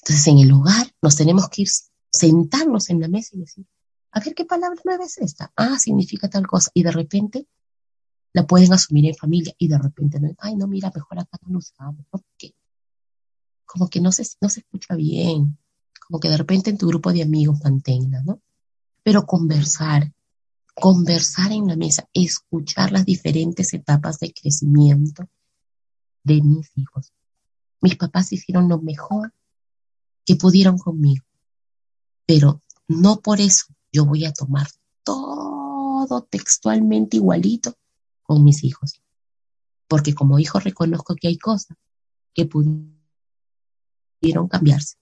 Entonces, 0.00 0.26
en 0.26 0.38
el 0.38 0.52
hogar 0.52 0.92
nos 1.00 1.14
tenemos 1.14 1.48
que 1.48 1.62
ir, 1.62 1.68
sentarnos 2.10 2.90
en 2.90 3.00
la 3.00 3.08
mesa 3.08 3.36
y 3.36 3.40
decir, 3.40 3.66
a 4.10 4.20
ver 4.20 4.34
qué 4.34 4.44
palabra 4.44 4.80
nueva 4.84 5.04
es 5.04 5.18
esta. 5.18 5.52
Ah, 5.54 5.78
significa 5.78 6.28
tal 6.28 6.46
cosa. 6.46 6.70
Y 6.74 6.82
de 6.82 6.90
repente 6.90 7.46
la 8.32 8.46
pueden 8.46 8.72
asumir 8.72 9.06
en 9.06 9.14
familia 9.14 9.54
y 9.58 9.68
de 9.68 9.78
repente, 9.78 10.18
no, 10.18 10.34
ay, 10.38 10.56
no, 10.56 10.66
mira, 10.66 10.90
mejor 10.94 11.20
acá 11.20 11.38
no 11.42 11.52
lo 11.52 11.58
usamos, 11.58 12.04
Porque 12.10 12.54
como 13.64 13.88
que 13.88 14.00
no 14.00 14.12
se, 14.12 14.26
no 14.40 14.48
se 14.48 14.60
escucha 14.60 14.94
bien, 14.94 15.58
como 16.08 16.20
que 16.20 16.30
de 16.30 16.38
repente 16.38 16.70
en 16.70 16.78
tu 16.78 16.88
grupo 16.88 17.12
de 17.12 17.22
amigos 17.22 17.60
mantenga, 17.62 18.22
¿no? 18.22 18.40
Pero 19.02 19.26
conversar, 19.26 20.10
conversar 20.74 21.52
en 21.52 21.66
la 21.66 21.76
mesa, 21.76 22.08
escuchar 22.14 22.92
las 22.92 23.04
diferentes 23.04 23.74
etapas 23.74 24.18
de 24.18 24.32
crecimiento 24.32 25.28
de 26.24 26.40
mis 26.42 26.70
hijos. 26.76 27.12
Mis 27.82 27.96
papás 27.96 28.32
hicieron 28.32 28.70
lo 28.70 28.78
mejor 28.78 29.34
que 30.24 30.36
pudieron 30.36 30.78
conmigo, 30.78 31.24
pero 32.24 32.62
no 32.88 33.20
por 33.20 33.40
eso 33.40 33.66
yo 33.92 34.06
voy 34.06 34.24
a 34.24 34.32
tomar 34.32 34.66
todo 35.04 36.22
textualmente 36.22 37.18
igualito 37.18 37.76
con 38.22 38.42
mis 38.44 38.64
hijos. 38.64 39.02
Porque 39.86 40.14
como 40.14 40.38
hijo 40.38 40.58
reconozco 40.58 41.14
que 41.16 41.28
hay 41.28 41.36
cosas 41.38 41.76
que 42.34 42.46
pudieron 42.46 42.88
cambiarse. 44.48 44.96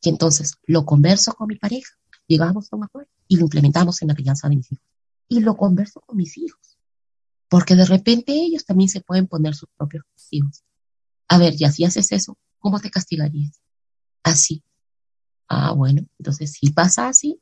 Y 0.00 0.08
entonces 0.08 0.54
lo 0.66 0.84
converso 0.84 1.32
con 1.34 1.48
mi 1.48 1.56
pareja, 1.56 1.94
llegamos 2.26 2.72
a 2.72 2.76
un 2.76 2.84
acuerdo 2.84 3.10
y 3.26 3.36
lo 3.36 3.42
implementamos 3.42 4.00
en 4.02 4.08
la 4.08 4.14
crianza 4.14 4.48
de 4.48 4.56
mis 4.56 4.72
hijos. 4.72 4.84
Y 5.28 5.40
lo 5.40 5.56
converso 5.56 6.00
con 6.00 6.16
mis 6.16 6.36
hijos. 6.38 6.78
Porque 7.48 7.74
de 7.74 7.84
repente 7.84 8.32
ellos 8.32 8.64
también 8.64 8.88
se 8.88 9.00
pueden 9.00 9.26
poner 9.26 9.54
sus 9.54 9.68
propios 9.76 10.04
hijos. 10.30 10.64
A 11.28 11.38
ver, 11.38 11.56
ya 11.56 11.70
si 11.70 11.84
haces 11.84 12.12
eso, 12.12 12.38
¿cómo 12.58 12.80
te 12.80 12.90
castigarías? 12.90 13.60
Así. 14.22 14.62
Ah, 15.48 15.72
bueno, 15.72 16.06
entonces 16.18 16.52
si 16.52 16.70
pasa 16.70 17.08
así, 17.08 17.40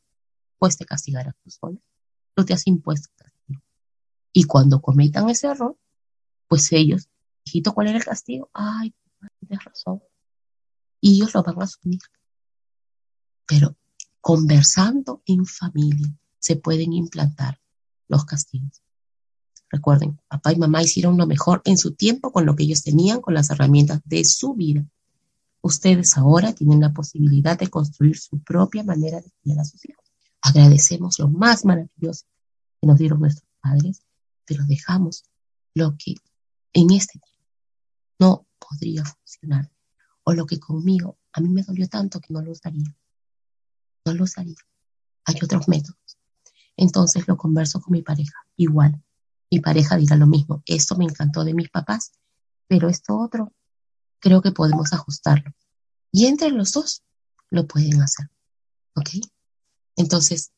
pues 0.59 0.77
te 0.77 0.85
castigarás 0.85 1.35
tú 1.43 1.51
solo. 1.51 1.81
No 2.37 2.45
te 2.45 2.55
has 2.55 2.67
impuesto 2.67 3.09
y 4.39 4.45
cuando 4.45 4.83
cometan 4.83 5.31
ese 5.31 5.47
error, 5.47 5.79
pues 6.47 6.71
ellos, 6.71 7.09
hijito, 7.45 7.73
¿cuál 7.73 7.87
era 7.87 7.97
el 7.97 8.05
castigo? 8.05 8.51
Ay, 8.53 8.95
tienes 9.41 9.65
razón. 9.65 10.03
Y 11.01 11.15
ellos 11.15 11.33
lo 11.33 11.43
van 11.43 11.59
a 11.59 11.65
asumir. 11.65 12.01
Pero 13.47 13.77
conversando 14.21 15.23
en 15.27 15.47
familia 15.47 16.13
se 16.39 16.57
pueden 16.57 16.93
implantar 16.93 17.61
los 18.09 18.25
castigos. 18.25 18.83
Recuerden, 19.69 20.21
papá 20.29 20.53
y 20.53 20.57
mamá 20.57 20.83
hicieron 20.83 21.17
lo 21.17 21.27
mejor 21.27 21.63
en 21.65 21.77
su 21.77 21.95
tiempo 21.95 22.33
con 22.33 22.47
lo 22.47 22.55
que 22.55 22.65
ellos 22.65 22.83
tenían, 22.83 23.21
con 23.21 23.35
las 23.35 23.51
herramientas 23.51 24.01
de 24.05 24.25
su 24.25 24.55
vida. 24.55 24.87
Ustedes 25.61 26.17
ahora 26.17 26.53
tienen 26.53 26.81
la 26.81 26.93
posibilidad 26.93 27.59
de 27.59 27.69
construir 27.69 28.17
su 28.17 28.39
propia 28.39 28.85
manera 28.85 29.21
de 29.21 29.33
criar 29.43 29.61
a 29.61 29.65
sus 29.65 29.85
hijos. 29.85 30.05
Agradecemos 30.41 31.19
lo 31.19 31.29
más 31.29 31.65
maravilloso 31.65 32.27
que 32.81 32.87
nos 32.87 32.99
dieron 32.99 33.21
nuestros 33.21 33.49
padres 33.61 34.07
pero 34.47 34.65
dejamos 34.65 35.25
lo 35.75 35.97
que 35.99 36.15
en 36.73 36.91
este 36.93 37.19
tiempo 37.19 37.43
no 38.19 38.47
podría 38.59 39.05
funcionar 39.05 39.71
o 40.25 40.33
lo 40.33 40.47
que 40.47 40.59
conmigo 40.59 41.19
a 41.33 41.41
mí 41.41 41.49
me 41.49 41.63
dolió 41.63 41.89
tanto 41.89 42.21
que 42.21 42.33
no 42.33 42.41
lo 42.41 42.53
usaría. 42.53 42.95
No 44.07 44.15
lo 44.15 44.25
usaría. 44.25 44.57
Hay 45.25 45.35
otros 45.43 45.69
métodos. 45.69 45.99
Entonces 46.77 47.27
lo 47.27 47.37
converso 47.37 47.81
con 47.81 47.93
mi 47.93 48.03
pareja. 48.03 48.47
Igual, 48.57 49.03
mi 49.51 49.61
pareja 49.61 49.97
dirá 49.97 50.17
lo 50.17 50.27
mismo. 50.27 50.63
Esto 50.65 50.97
me 50.97 51.05
encantó 51.05 51.45
de 51.45 51.55
mis 51.55 51.69
papás, 51.69 52.13
pero 52.69 52.89
esto 52.89 53.19
otro 53.19 53.53
creo 54.21 54.41
que 54.41 54.53
podemos 54.53 54.93
ajustarlo. 54.93 55.53
Y 56.13 56.27
entre 56.27 56.51
los 56.51 56.73
dos 56.73 57.03
lo 57.51 57.67
pueden 57.67 58.01
hacer. 58.01 58.31
¿Ok? 58.95 59.11
Entonces, 59.97 60.53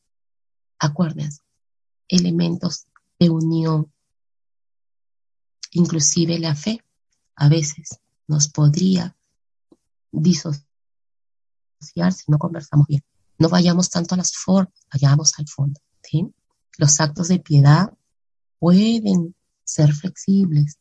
acuérdense, 0.77 1.41
elementos 2.07 2.85
de 3.19 3.29
unión. 3.29 3.91
Inclusive 5.71 6.39
la 6.39 6.55
fe 6.55 6.83
a 7.35 7.49
veces 7.49 7.99
nos 8.27 8.47
podría 8.47 9.17
disociar 10.11 10.63
si 12.13 12.31
no 12.31 12.37
conversamos 12.37 12.87
bien. 12.87 13.03
No 13.39 13.49
vayamos 13.49 13.89
tanto 13.89 14.15
a 14.15 14.17
las 14.17 14.33
formas, 14.33 14.73
vayamos 14.93 15.33
al 15.39 15.47
fondo. 15.47 15.79
Los 16.77 16.99
actos 16.99 17.27
de 17.27 17.39
piedad 17.39 17.93
pueden 18.59 19.35
ser 19.63 19.93
flexibles. 19.93 20.77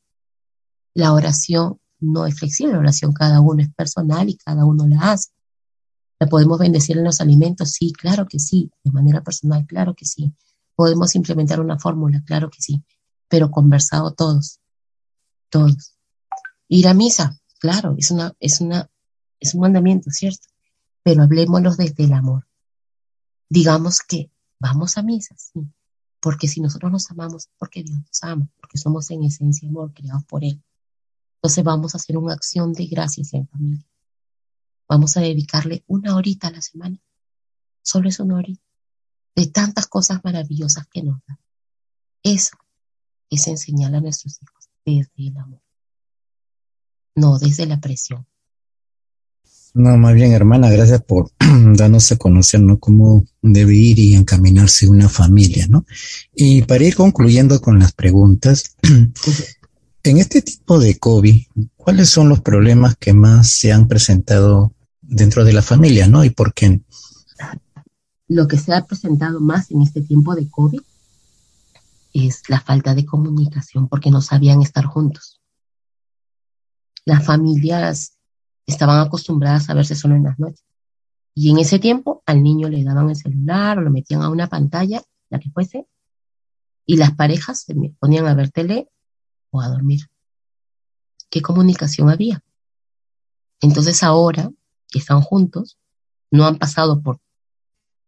La 0.95 1.13
oración 1.13 1.81
no 2.01 2.27
es 2.27 2.39
flexible, 2.39 2.75
la 2.75 2.81
oración 2.81 3.13
cada 3.13 3.41
uno 3.41 3.63
es 3.63 3.73
personal 3.75 4.29
y 4.29 4.37
cada 4.37 4.65
uno 4.65 4.87
la 4.87 5.13
hace. 5.13 5.31
¿La 6.21 6.27
podemos 6.27 6.59
bendecir 6.59 6.99
en 6.99 7.05
los 7.05 7.21
alimentos? 7.21 7.71
Sí, 7.71 7.93
claro 7.93 8.27
que 8.27 8.39
sí. 8.39 8.71
De 8.83 8.91
manera 8.91 9.23
personal, 9.23 9.67
claro 9.67 9.95
que 9.95 10.05
sí. 10.05 10.33
Podemos 10.75 11.15
implementar 11.15 11.61
una 11.61 11.79
fórmula, 11.79 12.23
claro 12.25 12.51
que 12.51 12.61
sí, 12.61 12.83
pero 13.29 13.51
conversado 13.51 14.13
todos, 14.13 14.61
todos. 15.49 15.95
Ir 16.69 16.89
a 16.89 16.95
misa, 16.95 17.41
claro, 17.59 17.95
es 17.99 18.11
una, 18.11 18.35
es 18.41 18.61
una, 18.61 18.91
es 19.41 19.55
un 19.55 19.61
mandamiento, 19.61 20.11
¿cierto? 20.11 20.49
Pero 21.03 21.23
hablemoslo 21.23 21.75
desde 21.75 22.05
el 22.05 22.13
amor. 22.13 22.48
Digamos 23.49 24.01
que 24.01 24.31
vamos 24.59 24.99
a 24.99 25.03
misa, 25.03 25.35
sí, 25.39 25.61
Porque 26.21 26.49
si 26.49 26.61
nosotros 26.61 26.91
nos 26.93 27.11
amamos, 27.11 27.49
porque 27.59 27.83
Dios 27.83 27.99
nos 27.99 28.23
ama, 28.23 28.49
porque 28.61 28.79
somos 28.79 29.11
en 29.11 29.25
esencia 29.25 29.69
amor, 29.69 29.93
creados 29.95 30.25
por 30.25 30.45
Él. 30.45 30.63
Entonces 31.37 31.65
vamos 31.65 31.95
a 31.95 31.99
hacer 31.99 32.17
una 32.19 32.35
acción 32.35 32.73
de 32.73 32.87
gracias 32.87 33.33
en 33.33 33.47
familia. 33.49 33.87
Vamos 34.89 35.17
a 35.17 35.21
dedicarle 35.21 35.85
una 35.87 36.17
horita 36.17 36.49
a 36.49 36.51
la 36.51 36.63
semana. 36.63 36.99
Solo 37.83 38.09
es 38.09 38.19
una 38.19 38.37
horita. 38.37 38.63
De 39.37 39.47
tantas 39.47 39.87
cosas 39.87 40.21
maravillosas 40.25 40.87
que 40.89 41.03
nos 41.03 41.21
da. 41.27 41.39
Eso 42.23 42.57
es 43.31 43.47
enseñar 43.47 43.95
a 43.95 44.01
nuestros 44.01 44.43
hijos 44.43 44.69
desde 44.85 45.29
el 45.29 45.37
amor. 45.37 45.63
No 47.15 47.39
desde 47.39 47.67
la 47.67 47.81
presión. 47.81 48.27
No, 49.79 49.97
más 49.97 50.13
bien, 50.13 50.33
hermana, 50.33 50.69
gracias 50.71 51.05
por 51.05 51.31
darnos 51.39 52.11
a 52.11 52.17
conocer, 52.17 52.61
¿no? 52.61 52.81
Cómo 52.81 53.25
debe 53.41 53.77
ir 53.77 54.01
y 54.01 54.17
encaminarse 54.17 54.89
una 54.89 55.09
familia, 55.09 55.69
¿no? 55.69 55.87
Y 56.35 56.63
para 56.63 56.83
ir 56.83 56.97
concluyendo 56.97 57.61
con 57.61 57.79
las 57.79 57.93
preguntas, 57.93 58.75
en 60.03 60.19
este 60.19 60.43
tipo 60.43 60.81
de 60.81 60.99
COVID, 60.99 61.47
¿cuáles 61.77 62.11
son 62.11 62.29
los 62.29 62.41
problemas 62.41 62.97
que 62.97 63.13
más 63.13 63.53
se 63.53 63.71
han 63.71 63.87
presentado 63.87 64.73
dentro 65.01 65.45
de 65.45 65.53
la 65.53 65.63
familia, 65.63 66.09
¿no? 66.09 66.25
¿Y 66.25 66.31
por 66.31 66.55
qué? 66.55 66.81
Lo 68.27 68.49
que 68.49 68.59
se 68.59 68.75
ha 68.75 68.85
presentado 68.85 69.39
más 69.39 69.71
en 69.71 69.83
este 69.83 70.01
tiempo 70.01 70.35
de 70.35 70.51
COVID 70.51 70.81
es 72.15 72.43
la 72.49 72.61
falta 72.61 72.97
de 72.97 73.07
comunicación 73.07 73.87
porque 73.87 74.11
no 74.11 74.23
sabían 74.23 74.61
estar 74.61 74.87
juntos. 74.87 75.41
Las 77.05 77.25
familias 77.25 78.18
estaban 78.69 79.01
acostumbradas 79.05 79.71
a 79.71 79.75
verse 79.75 79.95
solo 79.95 80.15
en 80.15 80.25
las 80.25 80.39
noches. 80.39 80.65
Y 81.35 81.51
en 81.51 81.59
ese 81.59 81.79
tiempo 81.79 82.23
al 82.27 82.43
niño 82.43 82.69
le 82.69 82.85
daban 82.85 83.09
el 83.09 83.17
celular 83.17 83.79
o 83.79 83.81
lo 83.81 83.91
metían 83.91 84.23
a 84.23 84.29
una 84.29 84.49
pantalla, 84.49 85.03
la 85.31 85.39
que 85.39 85.51
fuese, 85.51 85.87
y 86.85 86.97
las 86.97 87.15
parejas 87.15 87.63
se 87.63 87.75
ponían 87.99 88.27
a 88.27 88.35
ver 88.35 88.51
tele 88.51 88.91
o 89.51 89.61
a 89.61 89.69
dormir. 89.69 90.01
¿Qué 91.31 91.41
comunicación 91.41 92.11
había? 92.11 92.43
Entonces 93.61 94.03
ahora 94.03 94.51
que 94.89 94.99
están 94.99 95.21
juntos, 95.21 95.79
no 96.31 96.47
han 96.47 96.59
pasado 96.59 97.03
por 97.03 97.21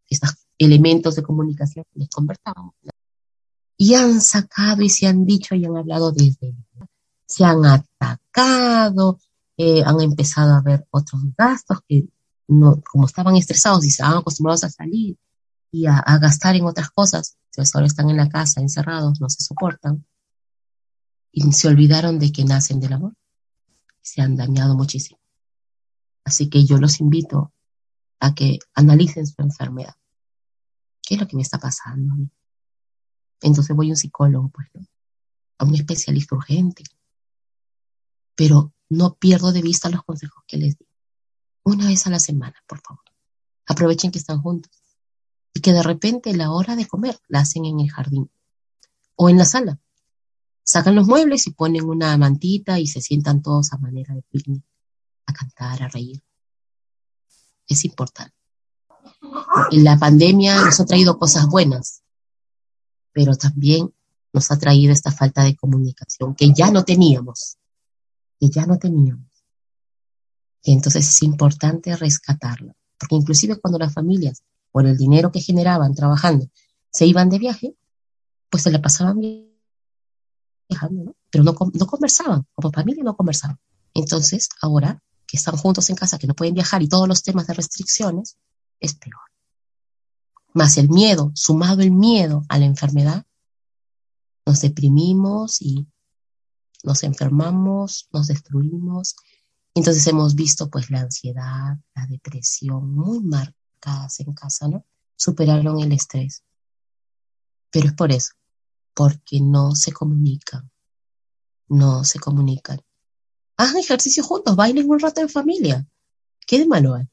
estos 0.08 0.46
elementos 0.58 1.16
de 1.16 1.22
comunicación, 1.22 1.84
les 1.94 2.08
conversábamos. 2.10 2.74
Y 3.78 3.94
han 3.94 4.20
sacado 4.20 4.82
y 4.82 4.90
se 4.90 5.06
han 5.06 5.24
dicho 5.24 5.54
y 5.54 5.64
han 5.64 5.76
hablado 5.76 6.12
desde, 6.12 6.54
se 7.26 7.44
han 7.44 7.64
atacado, 7.64 9.18
eh, 9.62 9.82
han 9.84 10.00
empezado 10.00 10.54
a 10.54 10.62
ver 10.62 10.86
otros 10.90 11.20
gastos 11.36 11.80
que 11.86 12.08
no, 12.48 12.80
como 12.80 13.04
estaban 13.04 13.36
estresados 13.36 13.84
y 13.84 13.88
estaban 13.88 14.16
acostumbrados 14.16 14.64
a 14.64 14.70
salir 14.70 15.18
y 15.70 15.84
a, 15.84 16.00
gastar 16.18 16.56
en 16.56 16.64
otras 16.64 16.88
cosas, 16.88 17.36
entonces 17.50 17.74
ahora 17.74 17.86
están 17.86 18.08
en 18.08 18.16
la 18.16 18.30
casa 18.30 18.62
encerrados, 18.62 19.20
no 19.20 19.28
se 19.28 19.44
soportan 19.44 20.06
y 21.30 21.52
se 21.52 21.68
olvidaron 21.68 22.18
de 22.18 22.32
que 22.32 22.42
nacen 22.42 22.80
del 22.80 22.94
amor. 22.94 23.14
Se 24.00 24.22
han 24.22 24.34
dañado 24.34 24.74
muchísimo. 24.76 25.20
Así 26.24 26.48
que 26.48 26.64
yo 26.64 26.78
los 26.78 26.98
invito 26.98 27.52
a 28.18 28.34
que 28.34 28.60
analicen 28.74 29.26
su 29.26 29.42
enfermedad. 29.42 29.94
¿Qué 31.02 31.16
es 31.16 31.20
lo 31.20 31.28
que 31.28 31.36
me 31.36 31.42
está 31.42 31.58
pasando? 31.58 32.14
Entonces 33.42 33.76
voy 33.76 33.88
a 33.88 33.92
un 33.92 33.96
psicólogo, 33.96 34.48
pues, 34.48 34.70
a 35.58 35.64
un 35.66 35.74
especialista 35.74 36.34
urgente. 36.34 36.82
Pero 38.34 38.72
no 38.90 39.14
pierdo 39.14 39.52
de 39.52 39.62
vista 39.62 39.88
los 39.88 40.02
consejos 40.02 40.44
que 40.46 40.58
les 40.58 40.76
digo. 40.76 40.90
Una 41.62 41.86
vez 41.86 42.06
a 42.06 42.10
la 42.10 42.18
semana, 42.18 42.56
por 42.66 42.80
favor. 42.80 43.04
Aprovechen 43.66 44.10
que 44.10 44.18
están 44.18 44.42
juntos. 44.42 44.72
Y 45.54 45.60
que 45.60 45.72
de 45.72 45.82
repente 45.82 46.36
la 46.36 46.50
hora 46.50 46.76
de 46.76 46.86
comer 46.86 47.18
la 47.28 47.40
hacen 47.40 47.64
en 47.64 47.80
el 47.80 47.90
jardín 47.90 48.30
o 49.14 49.28
en 49.28 49.38
la 49.38 49.44
sala. 49.44 49.78
Sacan 50.64 50.94
los 50.94 51.06
muebles 51.06 51.46
y 51.46 51.52
ponen 51.52 51.84
una 51.84 52.16
mantita 52.16 52.78
y 52.78 52.86
se 52.86 53.00
sientan 53.00 53.42
todos 53.42 53.72
a 53.72 53.78
manera 53.78 54.14
de 54.14 54.22
picnic, 54.22 54.64
a 55.26 55.32
cantar, 55.32 55.82
a 55.82 55.88
reír. 55.88 56.22
Es 57.66 57.84
importante. 57.84 58.36
La 59.72 59.98
pandemia 59.98 60.64
nos 60.64 60.80
ha 60.80 60.84
traído 60.84 61.18
cosas 61.18 61.46
buenas, 61.46 62.02
pero 63.12 63.36
también 63.36 63.92
nos 64.32 64.50
ha 64.50 64.58
traído 64.58 64.92
esta 64.92 65.12
falta 65.12 65.44
de 65.44 65.56
comunicación 65.56 66.34
que 66.34 66.52
ya 66.52 66.70
no 66.70 66.84
teníamos 66.84 67.59
que 68.40 68.48
ya 68.48 68.66
no 68.66 68.78
teníamos. 68.78 69.44
Y 70.62 70.72
entonces 70.72 71.08
es 71.08 71.22
importante 71.22 71.94
rescatarlo, 71.96 72.74
porque 72.98 73.14
inclusive 73.14 73.60
cuando 73.60 73.78
las 73.78 73.92
familias, 73.92 74.42
por 74.72 74.86
el 74.86 74.96
dinero 74.96 75.30
que 75.30 75.40
generaban 75.40 75.94
trabajando, 75.94 76.46
se 76.90 77.06
iban 77.06 77.28
de 77.28 77.38
viaje, 77.38 77.76
pues 78.48 78.62
se 78.62 78.70
la 78.70 78.82
pasaban 78.82 79.20
viajando, 80.68 81.04
¿no? 81.04 81.16
Pero 81.30 81.44
no, 81.44 81.54
no 81.72 81.86
conversaban, 81.86 82.46
como 82.54 82.72
familia 82.72 83.04
no 83.04 83.16
conversaban. 83.16 83.58
Entonces, 83.94 84.48
ahora 84.60 85.02
que 85.26 85.36
están 85.36 85.56
juntos 85.56 85.88
en 85.90 85.96
casa, 85.96 86.18
que 86.18 86.26
no 86.26 86.34
pueden 86.34 86.54
viajar 86.54 86.82
y 86.82 86.88
todos 86.88 87.06
los 87.06 87.22
temas 87.22 87.46
de 87.46 87.54
restricciones, 87.54 88.36
es 88.80 88.94
peor. 88.94 89.20
Más 90.52 90.76
el 90.78 90.88
miedo, 90.88 91.30
sumado 91.34 91.82
el 91.82 91.92
miedo 91.92 92.44
a 92.48 92.58
la 92.58 92.64
enfermedad, 92.64 93.24
nos 94.44 94.60
deprimimos 94.60 95.62
y 95.62 95.86
nos 96.82 97.02
enfermamos, 97.02 98.08
nos 98.12 98.28
destruimos. 98.28 99.16
Entonces 99.74 100.06
hemos 100.06 100.34
visto 100.34 100.68
pues 100.68 100.90
la 100.90 101.00
ansiedad, 101.00 101.78
la 101.94 102.06
depresión 102.06 102.92
muy 102.94 103.20
marcadas 103.20 104.20
en 104.20 104.32
casa, 104.34 104.68
¿no? 104.68 104.84
Superaron 105.16 105.80
el 105.80 105.92
estrés. 105.92 106.42
Pero 107.70 107.88
es 107.88 107.94
por 107.94 108.10
eso, 108.10 108.32
porque 108.94 109.40
no 109.40 109.74
se 109.74 109.92
comunican, 109.92 110.70
no 111.68 112.04
se 112.04 112.18
comunican. 112.18 112.80
Hagan 113.56 113.76
ejercicio 113.76 114.24
juntos, 114.24 114.56
bailen 114.56 114.90
un 114.90 114.98
rato 114.98 115.20
en 115.20 115.28
familia. 115.28 115.86
¿Qué 116.46 116.58
de 116.58 116.66
malo 116.66 116.94
hay? 116.94 117.06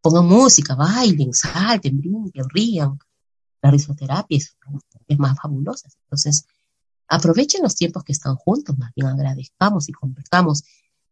Pongan 0.00 0.26
música, 0.26 0.74
bailen, 0.74 1.32
salten, 1.32 1.98
brinquen, 1.98 2.48
rían. 2.50 2.98
La 3.62 3.70
risoterapia 3.70 4.36
es, 4.36 4.56
es 5.08 5.18
más 5.18 5.36
fabulosa. 5.40 5.88
Entonces, 6.04 6.46
Aprovechen 7.14 7.62
los 7.62 7.76
tiempos 7.76 8.02
que 8.02 8.10
están 8.10 8.34
juntos, 8.34 8.76
más 8.76 8.92
bien 8.96 9.06
agradezcamos 9.06 9.88
y 9.88 9.92
convertamos 9.92 10.64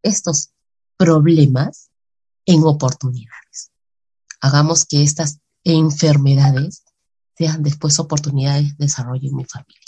estos 0.03 0.51
problemas 0.97 1.91
en 2.45 2.65
oportunidades. 2.65 3.71
Hagamos 4.41 4.85
que 4.85 5.05
estas 5.05 5.39
enfermedades 5.63 6.83
sean 7.39 7.63
después 7.63 8.01
oportunidades 8.01 8.77
de 8.77 8.87
desarrollo 8.87 9.29
en 9.29 9.37
mi 9.37 9.45
familia. 9.45 9.87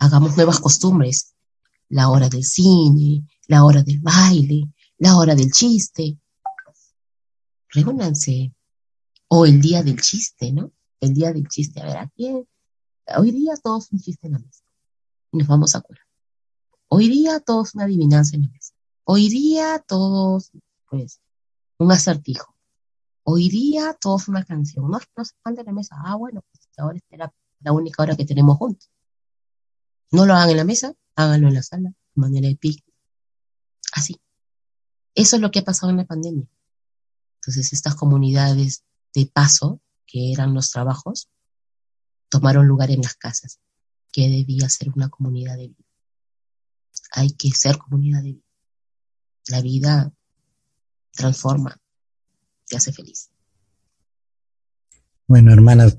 Hagamos 0.00 0.34
nuevas 0.34 0.58
costumbres, 0.58 1.36
la 1.88 2.08
hora 2.08 2.28
del 2.28 2.42
cine, 2.42 3.24
la 3.46 3.64
hora 3.64 3.84
del 3.84 4.00
baile, 4.00 4.72
la 4.98 5.16
hora 5.16 5.36
del 5.36 5.52
chiste. 5.52 6.18
Reúnanse. 7.68 8.52
O 9.28 9.46
el 9.46 9.60
día 9.60 9.84
del 9.84 10.00
chiste, 10.00 10.52
¿no? 10.52 10.72
El 10.98 11.14
día 11.14 11.32
del 11.32 11.46
chiste. 11.46 11.80
A 11.80 11.84
ver, 11.84 11.96
¿a 11.98 12.08
quién? 12.08 12.44
Hoy 13.16 13.30
día 13.30 13.54
todos 13.62 13.92
un 13.92 14.00
chiste 14.00 14.26
en 14.26 14.32
la 14.32 14.38
mesa 14.40 14.63
y 15.34 15.38
nos 15.38 15.48
vamos 15.48 15.74
a 15.74 15.80
curar. 15.80 16.04
Hoy 16.88 17.08
día 17.08 17.40
todos 17.40 17.74
una 17.74 17.84
adivinanza 17.84 18.36
en 18.36 18.42
la 18.42 18.48
mesa. 18.48 18.72
Hoy 19.02 19.28
día 19.28 19.84
todos, 19.86 20.52
pues, 20.88 21.20
un 21.78 21.90
acertijo. 21.90 22.54
Hoy 23.24 23.48
día 23.48 23.96
todos 24.00 24.28
una 24.28 24.44
canción. 24.44 24.88
No, 24.88 25.00
no 25.16 25.24
se 25.24 25.34
la 25.44 25.72
mesa. 25.72 25.96
Ah, 25.98 26.14
bueno, 26.14 26.44
pues 26.52 26.68
ahora 26.76 26.98
es 26.98 27.18
la, 27.18 27.34
la 27.60 27.72
única 27.72 28.02
hora 28.02 28.16
que 28.16 28.24
tenemos 28.24 28.56
juntos. 28.58 28.90
No 30.12 30.24
lo 30.24 30.34
hagan 30.34 30.50
en 30.50 30.56
la 30.58 30.64
mesa, 30.64 30.94
háganlo 31.16 31.48
en 31.48 31.54
la 31.54 31.62
sala, 31.64 31.88
de 31.90 32.20
manera 32.20 32.48
de 32.48 32.56
pic. 32.56 32.84
Así. 33.92 34.20
Eso 35.16 35.36
es 35.36 35.42
lo 35.42 35.50
que 35.50 35.60
ha 35.60 35.64
pasado 35.64 35.90
en 35.90 35.96
la 35.96 36.04
pandemia. 36.04 36.46
Entonces, 37.40 37.72
estas 37.72 37.96
comunidades 37.96 38.84
de 39.12 39.26
paso, 39.26 39.80
que 40.06 40.32
eran 40.32 40.54
los 40.54 40.70
trabajos, 40.70 41.28
tomaron 42.28 42.68
lugar 42.68 42.92
en 42.92 43.02
las 43.02 43.14
casas 43.14 43.58
que 44.14 44.28
debía 44.28 44.68
ser 44.68 44.90
una 44.94 45.08
comunidad 45.08 45.56
de 45.56 45.68
vida. 45.68 45.84
Hay 47.10 47.32
que 47.32 47.50
ser 47.50 47.78
comunidad 47.78 48.22
de 48.22 48.34
vida. 48.34 48.44
La 49.48 49.60
vida 49.60 50.12
transforma, 51.10 51.80
te 52.64 52.76
hace 52.76 52.92
feliz. 52.92 53.30
Bueno, 55.26 55.52
hermana, 55.52 55.92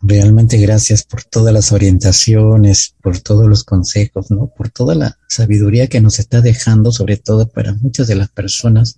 realmente 0.00 0.58
gracias 0.58 1.02
por 1.02 1.24
todas 1.24 1.52
las 1.52 1.72
orientaciones, 1.72 2.94
por 3.02 3.18
todos 3.18 3.48
los 3.48 3.64
consejos, 3.64 4.30
¿no? 4.30 4.46
Por 4.56 4.70
toda 4.70 4.94
la 4.94 5.18
sabiduría 5.28 5.88
que 5.88 6.00
nos 6.00 6.20
está 6.20 6.40
dejando, 6.40 6.92
sobre 6.92 7.16
todo 7.16 7.48
para 7.48 7.74
muchas 7.74 8.06
de 8.06 8.14
las 8.14 8.28
personas 8.28 8.96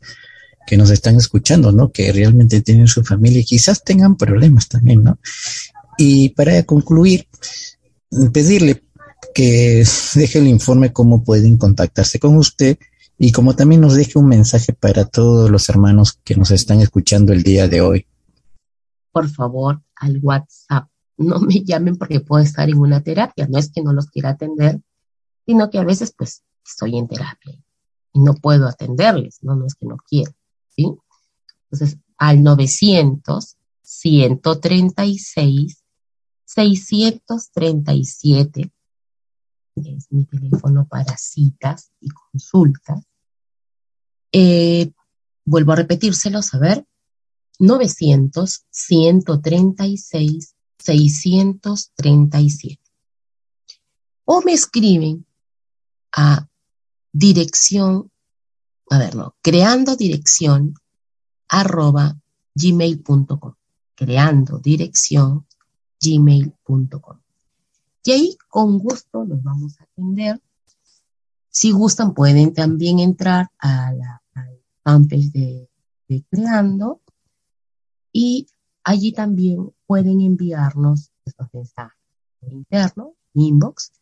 que 0.67 0.77
nos 0.77 0.91
están 0.91 1.17
escuchando, 1.17 1.73
¿no? 1.73 1.91
Que 1.91 2.13
realmente 2.13 2.61
tienen 2.61 2.87
su 2.87 3.03
familia 3.03 3.41
y 3.41 3.47
quizás 3.47 3.83
tengan 3.83 4.19
problemas 4.19 4.69
también, 4.69 5.05
¿no? 5.05 5.19
Y 5.97 6.29
para 6.31 6.63
concluir, 6.65 7.27
pedirle 8.33 8.85
que 9.35 9.85
deje 10.15 10.39
el 10.39 10.49
informe 10.49 10.93
cómo 10.93 11.25
pueden 11.25 11.57
contactarse 11.57 12.19
con 12.19 12.37
usted 12.37 12.79
y 13.19 13.33
como 13.33 13.57
también 13.57 13.81
nos 13.81 13.95
deje 13.95 14.19
un 14.19 14.29
mensaje 14.29 14.73
para 14.73 15.05
todos 15.05 15.51
los 15.51 15.69
hermanos 15.69 16.21
que 16.25 16.37
nos 16.37 16.51
están 16.51 16.81
escuchando 16.81 17.33
el 17.33 17.43
día 17.43 17.67
de 17.67 17.81
hoy. 17.81 18.07
Por 19.11 19.29
favor, 19.29 19.83
al 19.97 20.21
WhatsApp 20.23 20.89
no 21.17 21.41
me 21.41 21.65
llamen 21.65 21.97
porque 21.97 22.21
puedo 22.21 22.43
estar 22.43 22.69
en 22.69 22.79
una 22.79 23.03
terapia. 23.03 23.49
No 23.49 23.59
es 23.59 23.73
que 23.73 23.83
no 23.83 23.93
los 23.93 24.07
quiera 24.07 24.31
atender, 24.31 24.81
sino 25.45 25.69
que 25.69 25.79
a 25.79 25.85
veces 25.85 26.15
pues 26.17 26.45
estoy 26.65 26.97
en 26.97 27.09
terapia 27.09 27.61
y 28.13 28.21
no 28.21 28.35
puedo 28.35 28.69
atenderles, 28.69 29.39
no, 29.43 29.57
no 29.57 29.67
es 29.67 29.75
que 29.75 29.87
no 29.87 29.97
quiero, 29.97 30.33
¿sí? 30.75 30.87
Entonces, 31.65 31.99
al 32.17 32.43
900, 32.43 33.57
136, 33.83 35.85
637, 36.49 38.73
es 39.77 40.11
mi 40.11 40.25
teléfono 40.25 40.89
para 40.89 41.17
citas 41.19 41.93
y 42.01 42.09
consultas. 42.09 43.05
Eh, 44.33 44.91
vuelvo 45.45 45.73
a 45.73 45.77
repetírselos, 45.77 46.55
a 46.55 46.59
ver, 46.59 46.87
900, 47.59 48.65
136, 48.71 50.55
637. 50.79 52.81
O 54.25 54.41
me 54.41 54.55
escriben 54.55 55.27
a 56.13 56.49
dirección, 57.13 58.11
a 58.89 58.99
ver, 58.99 59.17
no, 59.17 59.37
creando 59.43 59.97
dirección 59.97 60.73
arroba 61.47 62.19
gmail.com. 62.55 63.53
Creando 63.95 64.61
dirección 64.61 65.48
gmail.com. 66.01 67.19
Y 68.05 68.13
ahí 68.13 68.39
con 68.49 68.79
gusto 68.79 69.25
los 69.25 69.43
vamos 69.43 69.79
a 69.81 69.85
atender. 69.85 70.41
Si 71.51 71.73
gustan, 71.73 72.15
pueden 72.15 72.55
también 72.55 72.99
entrar 73.01 73.51
a 73.59 73.93
la, 73.93 74.23
fanpage 74.83 75.31
de, 75.33 75.69
Creando 76.31 77.03
y 78.11 78.47
allí 78.83 79.13
también 79.13 79.75
pueden 79.87 80.23
enviarnos 80.23 81.11
estos 81.27 81.49
mensajes 81.53 81.99
internos, 82.41 83.09
inbox, 83.35 83.93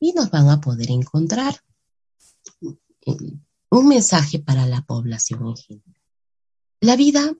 y 0.00 0.12
nos 0.14 0.30
van 0.32 0.48
a 0.48 0.60
poder 0.60 0.90
encontrar 0.90 1.54
un 3.70 3.88
mensaje 3.88 4.40
para 4.40 4.66
la 4.66 4.82
población 4.82 5.46
en 5.46 5.56
general. 5.56 6.02
La 6.80 6.96
vida 6.96 7.32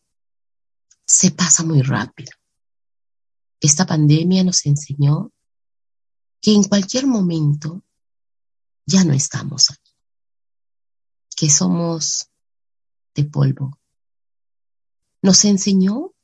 se 1.05 1.30
pasa 1.32 1.64
muy 1.64 1.82
rápido. 1.82 2.30
Esta 3.61 3.86
pandemia 3.86 4.44
nos 4.44 4.64
enseñó 4.66 5.32
que 6.40 6.54
en 6.54 6.64
cualquier 6.64 7.06
momento 7.06 7.82
ya 8.86 9.04
no 9.04 9.12
estamos 9.12 9.70
aquí, 9.70 9.92
que 11.36 11.50
somos 11.50 12.30
de 13.14 13.24
polvo. 13.24 13.78
Nos 15.22 15.44
enseñó 15.44 16.14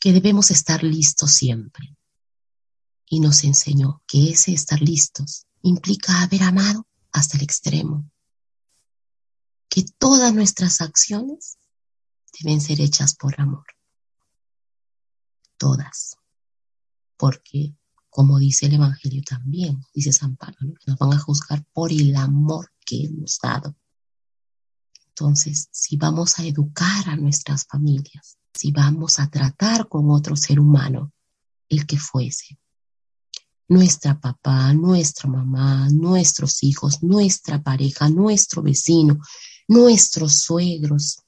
que 0.00 0.12
debemos 0.12 0.50
estar 0.50 0.82
listos 0.82 1.32
siempre 1.32 1.96
y 3.06 3.20
nos 3.20 3.44
enseñó 3.44 4.02
que 4.06 4.30
ese 4.30 4.52
estar 4.52 4.80
listos 4.80 5.46
implica 5.62 6.20
haber 6.22 6.42
amado 6.42 6.86
hasta 7.12 7.36
el 7.36 7.44
extremo, 7.44 8.10
que 9.68 9.84
todas 9.98 10.34
nuestras 10.34 10.80
acciones 10.80 11.58
deben 12.38 12.60
ser 12.60 12.80
hechas 12.80 13.14
por 13.14 13.40
amor, 13.40 13.64
todas, 15.56 16.18
porque 17.16 17.74
como 18.14 18.38
dice 18.38 18.66
el 18.66 18.74
Evangelio 18.74 19.22
también, 19.28 19.84
dice 19.92 20.12
San 20.12 20.36
Pablo, 20.36 20.74
nos 20.86 20.96
van 20.98 21.14
a 21.14 21.18
juzgar 21.18 21.64
por 21.72 21.90
el 21.90 22.14
amor 22.14 22.70
que 22.86 23.06
hemos 23.06 23.40
dado. 23.42 23.74
Entonces, 25.08 25.68
si 25.72 25.96
vamos 25.96 26.38
a 26.38 26.44
educar 26.44 27.08
a 27.08 27.16
nuestras 27.16 27.66
familias, 27.66 28.38
si 28.52 28.70
vamos 28.70 29.18
a 29.18 29.28
tratar 29.28 29.88
con 29.88 30.12
otro 30.12 30.36
ser 30.36 30.60
humano, 30.60 31.12
el 31.68 31.86
que 31.86 31.98
fuese, 31.98 32.56
nuestra 33.66 34.20
papá, 34.20 34.72
nuestra 34.74 35.28
mamá, 35.28 35.88
nuestros 35.90 36.62
hijos, 36.62 37.02
nuestra 37.02 37.64
pareja, 37.64 38.08
nuestro 38.08 38.62
vecino, 38.62 39.18
nuestros 39.66 40.40
suegros. 40.40 41.20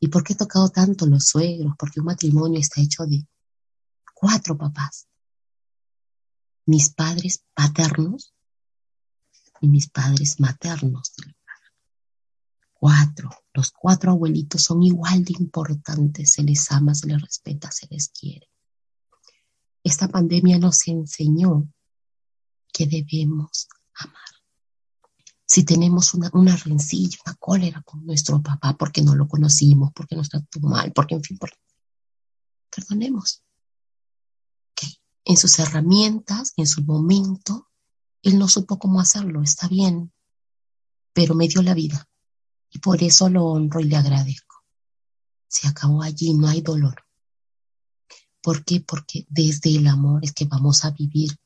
¿Y 0.00 0.08
por 0.08 0.24
qué 0.24 0.32
he 0.32 0.36
tocado 0.36 0.70
tanto 0.70 1.06
los 1.06 1.28
suegros? 1.28 1.74
Porque 1.78 2.00
un 2.00 2.06
matrimonio 2.06 2.58
está 2.58 2.80
hecho 2.80 3.06
de 3.06 3.24
cuatro 4.24 4.56
papás. 4.56 5.06
Mis 6.64 6.88
padres 6.88 7.44
paternos 7.52 8.32
y 9.60 9.68
mis 9.68 9.90
padres 9.90 10.40
maternos. 10.40 11.12
Cuatro. 12.72 13.28
Los 13.52 13.70
cuatro 13.70 14.12
abuelitos 14.12 14.62
son 14.62 14.82
igual 14.82 15.24
de 15.24 15.34
importantes. 15.38 16.32
Se 16.32 16.42
les 16.42 16.72
ama, 16.72 16.94
se 16.94 17.08
les 17.08 17.20
respeta, 17.20 17.70
se 17.70 17.86
les 17.90 18.08
quiere. 18.08 18.48
Esta 19.82 20.08
pandemia 20.08 20.58
nos 20.58 20.88
enseñó 20.88 21.70
que 22.72 22.86
debemos 22.86 23.68
amar. 23.94 24.32
Si 25.44 25.64
tenemos 25.64 26.14
una, 26.14 26.30
una 26.32 26.56
rencilla, 26.56 27.18
una 27.26 27.34
cólera 27.34 27.82
con 27.82 28.06
nuestro 28.06 28.40
papá 28.42 28.74
porque 28.74 29.02
no 29.02 29.14
lo 29.14 29.28
conocimos, 29.28 29.92
porque 29.92 30.16
nos 30.16 30.30
trató 30.30 30.60
mal, 30.60 30.94
porque 30.94 31.14
en 31.14 31.22
fin, 31.22 31.38
perdonemos. 32.70 33.43
En 35.24 35.36
sus 35.36 35.58
herramientas, 35.58 36.52
en 36.56 36.66
su 36.66 36.82
momento, 36.82 37.68
él 38.22 38.38
no 38.38 38.48
supo 38.48 38.78
cómo 38.78 39.00
hacerlo, 39.00 39.42
está 39.42 39.68
bien, 39.68 40.12
pero 41.12 41.34
me 41.34 41.48
dio 41.48 41.62
la 41.62 41.74
vida 41.74 42.08
y 42.70 42.78
por 42.78 43.02
eso 43.02 43.28
lo 43.28 43.44
honro 43.44 43.80
y 43.80 43.84
le 43.84 43.96
agradezco. 43.96 44.64
Se 45.48 45.68
acabó 45.68 46.02
allí, 46.02 46.34
no 46.34 46.48
hay 46.48 46.60
dolor. 46.60 47.04
¿Por 48.42 48.64
qué? 48.64 48.80
Porque 48.80 49.24
desde 49.30 49.76
el 49.76 49.86
amor 49.86 50.24
es 50.24 50.32
que 50.32 50.44
vamos 50.44 50.84
a 50.84 50.90
vivir. 50.90 51.38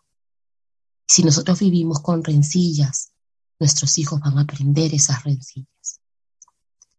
Si 1.07 1.23
nosotros 1.23 1.61
vivimos 1.61 2.01
con 2.01 2.25
rencillas, 2.25 3.13
nuestros 3.59 3.99
hijos 3.99 4.21
van 4.21 4.39
a 4.39 4.43
aprender 4.43 4.95
esas 4.95 5.23
rencillas. 5.23 6.01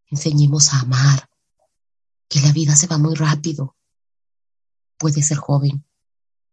Enseñemos 0.07 0.73
a 0.73 0.81
amar, 0.81 1.29
que 2.27 2.41
la 2.41 2.51
vida 2.51 2.75
se 2.75 2.87
va 2.87 2.97
muy 2.97 3.15
rápido. 3.15 3.75
Puede 4.97 5.21
ser 5.21 5.37
joven, 5.37 5.85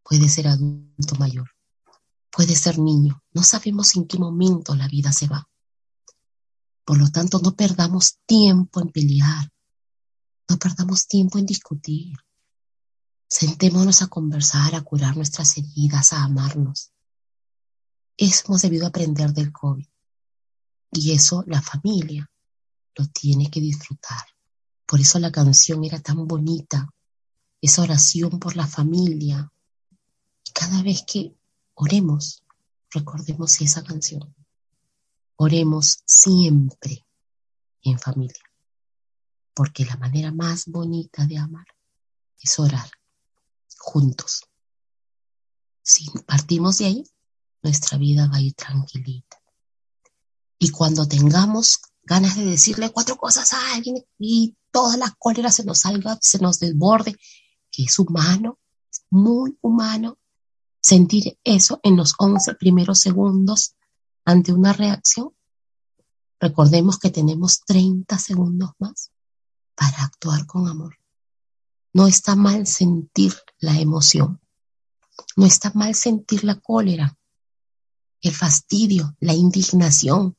puede 0.09 0.29
ser 0.29 0.47
adulto 0.47 1.17
mayor, 1.19 1.51
puede 2.31 2.55
ser 2.55 2.79
niño. 2.79 3.23
No 3.33 3.43
sabemos 3.43 3.97
en 3.97 4.07
qué 4.07 4.19
momento 4.19 4.75
la 4.77 4.87
vida 4.87 5.13
se 5.13 5.27
va. 5.27 5.49
Por 6.85 6.99
lo 6.99 7.11
tanto, 7.11 7.41
no 7.41 7.57
perdamos 7.57 8.19
tiempo 8.25 8.81
en 8.81 8.91
pelear, 8.91 9.51
no 10.49 10.59
perdamos 10.59 11.09
tiempo 11.09 11.39
en 11.39 11.47
discutir. 11.47 12.17
Sentémonos 13.29 14.03
a 14.03 14.07
conversar, 14.07 14.77
a 14.77 14.83
curar 14.83 15.17
nuestras 15.17 15.59
heridas, 15.59 16.13
a 16.13 16.23
amarnos. 16.23 16.93
Eso 18.17 18.45
hemos 18.47 18.63
debido 18.63 18.87
aprender 18.87 19.33
del 19.33 19.51
COVID. 19.51 19.87
Y 20.93 21.11
eso 21.11 21.43
la 21.49 21.61
familia 21.61 22.31
lo 22.95 23.07
tiene 23.09 23.51
que 23.51 23.61
disfrutar. 23.61 24.25
Por 24.87 25.01
eso 25.01 25.19
la 25.19 25.33
canción 25.33 25.85
era 25.85 25.99
tan 26.01 26.29
bonita, 26.29 26.89
esa 27.61 27.83
oración 27.83 28.39
por 28.39 28.55
la 28.55 28.69
familia. 28.69 29.51
Cada 30.53 30.83
vez 30.83 31.05
que 31.07 31.35
oremos, 31.75 32.43
recordemos 32.91 33.61
esa 33.61 33.83
canción. 33.83 34.35
Oremos 35.37 36.03
siempre 36.07 37.07
en 37.83 37.99
familia, 37.99 38.43
porque 39.55 39.85
la 39.85 39.97
manera 39.97 40.33
más 40.33 40.67
bonita 40.67 41.27
de 41.27 41.39
amar 41.39 41.67
es 42.41 42.59
orar 42.59 42.91
juntos. 43.79 44.43
Si 45.83 46.11
partimos 46.27 46.79
de 46.79 46.87
ahí, 46.87 47.05
nuestra 47.63 47.99
vida 47.99 48.29
va 48.29 48.37
a 48.37 48.41
ir 48.41 48.55
tranquilita. 48.55 49.41
Y 50.59 50.71
cuando 50.71 51.07
tengamos 51.07 51.81
ganas 52.03 52.37
de 52.37 52.45
decirle 52.45 52.91
cuatro 52.91 53.17
cosas 53.17 53.53
a 53.53 53.75
alguien 53.75 54.05
y 54.19 54.57
toda 54.71 54.97
la 54.97 55.15
cólera 55.19 55.51
se 55.51 55.65
nos 55.65 55.81
salga, 55.81 56.19
se 56.21 56.39
nos 56.39 56.59
desborde, 56.59 57.17
que 57.71 57.85
es 57.85 57.99
humano, 57.99 58.59
es 58.91 59.05
muy 59.11 59.59
humano, 59.61 60.19
sentir 60.87 61.37
eso 61.43 61.81
en 61.83 61.97
los 61.97 62.15
11 62.17 62.55
primeros 62.55 63.01
segundos 63.01 63.75
ante 64.25 64.53
una 64.53 64.73
reacción. 64.73 65.35
Recordemos 66.39 67.01
que 67.01 67.11
tenemos 67.11 67.65
30 67.65 68.17
segundos 68.19 68.71
más 68.79 69.11
para 69.75 70.05
actuar 70.05 70.47
con 70.47 70.69
amor. 70.69 70.97
No 71.93 72.07
está 72.07 72.37
mal 72.37 72.69
sentir 72.69 73.35
la 73.59 73.81
emoción. 73.81 74.41
No 75.35 75.45
está 75.45 75.73
mal 75.75 75.97
sentir 75.97 76.45
la 76.45 76.55
cólera, 76.61 77.19
el 78.21 78.33
fastidio, 78.33 79.17
la 79.19 79.35
indignación, 79.35 80.37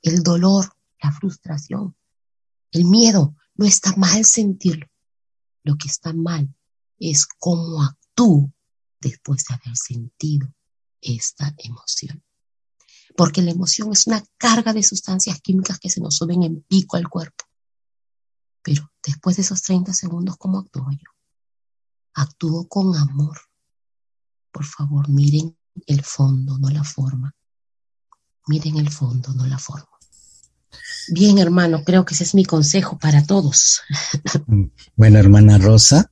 el 0.00 0.22
dolor, 0.22 0.74
la 1.02 1.12
frustración, 1.12 1.94
el 2.70 2.86
miedo. 2.86 3.36
No 3.56 3.66
está 3.66 3.94
mal 3.96 4.24
sentirlo. 4.24 4.86
Lo 5.64 5.76
que 5.76 5.88
está 5.88 6.14
mal 6.14 6.48
es 6.98 7.26
cómo 7.26 7.82
actúo 7.82 8.54
después 9.00 9.44
de 9.44 9.54
haber 9.54 9.76
sentido 9.76 10.48
esta 11.00 11.54
emoción. 11.58 12.22
Porque 13.16 13.42
la 13.42 13.50
emoción 13.50 13.92
es 13.92 14.06
una 14.06 14.22
carga 14.36 14.72
de 14.72 14.82
sustancias 14.82 15.40
químicas 15.40 15.78
que 15.78 15.90
se 15.90 16.00
nos 16.00 16.16
suben 16.16 16.42
en 16.42 16.62
pico 16.62 16.96
al 16.96 17.08
cuerpo. 17.08 17.44
Pero 18.62 18.92
después 19.02 19.36
de 19.36 19.42
esos 19.42 19.62
30 19.62 19.92
segundos, 19.92 20.36
¿cómo 20.36 20.58
actúo 20.58 20.90
yo? 20.90 21.10
actuó 22.14 22.68
con 22.68 22.96
amor. 22.96 23.38
Por 24.52 24.64
favor, 24.64 25.08
miren 25.08 25.56
el 25.86 26.02
fondo, 26.02 26.58
no 26.58 26.70
la 26.70 26.84
forma. 26.84 27.34
Miren 28.46 28.78
el 28.78 28.90
fondo, 28.90 29.32
no 29.32 29.46
la 29.46 29.58
forma. 29.58 29.86
Bien, 31.08 31.38
hermano, 31.38 31.82
creo 31.84 32.04
que 32.04 32.14
ese 32.14 32.24
es 32.24 32.34
mi 32.34 32.44
consejo 32.44 32.98
para 32.98 33.24
todos. 33.26 33.80
Bueno, 34.96 35.18
hermana 35.18 35.56
Rosa, 35.56 36.10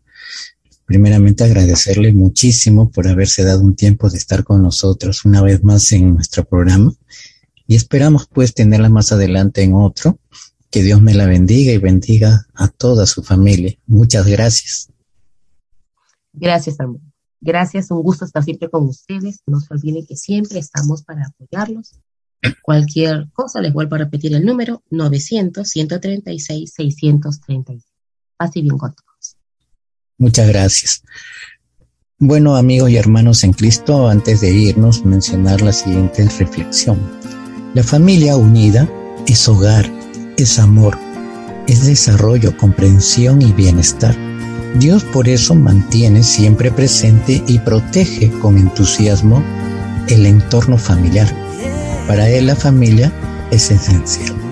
primeramente 0.88 1.44
agradecerle 1.44 2.12
muchísimo 2.14 2.90
por 2.90 3.06
haberse 3.06 3.44
dado 3.44 3.60
un 3.60 3.76
tiempo 3.76 4.08
de 4.08 4.16
estar 4.16 4.42
con 4.42 4.62
nosotros 4.62 5.26
una 5.26 5.42
vez 5.42 5.62
más 5.62 5.92
en 5.92 6.14
nuestro 6.14 6.46
programa 6.46 6.94
y 7.66 7.76
esperamos 7.76 8.26
pues 8.26 8.54
tenerla 8.54 8.88
más 8.88 9.12
adelante 9.12 9.62
en 9.62 9.74
otro. 9.74 10.18
Que 10.70 10.82
Dios 10.82 11.02
me 11.02 11.12
la 11.12 11.26
bendiga 11.26 11.72
y 11.72 11.78
bendiga 11.78 12.46
a 12.54 12.68
toda 12.68 13.04
su 13.04 13.22
familia. 13.22 13.74
Muchas 13.86 14.26
gracias. 14.26 14.88
Gracias, 16.32 16.80
hermano. 16.80 17.04
Gracias, 17.38 17.90
un 17.90 18.02
gusto 18.02 18.24
estar 18.24 18.42
siempre 18.42 18.70
con 18.70 18.86
ustedes. 18.86 19.42
No 19.46 19.60
se 19.60 19.74
olviden 19.74 20.06
que 20.06 20.16
siempre 20.16 20.58
estamos 20.58 21.02
para 21.02 21.26
apoyarlos. 21.26 22.00
Cualquier 22.62 23.28
cosa, 23.34 23.60
les 23.60 23.74
vuelvo 23.74 23.96
a 23.96 23.98
repetir 23.98 24.34
el 24.34 24.46
número 24.46 24.82
900-136-636. 24.90 27.84
Así 28.38 28.62
bien 28.62 28.78
con 28.78 28.94
todos. 28.94 29.07
Muchas 30.18 30.48
gracias. 30.48 31.02
Bueno, 32.18 32.56
amigos 32.56 32.90
y 32.90 32.96
hermanos 32.96 33.44
en 33.44 33.52
Cristo, 33.52 34.08
antes 34.08 34.40
de 34.40 34.50
irnos, 34.50 35.04
mencionar 35.04 35.62
la 35.62 35.72
siguiente 35.72 36.28
reflexión. 36.38 36.98
La 37.74 37.84
familia 37.84 38.36
unida 38.36 38.88
es 39.28 39.48
hogar, 39.48 39.88
es 40.36 40.58
amor, 40.58 40.98
es 41.68 41.86
desarrollo, 41.86 42.56
comprensión 42.56 43.40
y 43.40 43.52
bienestar. 43.52 44.16
Dios 44.80 45.04
por 45.04 45.28
eso 45.28 45.54
mantiene 45.54 46.24
siempre 46.24 46.72
presente 46.72 47.40
y 47.46 47.60
protege 47.60 48.30
con 48.40 48.58
entusiasmo 48.58 49.40
el 50.08 50.26
entorno 50.26 50.76
familiar. 50.76 51.32
Para 52.08 52.28
Él 52.28 52.46
la 52.46 52.56
familia 52.56 53.12
es 53.52 53.70
esencial. 53.70 54.47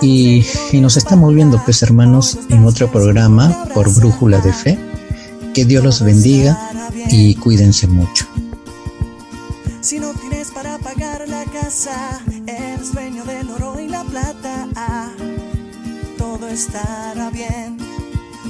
Y, 0.00 0.44
y, 0.72 0.80
nos 0.80 0.96
estamos 0.96 1.34
viendo, 1.34 1.60
pues 1.64 1.82
hermanos, 1.82 2.38
en 2.48 2.64
otro 2.64 2.90
programa 2.90 3.64
por 3.74 3.92
Brújula 3.94 4.40
de 4.40 4.52
Fe. 4.52 4.78
Que 5.54 5.64
Dios 5.64 5.82
los 5.82 6.02
bendiga 6.02 6.56
y 7.10 7.34
cuídense 7.34 7.86
mucho. 7.86 8.26
Si 9.80 9.98
no 9.98 10.12
tienes 10.12 10.50
para 10.50 10.78
pagar 10.78 11.28
la 11.28 11.44
casa, 11.44 12.20
eres 12.46 12.92
dueño 12.92 13.24
del 13.24 13.50
oro 13.50 13.80
y 13.80 13.88
la 13.88 14.04
plata, 14.04 14.68
todo 16.16 16.48
estará 16.48 17.30
bien. 17.30 17.78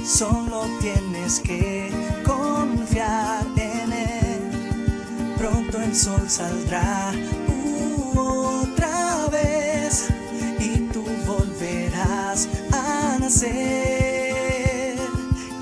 Solo 0.05 0.65
tienes 0.81 1.39
que 1.39 1.91
confiar 2.25 3.45
en 3.55 3.93
Él. 3.93 5.35
Pronto 5.37 5.81
el 5.81 5.95
sol 5.95 6.23
saldrá 6.27 7.13
a 12.71 13.17
nacer. 13.19 14.08